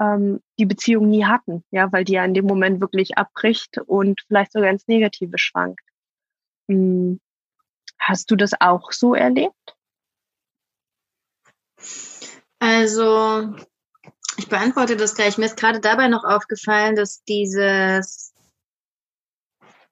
ähm, 0.00 0.40
die 0.58 0.66
Beziehung 0.66 1.08
nie 1.08 1.24
hatten, 1.24 1.64
ja, 1.70 1.90
weil 1.92 2.04
die 2.04 2.14
ja 2.14 2.24
in 2.24 2.34
dem 2.34 2.46
Moment 2.46 2.80
wirklich 2.80 3.16
abbricht 3.18 3.78
und 3.78 4.20
vielleicht 4.26 4.52
sogar 4.52 4.70
ins 4.70 4.86
Negative 4.88 5.38
schwankt. 5.38 5.80
Hm. 6.68 7.20
Hast 7.98 8.30
du 8.30 8.36
das 8.36 8.52
auch 8.60 8.92
so 8.92 9.14
erlebt? 9.14 9.76
Also 12.58 13.54
ich 14.36 14.48
beantworte 14.48 14.96
das 14.96 15.14
gleich. 15.14 15.38
Mir 15.38 15.46
ist 15.46 15.56
gerade 15.56 15.80
dabei 15.80 16.08
noch 16.08 16.24
aufgefallen, 16.24 16.96
dass 16.96 17.22
dieses 17.24 18.32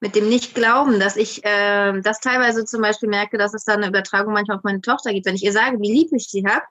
mit 0.01 0.14
dem 0.14 0.28
Nicht-Glauben, 0.28 1.01
dass 1.01 1.16
ich 1.16 1.43
äh, 1.45 1.99
das 2.03 2.20
teilweise 2.20 2.66
zum 2.66 2.82
Beispiel 2.82 3.09
merke, 3.09 3.39
dass 3.39 3.55
es 3.55 3.64
da 3.64 3.72
eine 3.72 3.89
Übertragung 3.89 4.35
manchmal 4.35 4.59
auf 4.59 4.64
meine 4.64 4.82
Tochter 4.82 5.12
gibt. 5.12 5.24
Wenn 5.24 5.35
ich 5.35 5.45
ihr 5.45 5.53
sage, 5.53 5.80
wie 5.80 5.93
lieb 5.93 6.12
ich 6.12 6.28
sie 6.28 6.47
habe, 6.47 6.64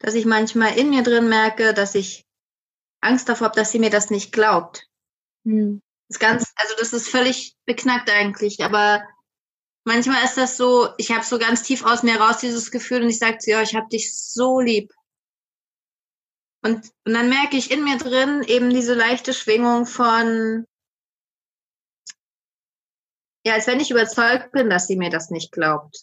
dass 0.00 0.14
ich 0.14 0.26
manchmal 0.26 0.76
in 0.76 0.90
mir 0.90 1.02
drin 1.02 1.28
merke, 1.28 1.72
dass 1.72 1.94
ich 1.94 2.26
Angst 3.00 3.28
davor 3.28 3.46
habe, 3.46 3.56
dass 3.56 3.70
sie 3.70 3.78
mir 3.78 3.90
das 3.90 4.10
nicht 4.10 4.32
glaubt. 4.32 4.88
Hm. 5.44 5.80
Das 6.08 6.16
ist 6.16 6.20
ganz, 6.20 6.52
also 6.56 6.74
das 6.78 6.92
ist 6.92 7.08
völlig 7.08 7.56
beknackt 7.64 8.10
eigentlich, 8.10 8.64
aber 8.64 9.04
manchmal 9.84 10.24
ist 10.24 10.36
das 10.36 10.56
so, 10.56 10.88
ich 10.98 11.12
habe 11.12 11.24
so 11.24 11.38
ganz 11.38 11.62
tief 11.62 11.84
aus 11.84 12.02
mir 12.02 12.20
raus 12.20 12.38
dieses 12.38 12.70
Gefühl 12.70 13.02
und 13.02 13.08
ich 13.08 13.18
sage 13.18 13.38
zu 13.38 13.50
ihr, 13.50 13.62
ich 13.62 13.74
habe 13.74 13.88
dich 13.88 14.16
so 14.16 14.60
lieb. 14.60 14.92
Und, 16.66 16.90
und 17.06 17.14
dann 17.14 17.28
merke 17.28 17.56
ich 17.56 17.70
in 17.70 17.84
mir 17.84 17.96
drin 17.96 18.42
eben 18.42 18.70
diese 18.70 18.94
leichte 18.94 19.32
Schwingung 19.32 19.86
von, 19.86 20.66
ja, 23.44 23.54
als 23.54 23.68
wenn 23.68 23.78
ich 23.78 23.92
überzeugt 23.92 24.50
bin, 24.50 24.68
dass 24.68 24.88
sie 24.88 24.96
mir 24.96 25.10
das 25.10 25.30
nicht 25.30 25.52
glaubt. 25.52 26.02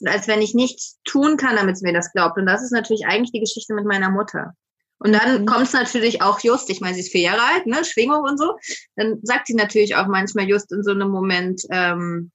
Und 0.00 0.08
als 0.08 0.28
wenn 0.28 0.40
ich 0.40 0.54
nichts 0.54 1.00
tun 1.04 1.36
kann, 1.36 1.56
damit 1.56 1.76
sie 1.76 1.84
mir 1.84 1.92
das 1.92 2.12
glaubt. 2.12 2.38
Und 2.38 2.46
das 2.46 2.62
ist 2.62 2.70
natürlich 2.70 3.06
eigentlich 3.06 3.32
die 3.32 3.40
Geschichte 3.40 3.74
mit 3.74 3.84
meiner 3.84 4.10
Mutter. 4.10 4.54
Und 4.98 5.12
dann 5.12 5.40
mhm. 5.40 5.46
kommt 5.46 5.66
es 5.66 5.72
natürlich 5.72 6.22
auch 6.22 6.38
just, 6.38 6.70
ich 6.70 6.80
meine, 6.80 6.94
sie 6.94 7.00
ist 7.00 7.10
vier 7.10 7.22
Jahre 7.22 7.42
alt, 7.42 7.66
ne, 7.66 7.84
Schwingung 7.84 8.22
und 8.22 8.38
so. 8.38 8.56
Dann 8.94 9.18
sagt 9.24 9.48
sie 9.48 9.54
natürlich 9.54 9.96
auch 9.96 10.06
manchmal 10.06 10.48
just 10.48 10.70
in 10.70 10.84
so 10.84 10.92
einem 10.92 11.10
Moment, 11.10 11.62
ähm, 11.70 12.30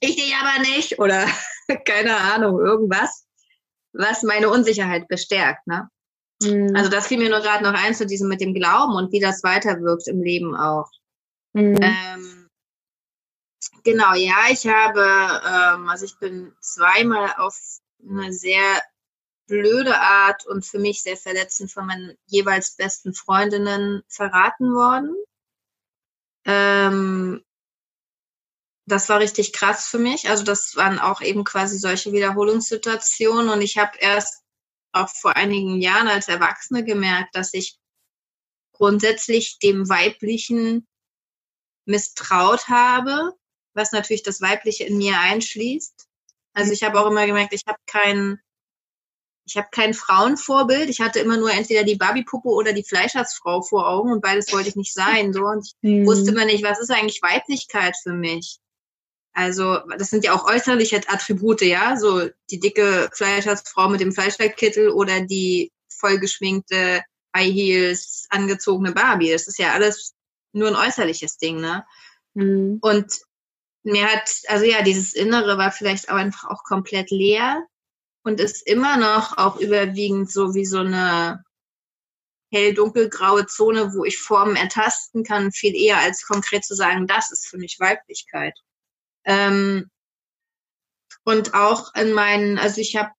ich 0.00 0.16
dich 0.16 0.34
aber 0.34 0.62
nicht 0.62 0.98
oder 0.98 1.26
keine 1.84 2.16
Ahnung, 2.16 2.58
irgendwas, 2.58 3.26
was 3.92 4.22
meine 4.22 4.48
Unsicherheit 4.48 5.08
bestärkt. 5.08 5.66
Ne? 5.66 5.90
Mhm. 6.42 6.74
Also 6.76 6.90
das 6.90 7.06
fiel 7.06 7.18
mir 7.18 7.30
nur 7.30 7.40
gerade 7.40 7.64
noch 7.64 7.74
ein 7.74 7.94
zu 7.94 8.06
diesem 8.06 8.28
mit 8.28 8.40
dem 8.40 8.54
Glauben 8.54 8.94
und 8.94 9.12
wie 9.12 9.20
das 9.20 9.42
weiterwirkt 9.42 10.08
im 10.08 10.22
Leben 10.22 10.56
auch. 10.56 10.90
Mhm. 11.52 11.78
Ähm, 11.82 12.48
genau, 13.84 14.14
ja, 14.14 14.44
ich 14.50 14.66
habe, 14.66 15.02
ähm, 15.46 15.88
also 15.88 16.04
ich 16.04 16.18
bin 16.18 16.54
zweimal 16.60 17.34
auf 17.38 17.58
eine 18.08 18.32
sehr 18.32 18.82
blöde 19.46 20.00
Art 20.00 20.46
und 20.46 20.64
für 20.64 20.78
mich 20.78 21.02
sehr 21.02 21.16
verletzend 21.16 21.70
von 21.70 21.86
meinen 21.86 22.16
jeweils 22.26 22.76
besten 22.76 23.14
Freundinnen 23.14 24.02
verraten 24.08 24.72
worden. 24.72 25.14
Ähm, 26.44 27.44
das 28.86 29.08
war 29.08 29.20
richtig 29.20 29.52
krass 29.52 29.86
für 29.86 29.98
mich. 29.98 30.28
Also 30.28 30.44
das 30.44 30.74
waren 30.76 30.98
auch 30.98 31.20
eben 31.20 31.44
quasi 31.44 31.78
solche 31.78 32.12
Wiederholungssituationen 32.12 33.48
und 33.48 33.60
ich 33.60 33.78
habe 33.78 33.96
erst 33.98 34.41
auch 34.92 35.08
vor 35.08 35.36
einigen 35.36 35.80
Jahren 35.80 36.08
als 36.08 36.28
Erwachsene 36.28 36.84
gemerkt, 36.84 37.34
dass 37.34 37.54
ich 37.54 37.78
grundsätzlich 38.72 39.58
dem 39.58 39.88
Weiblichen 39.88 40.86
misstraut 41.84 42.68
habe, 42.68 43.32
was 43.74 43.92
natürlich 43.92 44.22
das 44.22 44.40
Weibliche 44.40 44.84
in 44.84 44.98
mir 44.98 45.18
einschließt. 45.18 46.06
Also 46.54 46.72
ich 46.72 46.82
habe 46.82 47.00
auch 47.00 47.10
immer 47.10 47.26
gemerkt, 47.26 47.54
ich 47.54 47.62
habe 47.66 47.78
kein, 47.86 48.40
ich 49.46 49.56
habe 49.56 49.68
kein 49.70 49.94
Frauenvorbild. 49.94 50.88
Ich 50.90 51.00
hatte 51.00 51.20
immer 51.20 51.36
nur 51.36 51.50
entweder 51.50 51.84
die 51.84 51.96
Barbie-Puppe 51.96 52.48
oder 52.48 52.72
die 52.72 52.84
Fleischersfrau 52.84 53.62
vor 53.62 53.88
Augen 53.88 54.12
und 54.12 54.20
beides 54.20 54.52
wollte 54.52 54.68
ich 54.68 54.76
nicht 54.76 54.94
sein. 54.94 55.32
So 55.32 55.44
und 55.44 55.66
ich 55.66 55.74
mhm. 55.80 56.06
wusste 56.06 56.30
immer 56.30 56.44
nicht, 56.44 56.62
was 56.62 56.80
ist 56.80 56.90
eigentlich 56.90 57.22
Weiblichkeit 57.22 57.96
für 58.02 58.12
mich. 58.12 58.58
Also, 59.34 59.78
das 59.98 60.10
sind 60.10 60.24
ja 60.24 60.34
auch 60.34 60.44
äußerliche 60.44 61.00
Attribute, 61.08 61.62
ja, 61.62 61.96
so 61.96 62.28
die 62.50 62.60
dicke 62.60 63.08
Fleischersfrau 63.14 63.88
mit 63.88 64.00
dem 64.00 64.12
Fleischwerkkittel 64.12 64.90
oder 64.90 65.22
die 65.22 65.72
vollgeschminkte 65.88 67.02
High 67.34 67.52
Heels 67.52 68.26
angezogene 68.30 68.92
Barbie. 68.92 69.32
Das 69.32 69.48
ist 69.48 69.58
ja 69.58 69.72
alles 69.72 70.14
nur 70.52 70.68
ein 70.68 70.76
äußerliches 70.76 71.38
Ding, 71.38 71.60
ne? 71.60 71.84
Mhm. 72.34 72.78
Und 72.82 73.12
mir 73.84 74.06
hat, 74.06 74.30
also 74.48 74.64
ja, 74.64 74.82
dieses 74.82 75.14
Innere 75.14 75.58
war 75.58 75.72
vielleicht 75.72 76.10
auch 76.10 76.16
einfach 76.16 76.48
auch 76.50 76.62
komplett 76.64 77.10
leer 77.10 77.66
und 78.22 78.40
ist 78.40 78.66
immer 78.66 78.96
noch 78.96 79.38
auch 79.38 79.58
überwiegend 79.58 80.30
so 80.30 80.54
wie 80.54 80.66
so 80.66 80.78
eine 80.78 81.42
hell-dunkelgraue 82.52 83.46
Zone, 83.46 83.94
wo 83.94 84.04
ich 84.04 84.18
Formen 84.18 84.56
ertasten 84.56 85.24
kann, 85.24 85.52
viel 85.52 85.74
eher 85.74 85.98
als 85.98 86.26
konkret 86.26 86.64
zu 86.64 86.74
sagen, 86.74 87.06
das 87.06 87.32
ist 87.32 87.48
für 87.48 87.56
mich 87.56 87.80
Weiblichkeit. 87.80 88.54
Ähm, 89.24 89.90
und 91.24 91.54
auch 91.54 91.94
in 91.94 92.12
meinen, 92.12 92.58
also 92.58 92.80
ich 92.80 92.96
habe 92.96 93.10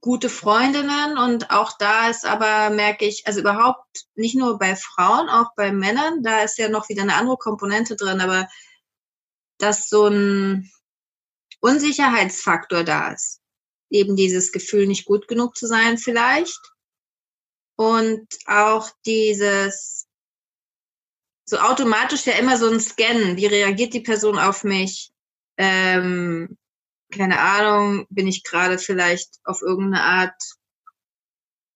gute 0.00 0.28
Freundinnen 0.28 1.16
und 1.16 1.50
auch 1.50 1.78
da 1.78 2.08
ist 2.08 2.26
aber, 2.26 2.70
merke 2.70 3.04
ich, 3.04 3.26
also 3.26 3.40
überhaupt 3.40 4.06
nicht 4.14 4.34
nur 4.34 4.58
bei 4.58 4.74
Frauen, 4.74 5.28
auch 5.28 5.54
bei 5.54 5.72
Männern, 5.72 6.22
da 6.22 6.42
ist 6.42 6.58
ja 6.58 6.68
noch 6.68 6.88
wieder 6.88 7.02
eine 7.02 7.14
andere 7.14 7.36
Komponente 7.36 7.94
drin, 7.94 8.20
aber 8.20 8.48
dass 9.58 9.88
so 9.88 10.08
ein 10.08 10.70
Unsicherheitsfaktor 11.60 12.82
da 12.82 13.12
ist. 13.12 13.40
Eben 13.90 14.16
dieses 14.16 14.50
Gefühl, 14.50 14.86
nicht 14.86 15.04
gut 15.04 15.28
genug 15.28 15.56
zu 15.56 15.66
sein 15.66 15.98
vielleicht. 15.98 16.58
Und 17.76 18.26
auch 18.46 18.90
dieses, 19.06 20.01
so 21.52 21.58
automatisch 21.58 22.24
ja 22.24 22.32
immer 22.32 22.56
so 22.56 22.66
ein 22.66 22.80
Scannen. 22.80 23.36
Wie 23.36 23.44
reagiert 23.44 23.92
die 23.92 24.00
Person 24.00 24.38
auf 24.38 24.64
mich? 24.64 25.12
Ähm, 25.58 26.56
keine 27.12 27.38
Ahnung, 27.38 28.06
bin 28.08 28.26
ich 28.26 28.42
gerade 28.42 28.78
vielleicht 28.78 29.38
auf 29.44 29.60
irgendeine 29.60 30.02
Art 30.02 30.42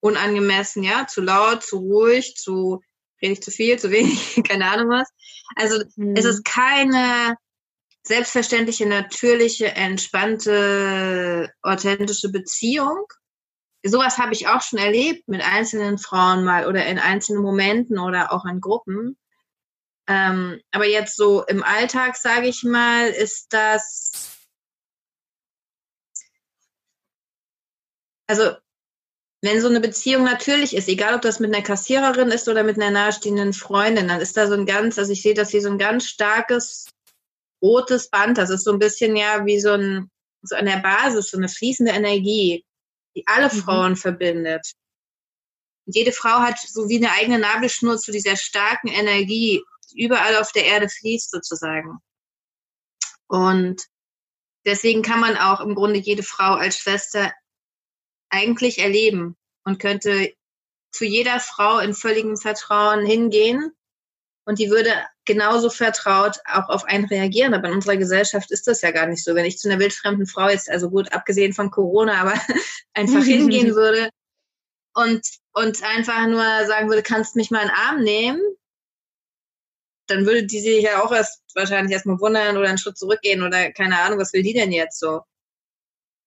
unangemessen, 0.01 0.83
ja, 0.83 1.07
zu 1.07 1.21
laut, 1.21 1.63
zu 1.63 1.77
ruhig, 1.77 2.37
zu 2.37 2.81
rede 3.21 3.35
ich 3.35 3.43
zu 3.43 3.51
viel, 3.51 3.79
zu 3.79 3.91
wenig, 3.91 4.43
keine 4.49 4.65
Ahnung 4.71 4.89
was. 4.89 5.11
Also 5.57 5.85
mhm. 5.97 6.17
es 6.17 6.25
ist 6.25 6.43
keine 6.47 7.37
selbstverständliche, 8.03 8.87
natürliche, 8.87 9.73
entspannte, 9.73 11.53
authentische 11.61 12.31
Beziehung. 12.31 13.05
Sowas 13.85 14.17
habe 14.17 14.33
ich 14.33 14.49
auch 14.49 14.63
schon 14.63 14.79
erlebt 14.79 15.29
mit 15.29 15.43
einzelnen 15.43 15.99
Frauen 15.99 16.45
mal 16.45 16.67
oder 16.67 16.87
in 16.87 16.99
einzelnen 16.99 17.43
Momenten 17.43 17.99
oder 17.99 18.33
auch 18.33 18.47
in 18.47 18.63
Gruppen. 18.63 19.19
Ähm, 20.09 20.61
aber 20.71 20.87
jetzt 20.87 21.17
so 21.17 21.45
im 21.45 21.63
Alltag, 21.65 22.17
sage 22.17 22.47
ich 22.47 22.63
mal, 22.63 23.09
ist 23.09 23.53
das 23.53 24.37
also 28.27 28.57
wenn 29.43 29.61
so 29.61 29.69
eine 29.69 29.81
Beziehung 29.81 30.25
natürlich 30.25 30.75
ist, 30.75 30.89
egal 30.89 31.15
ob 31.15 31.23
das 31.23 31.41
mit 31.41 31.55
einer 31.55 31.63
Kassiererin 31.63 32.31
ist 32.31 32.49
oder 32.49 32.65
mit 32.65 32.77
einer 32.77 32.91
nahestehenden 32.91 33.53
Freundin, 33.53 34.09
dann 34.09 34.21
ist 34.21 34.37
da 34.37 34.49
so 34.49 34.55
ein 34.55 34.67
ganz, 34.67 34.99
also 34.99 35.13
ich 35.13 35.23
sehe 35.23 35.35
das 35.35 35.53
wie 35.53 35.61
so 35.61 35.69
ein 35.69 35.79
ganz 35.79 36.07
starkes 36.07 36.89
rotes 37.63 38.09
Band. 38.09 38.39
Das 38.39 38.51
ist 38.51 38.65
so 38.65 38.73
ein 38.73 38.79
bisschen 38.79 39.15
ja 39.15 39.45
wie 39.45 39.61
so 39.61 39.73
ein, 39.73 40.11
so 40.43 40.57
an 40.57 40.67
der 40.67 40.79
Basis, 40.79 41.31
so 41.31 41.37
eine 41.37 41.49
fließende 41.49 41.93
Energie, 41.93 42.65
die 43.15 43.25
alle 43.27 43.47
mhm. 43.47 43.59
Frauen 43.59 43.97
verbindet. 43.97 44.73
Und 45.87 45.95
jede 45.95 46.13
Frau 46.13 46.41
hat 46.41 46.59
so 46.59 46.89
wie 46.89 46.97
eine 46.97 47.13
eigene 47.13 47.39
Nabelschnur 47.39 47.99
zu 47.99 48.11
dieser 48.11 48.37
starken 48.37 48.89
Energie, 48.89 49.63
überall 49.97 50.37
auf 50.37 50.53
der 50.53 50.65
Erde 50.65 50.89
fließt 50.89 51.31
sozusagen. 51.31 51.99
Und 53.29 53.83
deswegen 54.65 55.03
kann 55.03 55.21
man 55.21 55.37
auch 55.37 55.61
im 55.61 55.75
Grunde 55.75 55.99
jede 55.99 56.23
Frau 56.23 56.55
als 56.55 56.79
Schwester 56.79 57.33
eigentlich 58.29 58.79
erleben 58.79 59.37
und 59.65 59.79
könnte 59.79 60.35
zu 60.93 61.05
jeder 61.05 61.41
Frau 61.41 61.79
in 61.79 61.95
völligem 61.95 62.37
Vertrauen 62.37 63.05
hingehen 63.05 63.73
und 64.47 64.61
die 64.61 64.71
würde 64.71 64.91
genauso 65.25 65.71
vertraut 65.71 66.39
auch 66.47 66.69
auf 66.69 66.85
einen 66.85 67.05
reagieren. 67.05 67.53
Aber 67.53 67.69
in 67.69 67.75
unserer 67.75 67.97
Gesellschaft 67.97 68.53
ist 68.53 68.69
das 68.69 68.81
ja 68.81 68.93
gar 68.93 69.07
nicht 69.07 69.25
so. 69.25 69.35
Wenn 69.35 69.45
ich 69.45 69.59
zu 69.59 69.69
einer 69.69 69.81
wildfremden 69.81 70.27
Frau 70.27 70.49
jetzt, 70.49 70.71
also 70.71 70.89
gut, 70.89 71.13
abgesehen 71.13 71.53
von 71.53 71.71
Corona, 71.71 72.21
aber 72.21 72.35
einfach 72.95 73.25
hingehen 73.25 73.75
würde 73.75 74.09
und, 74.95 75.27
und 75.53 75.83
einfach 75.83 76.27
nur 76.29 76.67
sagen 76.67 76.89
würde, 76.89 77.03
kannst 77.03 77.35
mich 77.35 77.51
mal 77.51 77.63
in 77.63 77.69
den 77.69 77.77
Arm 77.77 78.03
nehmen, 78.03 78.41
dann 80.07 80.27
würde 80.27 80.45
die 80.45 80.61
sich 80.61 80.83
ja 80.83 81.03
auch 81.03 81.13
erst 81.13 81.43
wahrscheinlich 81.55 81.93
erstmal 81.93 82.21
wundern 82.21 82.57
oder 82.57 82.69
einen 82.69 82.79
Schritt 82.79 82.99
zurückgehen 82.99 83.43
oder 83.43 83.73
keine 83.73 83.99
Ahnung, 84.01 84.19
was 84.19 84.33
will 84.33 84.43
die 84.43 84.55
denn 84.55 84.73
jetzt 84.73 84.99
so? 84.99 85.23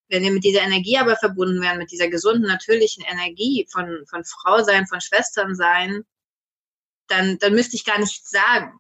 wenn 0.10 0.24
wir 0.24 0.32
mit 0.32 0.44
dieser 0.44 0.62
Energie 0.62 0.98
aber 0.98 1.16
verbunden 1.16 1.62
wären, 1.62 1.78
mit 1.78 1.92
dieser 1.92 2.10
gesunden, 2.10 2.48
natürlichen 2.48 3.04
Energie 3.06 3.68
von, 3.72 4.06
von 4.08 4.26
Frau 4.26 4.64
sein, 4.64 4.88
von 4.88 5.00
Schwestern 5.00 5.56
sein, 5.56 6.04
dann, 7.08 7.38
dann 7.38 7.54
müsste 7.54 7.76
ich 7.76 7.86
gar 7.86 8.00
nichts 8.00 8.30
sagen. 8.30 8.80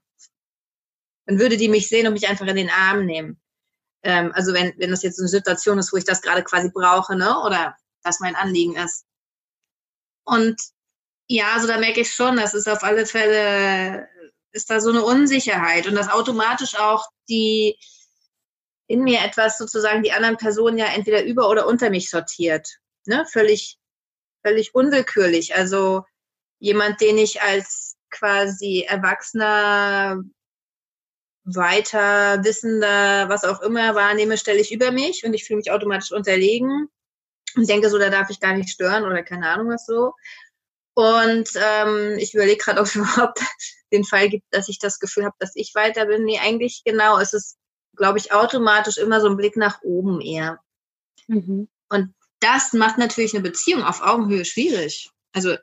Dann 1.25 1.39
würde 1.39 1.57
die 1.57 1.69
mich 1.69 1.87
sehen 1.87 2.07
und 2.07 2.13
mich 2.13 2.27
einfach 2.27 2.47
in 2.47 2.55
den 2.55 2.69
Arm 2.69 3.05
nehmen. 3.05 3.39
Ähm, 4.01 4.31
also 4.33 4.53
wenn, 4.53 4.73
wenn 4.77 4.89
das 4.89 5.03
jetzt 5.03 5.19
eine 5.19 5.27
Situation 5.27 5.77
ist, 5.77 5.93
wo 5.93 5.97
ich 5.97 6.03
das 6.03 6.21
gerade 6.21 6.43
quasi 6.43 6.71
brauche, 6.73 7.15
ne? 7.15 7.39
Oder 7.45 7.75
das 8.03 8.19
mein 8.19 8.35
Anliegen 8.35 8.75
ist. 8.75 9.05
Und 10.23 10.59
ja, 11.27 11.53
also 11.53 11.67
da 11.67 11.77
merke 11.77 12.01
ich 12.01 12.11
schon, 12.11 12.37
das 12.37 12.55
ist 12.55 12.67
auf 12.67 12.83
alle 12.83 13.05
Fälle, 13.05 14.07
ist 14.51 14.69
da 14.69 14.79
so 14.79 14.89
eine 14.89 15.03
Unsicherheit 15.03 15.87
und 15.87 15.95
das 15.95 16.09
automatisch 16.09 16.75
auch 16.75 17.05
die, 17.29 17.77
in 18.87 19.03
mir 19.03 19.21
etwas 19.21 19.57
sozusagen 19.57 20.03
die 20.03 20.11
anderen 20.11 20.37
Personen 20.37 20.77
ja 20.77 20.87
entweder 20.87 21.23
über 21.23 21.49
oder 21.49 21.67
unter 21.67 21.89
mich 21.89 22.09
sortiert. 22.09 22.79
Ne? 23.05 23.25
Völlig, 23.31 23.77
völlig 24.43 24.73
unwillkürlich. 24.73 25.55
Also 25.55 26.03
jemand, 26.59 27.01
den 27.01 27.17
ich 27.17 27.41
als 27.41 27.97
quasi 28.09 28.85
Erwachsener, 28.87 30.23
weiter 31.43 32.43
wissender, 32.43 33.29
was 33.29 33.43
auch 33.43 33.61
immer 33.61 33.95
wahrnehme, 33.95 34.37
stelle 34.37 34.59
ich 34.59 34.71
über 34.71 34.91
mich 34.91 35.23
und 35.23 35.33
ich 35.33 35.45
fühle 35.45 35.57
mich 35.57 35.71
automatisch 35.71 36.11
unterlegen 36.11 36.89
und 37.55 37.69
denke 37.69 37.89
so, 37.89 37.97
da 37.97 38.09
darf 38.09 38.29
ich 38.29 38.39
gar 38.39 38.53
nicht 38.53 38.69
stören 38.69 39.03
oder 39.03 39.23
keine 39.23 39.49
Ahnung 39.49 39.69
was 39.69 39.85
so. 39.85 40.13
Und 40.93 41.49
ähm, 41.55 42.17
ich 42.19 42.33
überlege 42.33 42.57
gerade, 42.57 42.81
ob 42.81 42.87
es 42.87 42.95
überhaupt 42.95 43.41
den 43.91 44.03
Fall 44.03 44.29
gibt, 44.29 44.45
dass 44.51 44.69
ich 44.69 44.79
das 44.79 44.99
Gefühl 44.99 45.25
habe, 45.25 45.35
dass 45.39 45.51
ich 45.55 45.73
weiter 45.75 46.05
bin. 46.05 46.23
Nee, 46.23 46.39
eigentlich 46.39 46.81
genau, 46.85 47.19
es 47.19 47.33
ist 47.33 47.59
glaube 47.99 48.17
ich, 48.17 48.31
automatisch 48.31 48.97
immer 48.97 49.21
so 49.21 49.27
ein 49.27 49.37
Blick 49.37 49.55
nach 49.55 49.83
oben 49.83 50.21
eher. 50.21 50.59
Mhm. 51.27 51.69
Und 51.89 52.15
das 52.39 52.73
macht 52.73 52.97
natürlich 52.97 53.35
eine 53.35 53.43
Beziehung 53.43 53.83
auf 53.83 54.01
Augenhöhe 54.01 54.45
schwierig. 54.45 55.11
Also 55.33 55.55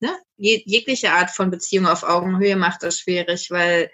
ne, 0.00 0.18
je, 0.36 0.62
jegliche 0.64 1.12
Art 1.12 1.30
von 1.30 1.50
Beziehung 1.50 1.86
auf 1.86 2.02
Augenhöhe 2.02 2.56
macht 2.56 2.82
das 2.82 2.98
schwierig, 2.98 3.50
weil 3.50 3.92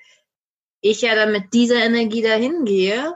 ich 0.81 1.03
ja 1.03 1.15
dann 1.15 1.33
mit 1.33 1.53
dieser 1.53 1.83
Energie 1.85 2.23
dahin 2.23 2.65
gehe 2.65 3.15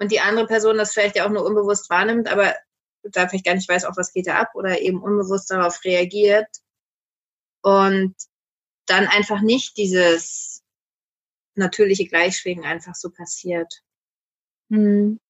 und 0.00 0.10
die 0.10 0.20
andere 0.20 0.46
Person 0.46 0.78
das 0.78 0.92
vielleicht 0.92 1.16
ja 1.16 1.26
auch 1.26 1.30
nur 1.30 1.44
unbewusst 1.44 1.90
wahrnimmt, 1.90 2.28
aber 2.28 2.56
da 3.02 3.28
vielleicht 3.28 3.44
gar 3.44 3.54
nicht 3.54 3.68
weiß, 3.68 3.84
auch 3.84 3.96
was 3.96 4.12
geht 4.12 4.26
da 4.26 4.38
ab 4.38 4.54
oder 4.54 4.80
eben 4.80 5.02
unbewusst 5.02 5.50
darauf 5.50 5.84
reagiert 5.84 6.48
und 7.60 8.14
dann 8.86 9.06
einfach 9.06 9.40
nicht 9.40 9.76
dieses 9.76 10.62
natürliche 11.54 12.06
Gleichschwingen 12.06 12.64
einfach 12.64 12.94
so 12.94 13.10
passiert. 13.10 13.82
Hm. 14.70 15.20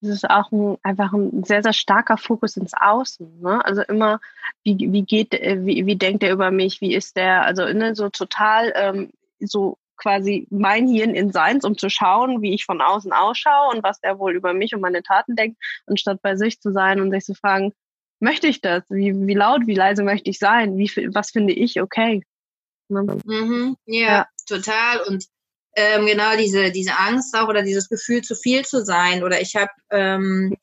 Es 0.00 0.08
ist 0.08 0.28
auch 0.28 0.52
ein, 0.52 0.76
einfach 0.82 1.14
ein 1.14 1.44
sehr, 1.44 1.62
sehr 1.62 1.72
starker 1.72 2.18
Fokus 2.18 2.56
ins 2.56 2.72
Außen. 2.74 3.40
Ne? 3.40 3.64
Also 3.64 3.82
immer, 3.82 4.20
wie, 4.62 4.76
wie 4.92 5.02
geht, 5.02 5.32
äh, 5.32 5.64
wie, 5.64 5.86
wie 5.86 5.96
denkt 5.96 6.22
er 6.22 6.32
über 6.32 6.50
mich, 6.50 6.80
wie 6.82 6.94
ist 6.94 7.16
der, 7.16 7.44
also 7.44 7.64
ne, 7.64 7.94
so 7.94 8.10
total 8.10 8.72
ähm, 8.76 9.10
so 9.40 9.78
quasi 9.96 10.46
mein 10.50 10.88
Hirn 10.88 11.14
in 11.14 11.32
seins, 11.32 11.64
um 11.64 11.78
zu 11.78 11.88
schauen, 11.88 12.42
wie 12.42 12.54
ich 12.54 12.64
von 12.64 12.80
außen 12.80 13.12
ausschaue 13.12 13.74
und 13.74 13.82
was 13.82 14.00
der 14.00 14.18
wohl 14.18 14.34
über 14.34 14.52
mich 14.52 14.74
und 14.74 14.80
meine 14.80 15.02
Taten 15.02 15.36
denkt, 15.36 15.58
anstatt 15.86 16.20
bei 16.20 16.36
sich 16.36 16.60
zu 16.60 16.72
sein 16.72 17.00
und 17.00 17.10
sich 17.10 17.24
zu 17.24 17.34
fragen, 17.34 17.72
möchte 18.20 18.46
ich 18.46 18.60
das? 18.60 18.82
Wie, 18.90 19.14
wie 19.26 19.34
laut, 19.34 19.66
wie 19.66 19.74
leise 19.74 20.02
möchte 20.02 20.30
ich 20.30 20.38
sein? 20.38 20.76
Wie, 20.76 20.90
was 21.14 21.30
finde 21.30 21.52
ich 21.52 21.80
okay? 21.80 22.22
Ne? 22.88 23.18
Mhm, 23.24 23.76
ja, 23.86 24.06
ja, 24.06 24.26
total. 24.46 25.00
Und 25.02 25.24
ähm, 25.76 26.06
genau 26.06 26.36
diese, 26.36 26.70
diese 26.70 26.96
Angst 26.98 27.34
auch 27.36 27.48
oder 27.48 27.62
dieses 27.62 27.88
Gefühl, 27.88 28.22
zu 28.22 28.34
viel 28.36 28.64
zu 28.64 28.84
sein. 28.84 29.24
Oder 29.24 29.40
ich 29.40 29.56
habe 29.56 29.70
ähm, 29.90 30.56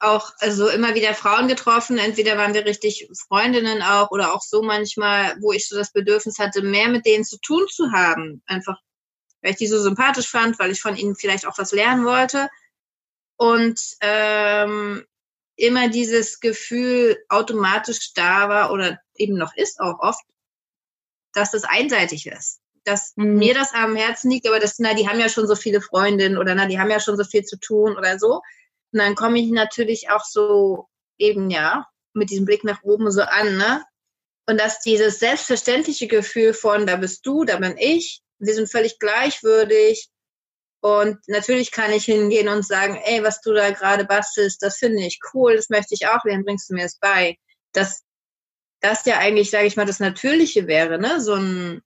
auch 0.00 0.32
also 0.38 0.68
immer 0.68 0.94
wieder 0.94 1.14
Frauen 1.14 1.48
getroffen, 1.48 1.96
entweder 1.98 2.36
waren 2.36 2.54
wir 2.54 2.66
richtig 2.66 3.08
Freundinnen 3.28 3.82
auch 3.82 4.10
oder 4.10 4.34
auch 4.34 4.42
so 4.42 4.62
manchmal, 4.62 5.36
wo 5.40 5.52
ich 5.52 5.68
so 5.68 5.76
das 5.76 5.92
Bedürfnis 5.92 6.38
hatte, 6.38 6.62
mehr 6.62 6.88
mit 6.88 7.06
denen 7.06 7.24
zu 7.24 7.38
tun 7.40 7.66
zu 7.70 7.92
haben. 7.92 8.42
Einfach, 8.46 8.78
weil 9.40 9.52
ich 9.52 9.58
die 9.58 9.68
so 9.68 9.80
sympathisch 9.80 10.28
fand, 10.28 10.58
weil 10.58 10.72
ich 10.72 10.80
von 10.80 10.96
ihnen 10.96 11.14
vielleicht 11.14 11.46
auch 11.46 11.56
was 11.56 11.72
lernen 11.72 12.04
wollte. 12.04 12.48
Und 13.36 13.80
ähm, 14.00 15.04
immer 15.56 15.88
dieses 15.88 16.40
Gefühl 16.40 17.16
automatisch 17.28 18.12
da 18.14 18.48
war 18.48 18.72
oder 18.72 18.98
eben 19.16 19.36
noch 19.36 19.54
ist 19.56 19.80
auch 19.80 20.00
oft, 20.00 20.22
dass 21.34 21.50
das 21.50 21.64
einseitig 21.64 22.26
ist 22.26 22.62
dass 22.84 23.12
mhm. 23.16 23.36
mir 23.36 23.54
das 23.54 23.72
am 23.72 23.96
Herzen 23.96 24.30
liegt, 24.30 24.46
aber 24.46 24.60
das, 24.60 24.78
na, 24.78 24.94
die 24.94 25.08
haben 25.08 25.20
ja 25.20 25.28
schon 25.28 25.46
so 25.46 25.54
viele 25.54 25.80
Freundinnen 25.80 26.38
oder 26.38 26.54
na, 26.54 26.66
die 26.66 26.78
haben 26.78 26.90
ja 26.90 27.00
schon 27.00 27.16
so 27.16 27.24
viel 27.24 27.44
zu 27.44 27.58
tun 27.58 27.96
oder 27.96 28.18
so. 28.18 28.40
Und 28.92 28.98
dann 28.98 29.14
komme 29.14 29.38
ich 29.38 29.50
natürlich 29.50 30.10
auch 30.10 30.24
so 30.24 30.86
eben, 31.18 31.50
ja, 31.50 31.86
mit 32.12 32.30
diesem 32.30 32.44
Blick 32.44 32.64
nach 32.64 32.82
oben 32.82 33.10
so 33.10 33.22
an, 33.22 33.56
ne? 33.56 33.82
Und 34.46 34.60
dass 34.60 34.80
dieses 34.80 35.20
selbstverständliche 35.20 36.08
Gefühl 36.08 36.52
von, 36.52 36.86
da 36.86 36.96
bist 36.96 37.24
du, 37.24 37.44
da 37.44 37.58
bin 37.58 37.76
ich, 37.78 38.22
wir 38.38 38.54
sind 38.54 38.70
völlig 38.70 38.98
gleichwürdig. 38.98 40.08
Und 40.80 41.18
natürlich 41.28 41.70
kann 41.70 41.92
ich 41.92 42.06
hingehen 42.06 42.48
und 42.48 42.66
sagen, 42.66 43.00
ey, 43.04 43.22
was 43.22 43.40
du 43.40 43.52
da 43.52 43.70
gerade 43.70 44.04
bastelst, 44.04 44.60
das 44.62 44.78
finde 44.78 45.06
ich 45.06 45.20
cool, 45.32 45.54
das 45.54 45.68
möchte 45.68 45.94
ich 45.94 46.08
auch 46.08 46.24
lernen, 46.24 46.44
bringst 46.44 46.68
du 46.68 46.74
mir 46.74 46.84
es 46.84 46.98
bei. 46.98 47.36
Dass 47.72 48.02
das 48.82 49.04
ja 49.06 49.18
eigentlich, 49.18 49.50
sage 49.50 49.66
ich 49.66 49.76
mal, 49.76 49.86
das 49.86 50.00
Natürliche 50.00 50.66
wäre, 50.66 50.98
ne? 50.98 51.20
So 51.20 51.34
ein 51.34 51.82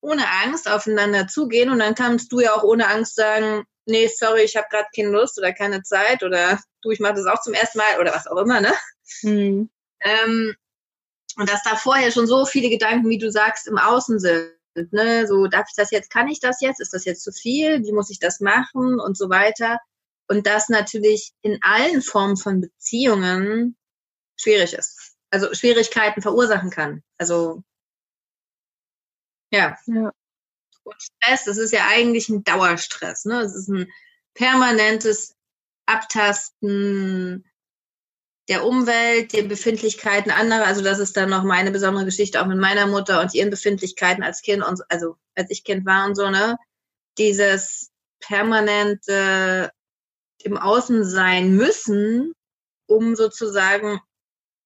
ohne 0.00 0.24
Angst 0.44 0.70
aufeinander 0.70 1.26
zugehen 1.26 1.70
und 1.70 1.80
dann 1.80 1.94
kannst 1.94 2.30
du 2.30 2.40
ja 2.40 2.54
auch 2.54 2.62
ohne 2.62 2.86
Angst 2.86 3.16
sagen, 3.16 3.64
nee, 3.86 4.08
sorry, 4.08 4.42
ich 4.42 4.56
habe 4.56 4.68
gerade 4.70 4.86
keine 4.94 5.08
Lust 5.08 5.38
oder 5.38 5.52
keine 5.52 5.82
Zeit 5.82 6.22
oder 6.22 6.60
du, 6.82 6.90
ich 6.90 7.00
mache 7.00 7.14
das 7.14 7.26
auch 7.26 7.40
zum 7.40 7.54
ersten 7.54 7.78
Mal 7.78 8.00
oder 8.00 8.14
was 8.14 8.26
auch 8.26 8.36
immer, 8.36 8.60
ne? 8.60 8.72
Mhm. 9.22 9.70
Ähm, 10.00 10.54
und 11.36 11.50
dass 11.50 11.62
da 11.62 11.76
vorher 11.76 12.10
schon 12.10 12.26
so 12.26 12.46
viele 12.46 12.70
Gedanken, 12.70 13.08
wie 13.08 13.18
du 13.18 13.30
sagst, 13.30 13.66
im 13.66 13.78
Außen 13.78 14.18
sind. 14.18 14.52
Ne? 14.92 15.26
So, 15.26 15.46
darf 15.46 15.66
ich 15.68 15.74
das 15.76 15.90
jetzt, 15.90 16.10
kann 16.10 16.28
ich 16.28 16.40
das 16.40 16.60
jetzt? 16.60 16.80
Ist 16.80 16.92
das 16.92 17.04
jetzt 17.04 17.22
zu 17.22 17.32
viel? 17.32 17.82
Wie 17.82 17.92
muss 17.92 18.10
ich 18.10 18.18
das 18.18 18.40
machen? 18.40 19.00
Und 19.00 19.16
so 19.16 19.28
weiter. 19.28 19.78
Und 20.28 20.46
das 20.46 20.68
natürlich 20.68 21.32
in 21.42 21.58
allen 21.62 22.02
Formen 22.02 22.36
von 22.36 22.60
Beziehungen 22.60 23.76
schwierig 24.36 24.74
ist. 24.74 25.05
Also 25.30 25.52
Schwierigkeiten 25.54 26.22
verursachen 26.22 26.70
kann. 26.70 27.02
Also 27.18 27.62
Ja. 29.50 29.76
ja. 29.86 30.12
Und 30.84 31.02
Stress, 31.02 31.44
das 31.44 31.56
ist 31.56 31.72
ja 31.72 31.86
eigentlich 31.88 32.28
ein 32.28 32.44
Dauerstress. 32.44 33.24
Ne? 33.24 33.40
Es 33.40 33.54
ist 33.54 33.68
ein 33.68 33.90
permanentes 34.34 35.34
Abtasten 35.86 37.44
der 38.48 38.64
Umwelt, 38.64 39.32
der 39.32 39.42
Befindlichkeiten 39.42 40.30
anderer. 40.30 40.64
Also 40.66 40.82
das 40.82 41.00
ist 41.00 41.16
dann 41.16 41.30
noch 41.30 41.42
meine 41.42 41.72
besondere 41.72 42.04
Geschichte 42.04 42.40
auch 42.40 42.46
mit 42.46 42.58
meiner 42.58 42.86
Mutter 42.86 43.20
und 43.20 43.34
ihren 43.34 43.50
Befindlichkeiten 43.50 44.22
als 44.22 44.42
Kind 44.42 44.64
und 44.64 44.82
also 44.88 45.16
als 45.34 45.50
ich 45.50 45.64
Kind 45.64 45.84
war 45.84 46.06
und 46.06 46.14
so, 46.14 46.30
ne? 46.30 46.56
Dieses 47.18 47.90
permanente 48.20 49.72
im 50.42 50.56
Außen 50.56 51.04
sein 51.04 51.56
müssen, 51.56 52.32
um 52.86 53.16
sozusagen 53.16 54.00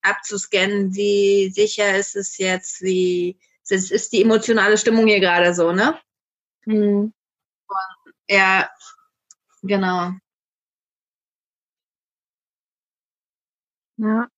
abzuscannen, 0.02 0.94
wie 0.94 1.50
sicher 1.50 1.96
ist 1.96 2.16
es 2.16 2.38
jetzt, 2.38 2.82
wie 2.82 3.38
ist, 3.68 3.90
ist 3.92 4.12
die 4.12 4.22
emotionale 4.22 4.76
Stimmung 4.78 5.06
hier 5.06 5.20
gerade 5.20 5.54
so, 5.54 5.72
ne? 5.72 5.98
Mhm. 6.66 7.12
Und, 7.68 8.14
ja, 8.28 8.68
genau. 9.62 10.12
Ja. 13.98 14.30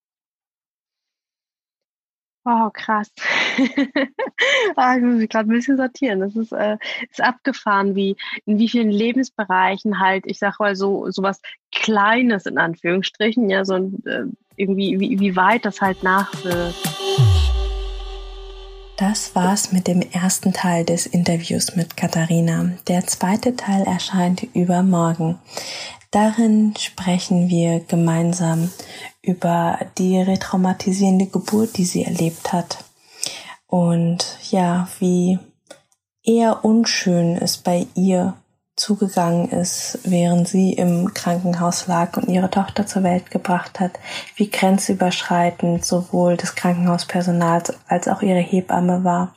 Wow, 2.45 2.73
krass. 2.73 3.09
ah, 4.77 4.97
ich 4.97 5.03
muss 5.03 5.17
mich 5.19 5.29
gerade 5.31 5.49
ein 5.49 5.55
bisschen 5.55 5.77
sortieren. 5.77 6.19
Das 6.21 6.35
ist, 6.35 6.51
äh, 6.53 6.77
ist 7.09 7.21
abgefahren, 7.23 7.95
wie 7.95 8.17
in 8.47 8.59
wie 8.59 8.69
vielen 8.69 8.91
Lebensbereichen 8.91 10.01
halt, 10.01 10.25
ich 10.27 10.41
sag 10.41 10.59
mal 10.59 10.75
so, 10.75 11.09
so 11.11 11.23
was 11.23 11.41
Kleines 11.71 12.47
in 12.47 12.59
Anführungsstrichen, 12.59 13.49
ja, 13.49 13.65
so 13.65 13.77
äh, 13.77 14.25
irgendwie, 14.57 14.99
wie, 14.99 15.19
wie 15.19 15.37
weit 15.37 15.65
das 15.65 15.81
halt 15.81 16.03
nachwirkt. 16.03 16.77
Das 18.97 19.35
war's 19.35 19.73
mit 19.73 19.89
dem 19.89 20.01
ersten 20.01 20.53
Teil 20.53 20.85
des 20.85 21.07
Interviews 21.07 21.75
mit 21.75 21.97
Katharina. 21.97 22.73
Der 22.89 23.07
zweite 23.07 23.57
Teil 23.57 23.83
erscheint 23.83 24.43
übermorgen. 24.55 25.39
Darin 26.13 26.75
sprechen 26.79 27.49
wir 27.49 27.81
gemeinsam 27.81 28.71
über 29.23 29.79
die 29.99 30.21
retraumatisierende 30.21 31.27
Geburt, 31.27 31.79
die 31.79 31.85
sie 31.85 32.05
erlebt 32.05 32.53
hat. 32.53 32.85
Und 33.67 34.37
ja, 34.51 34.89
wie 34.99 35.39
eher 36.23 36.65
unschön 36.65 37.37
es 37.39 37.57
bei 37.57 37.87
ihr 37.95 38.35
zugegangen 38.77 39.51
ist, 39.51 39.99
während 40.05 40.49
sie 40.49 40.73
im 40.73 41.13
Krankenhaus 41.13 41.87
lag 41.87 42.17
und 42.17 42.29
ihre 42.29 42.51
Tochter 42.51 42.87
zur 42.87 43.03
Welt 43.03 43.31
gebracht 43.31 43.81
hat, 43.81 43.99
wie 44.37 44.51
grenzüberschreitend 44.51 45.85
sowohl 45.85 46.37
des 46.37 46.55
Krankenhauspersonals 46.55 47.75
als 47.87 48.09
auch 48.09 48.23
ihre 48.23 48.41
Hebamme 48.41 49.05
war. 49.05 49.35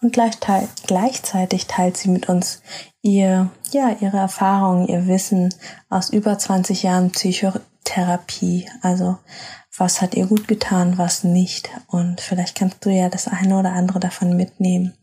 Und 0.00 0.12
gleichzeitig 0.12 1.66
teilt 1.66 1.96
sie 1.96 2.08
mit 2.08 2.28
uns 2.28 2.62
ihr, 3.02 3.50
ja, 3.72 3.96
ihre 4.00 4.18
Erfahrungen, 4.18 4.86
ihr 4.86 5.06
Wissen 5.06 5.52
aus 5.88 6.10
über 6.10 6.38
20 6.38 6.82
Jahren 6.84 7.10
Psychotherapie. 7.10 8.68
Also, 8.82 9.18
was 9.76 10.00
hat 10.00 10.14
ihr 10.14 10.26
gut 10.26 10.48
getan, 10.48 10.96
was 10.96 11.24
nicht. 11.24 11.70
Und 11.86 12.20
vielleicht 12.20 12.56
kannst 12.56 12.84
du 12.84 12.90
ja 12.90 13.08
das 13.08 13.28
eine 13.28 13.58
oder 13.58 13.72
andere 13.72 14.00
davon 14.00 14.36
mitnehmen. 14.36 14.94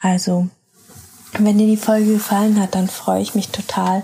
Also, 0.00 0.48
wenn 1.32 1.58
dir 1.58 1.66
die 1.66 1.76
Folge 1.76 2.14
gefallen 2.14 2.60
hat, 2.60 2.74
dann 2.74 2.88
freue 2.88 3.20
ich 3.20 3.34
mich 3.34 3.48
total 3.50 4.02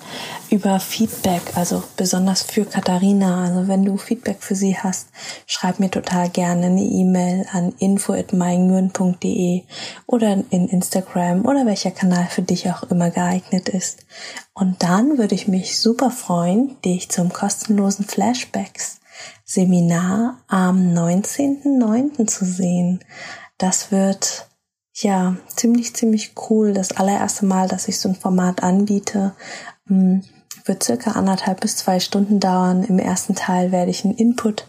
über 0.51 0.79
Feedback, 0.79 1.43
also 1.55 1.83
besonders 1.97 2.43
für 2.43 2.65
Katharina. 2.65 3.45
Also 3.45 3.67
wenn 3.67 3.85
du 3.85 3.97
Feedback 3.97 4.39
für 4.41 4.55
sie 4.55 4.77
hast, 4.77 5.09
schreib 5.47 5.81
mir 5.81 5.91
total 5.91 6.29
gerne 6.29 6.67
eine 6.67 6.83
E-Mail 6.83 7.47
an 7.53 7.73
info@meinguren.de 7.79 9.63
oder 10.07 10.45
in 10.51 10.69
Instagram 10.69 11.45
oder 11.47 11.67
welcher 11.67 11.91
Kanal 11.91 12.27
für 12.31 12.43
dich 12.43 12.71
auch 12.71 12.85
immer 12.85 13.11
geeignet 13.11 13.69
ist. 13.69 14.05
Und 14.53 14.83
dann 14.83 15.19
würde 15.19 15.35
ich 15.35 15.49
mich 15.49 15.81
super 15.81 16.11
freuen, 16.11 16.77
dich 16.83 17.11
zum 17.11 17.33
kostenlosen 17.33 18.05
Flashbacks 18.05 19.01
Seminar 19.45 20.39
am 20.49 20.93
19.09. 20.93 22.27
zu 22.27 22.45
sehen. 22.45 23.01
Das 23.59 23.91
wird 23.91 24.47
ja, 24.95 25.37
ziemlich, 25.49 25.95
ziemlich 25.95 26.33
cool. 26.49 26.73
Das 26.73 26.93
allererste 26.93 27.47
Mal, 27.47 27.69
dass 27.69 27.89
ich 27.89 27.99
so 27.99 28.09
ein 28.09 28.15
Format 28.15 28.63
anbiete, 28.63 29.35
hm, 29.87 30.23
wird 30.65 30.83
circa 30.83 31.13
anderthalb 31.13 31.61
bis 31.61 31.77
zwei 31.77 32.01
Stunden 32.01 32.41
dauern. 32.41 32.85
Im 32.85 32.99
ersten 32.99 33.35
Teil 33.35 33.73
werde 33.73 33.91
ich 33.91 34.05
einen 34.05 34.15
Input 34.15 34.67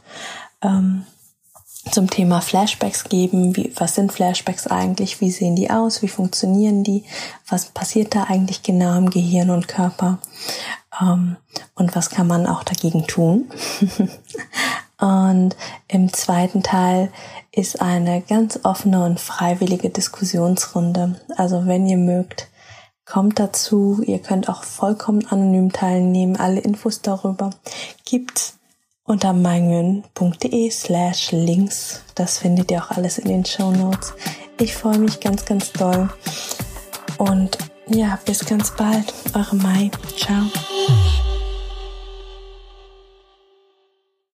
ähm, 0.61 1.05
zum 1.91 2.09
Thema 2.09 2.41
Flashbacks 2.41 3.05
geben. 3.05 3.55
Wie, 3.55 3.71
was 3.78 3.95
sind 3.95 4.11
Flashbacks 4.11 4.67
eigentlich? 4.67 5.21
Wie 5.21 5.32
sehen 5.32 5.55
die 5.55 5.69
aus? 5.69 6.01
Wie 6.01 6.07
funktionieren 6.07 6.84
die? 6.84 7.05
Was 7.47 7.65
passiert 7.65 8.15
da 8.15 8.23
eigentlich 8.23 8.63
genau 8.63 8.97
im 8.97 9.09
Gehirn 9.09 9.51
und 9.51 9.67
Körper? 9.67 10.19
Ähm, 10.99 11.38
und 11.76 11.95
was 11.95 12.09
kann 12.09 12.28
man 12.28 12.47
auch 12.47 12.63
dagegen 12.63 13.05
tun? 13.07 13.49
und 14.99 15.55
im 15.88 16.11
zweiten 16.11 16.63
Teil 16.63 17.11
ist 17.56 17.82
eine 17.82 18.22
ganz 18.22 18.60
offene 18.64 19.06
und 19.06 19.20
freiwillige 19.20 19.89
Diskussionsrunde. 19.89 21.16
Also 21.38 21.66
wenn 21.66 21.88
ihr 21.88 21.97
mögt, 21.97 22.49
kommt 23.06 23.39
dazu. 23.39 24.01
Ihr 24.06 24.20
könnt 24.20 24.49
auch 24.49 24.64
vollkommen 24.64 25.26
anonym 25.28 25.72
teilnehmen. 25.72 26.36
Alle 26.36 26.60
Infos 26.60 27.01
darüber 27.01 27.51
gibt's 28.03 28.58
unter 29.06 29.34
meingen.de 29.34 30.70
slash 30.70 31.32
links. 31.32 32.01
Das 32.16 32.39
findet 32.39 32.72
ihr 32.72 32.84
auch 32.84 32.91
alles 32.91 33.20
in 33.20 33.30
den 33.30 33.45
Show 33.45 33.72
Notes. 33.72 34.14
Ich 34.60 34.76
freue 34.76 34.99
mich 34.99 35.20
ganz, 35.20 35.45
ganz 35.45 35.72
doll. 35.72 36.10
Und 37.18 37.58
ja, 37.88 38.20
bis 38.26 38.45
ganz 38.45 38.72
bald. 38.76 39.14
Eure 39.34 39.56
Mai. 39.56 39.91
Ciao. 40.18 40.45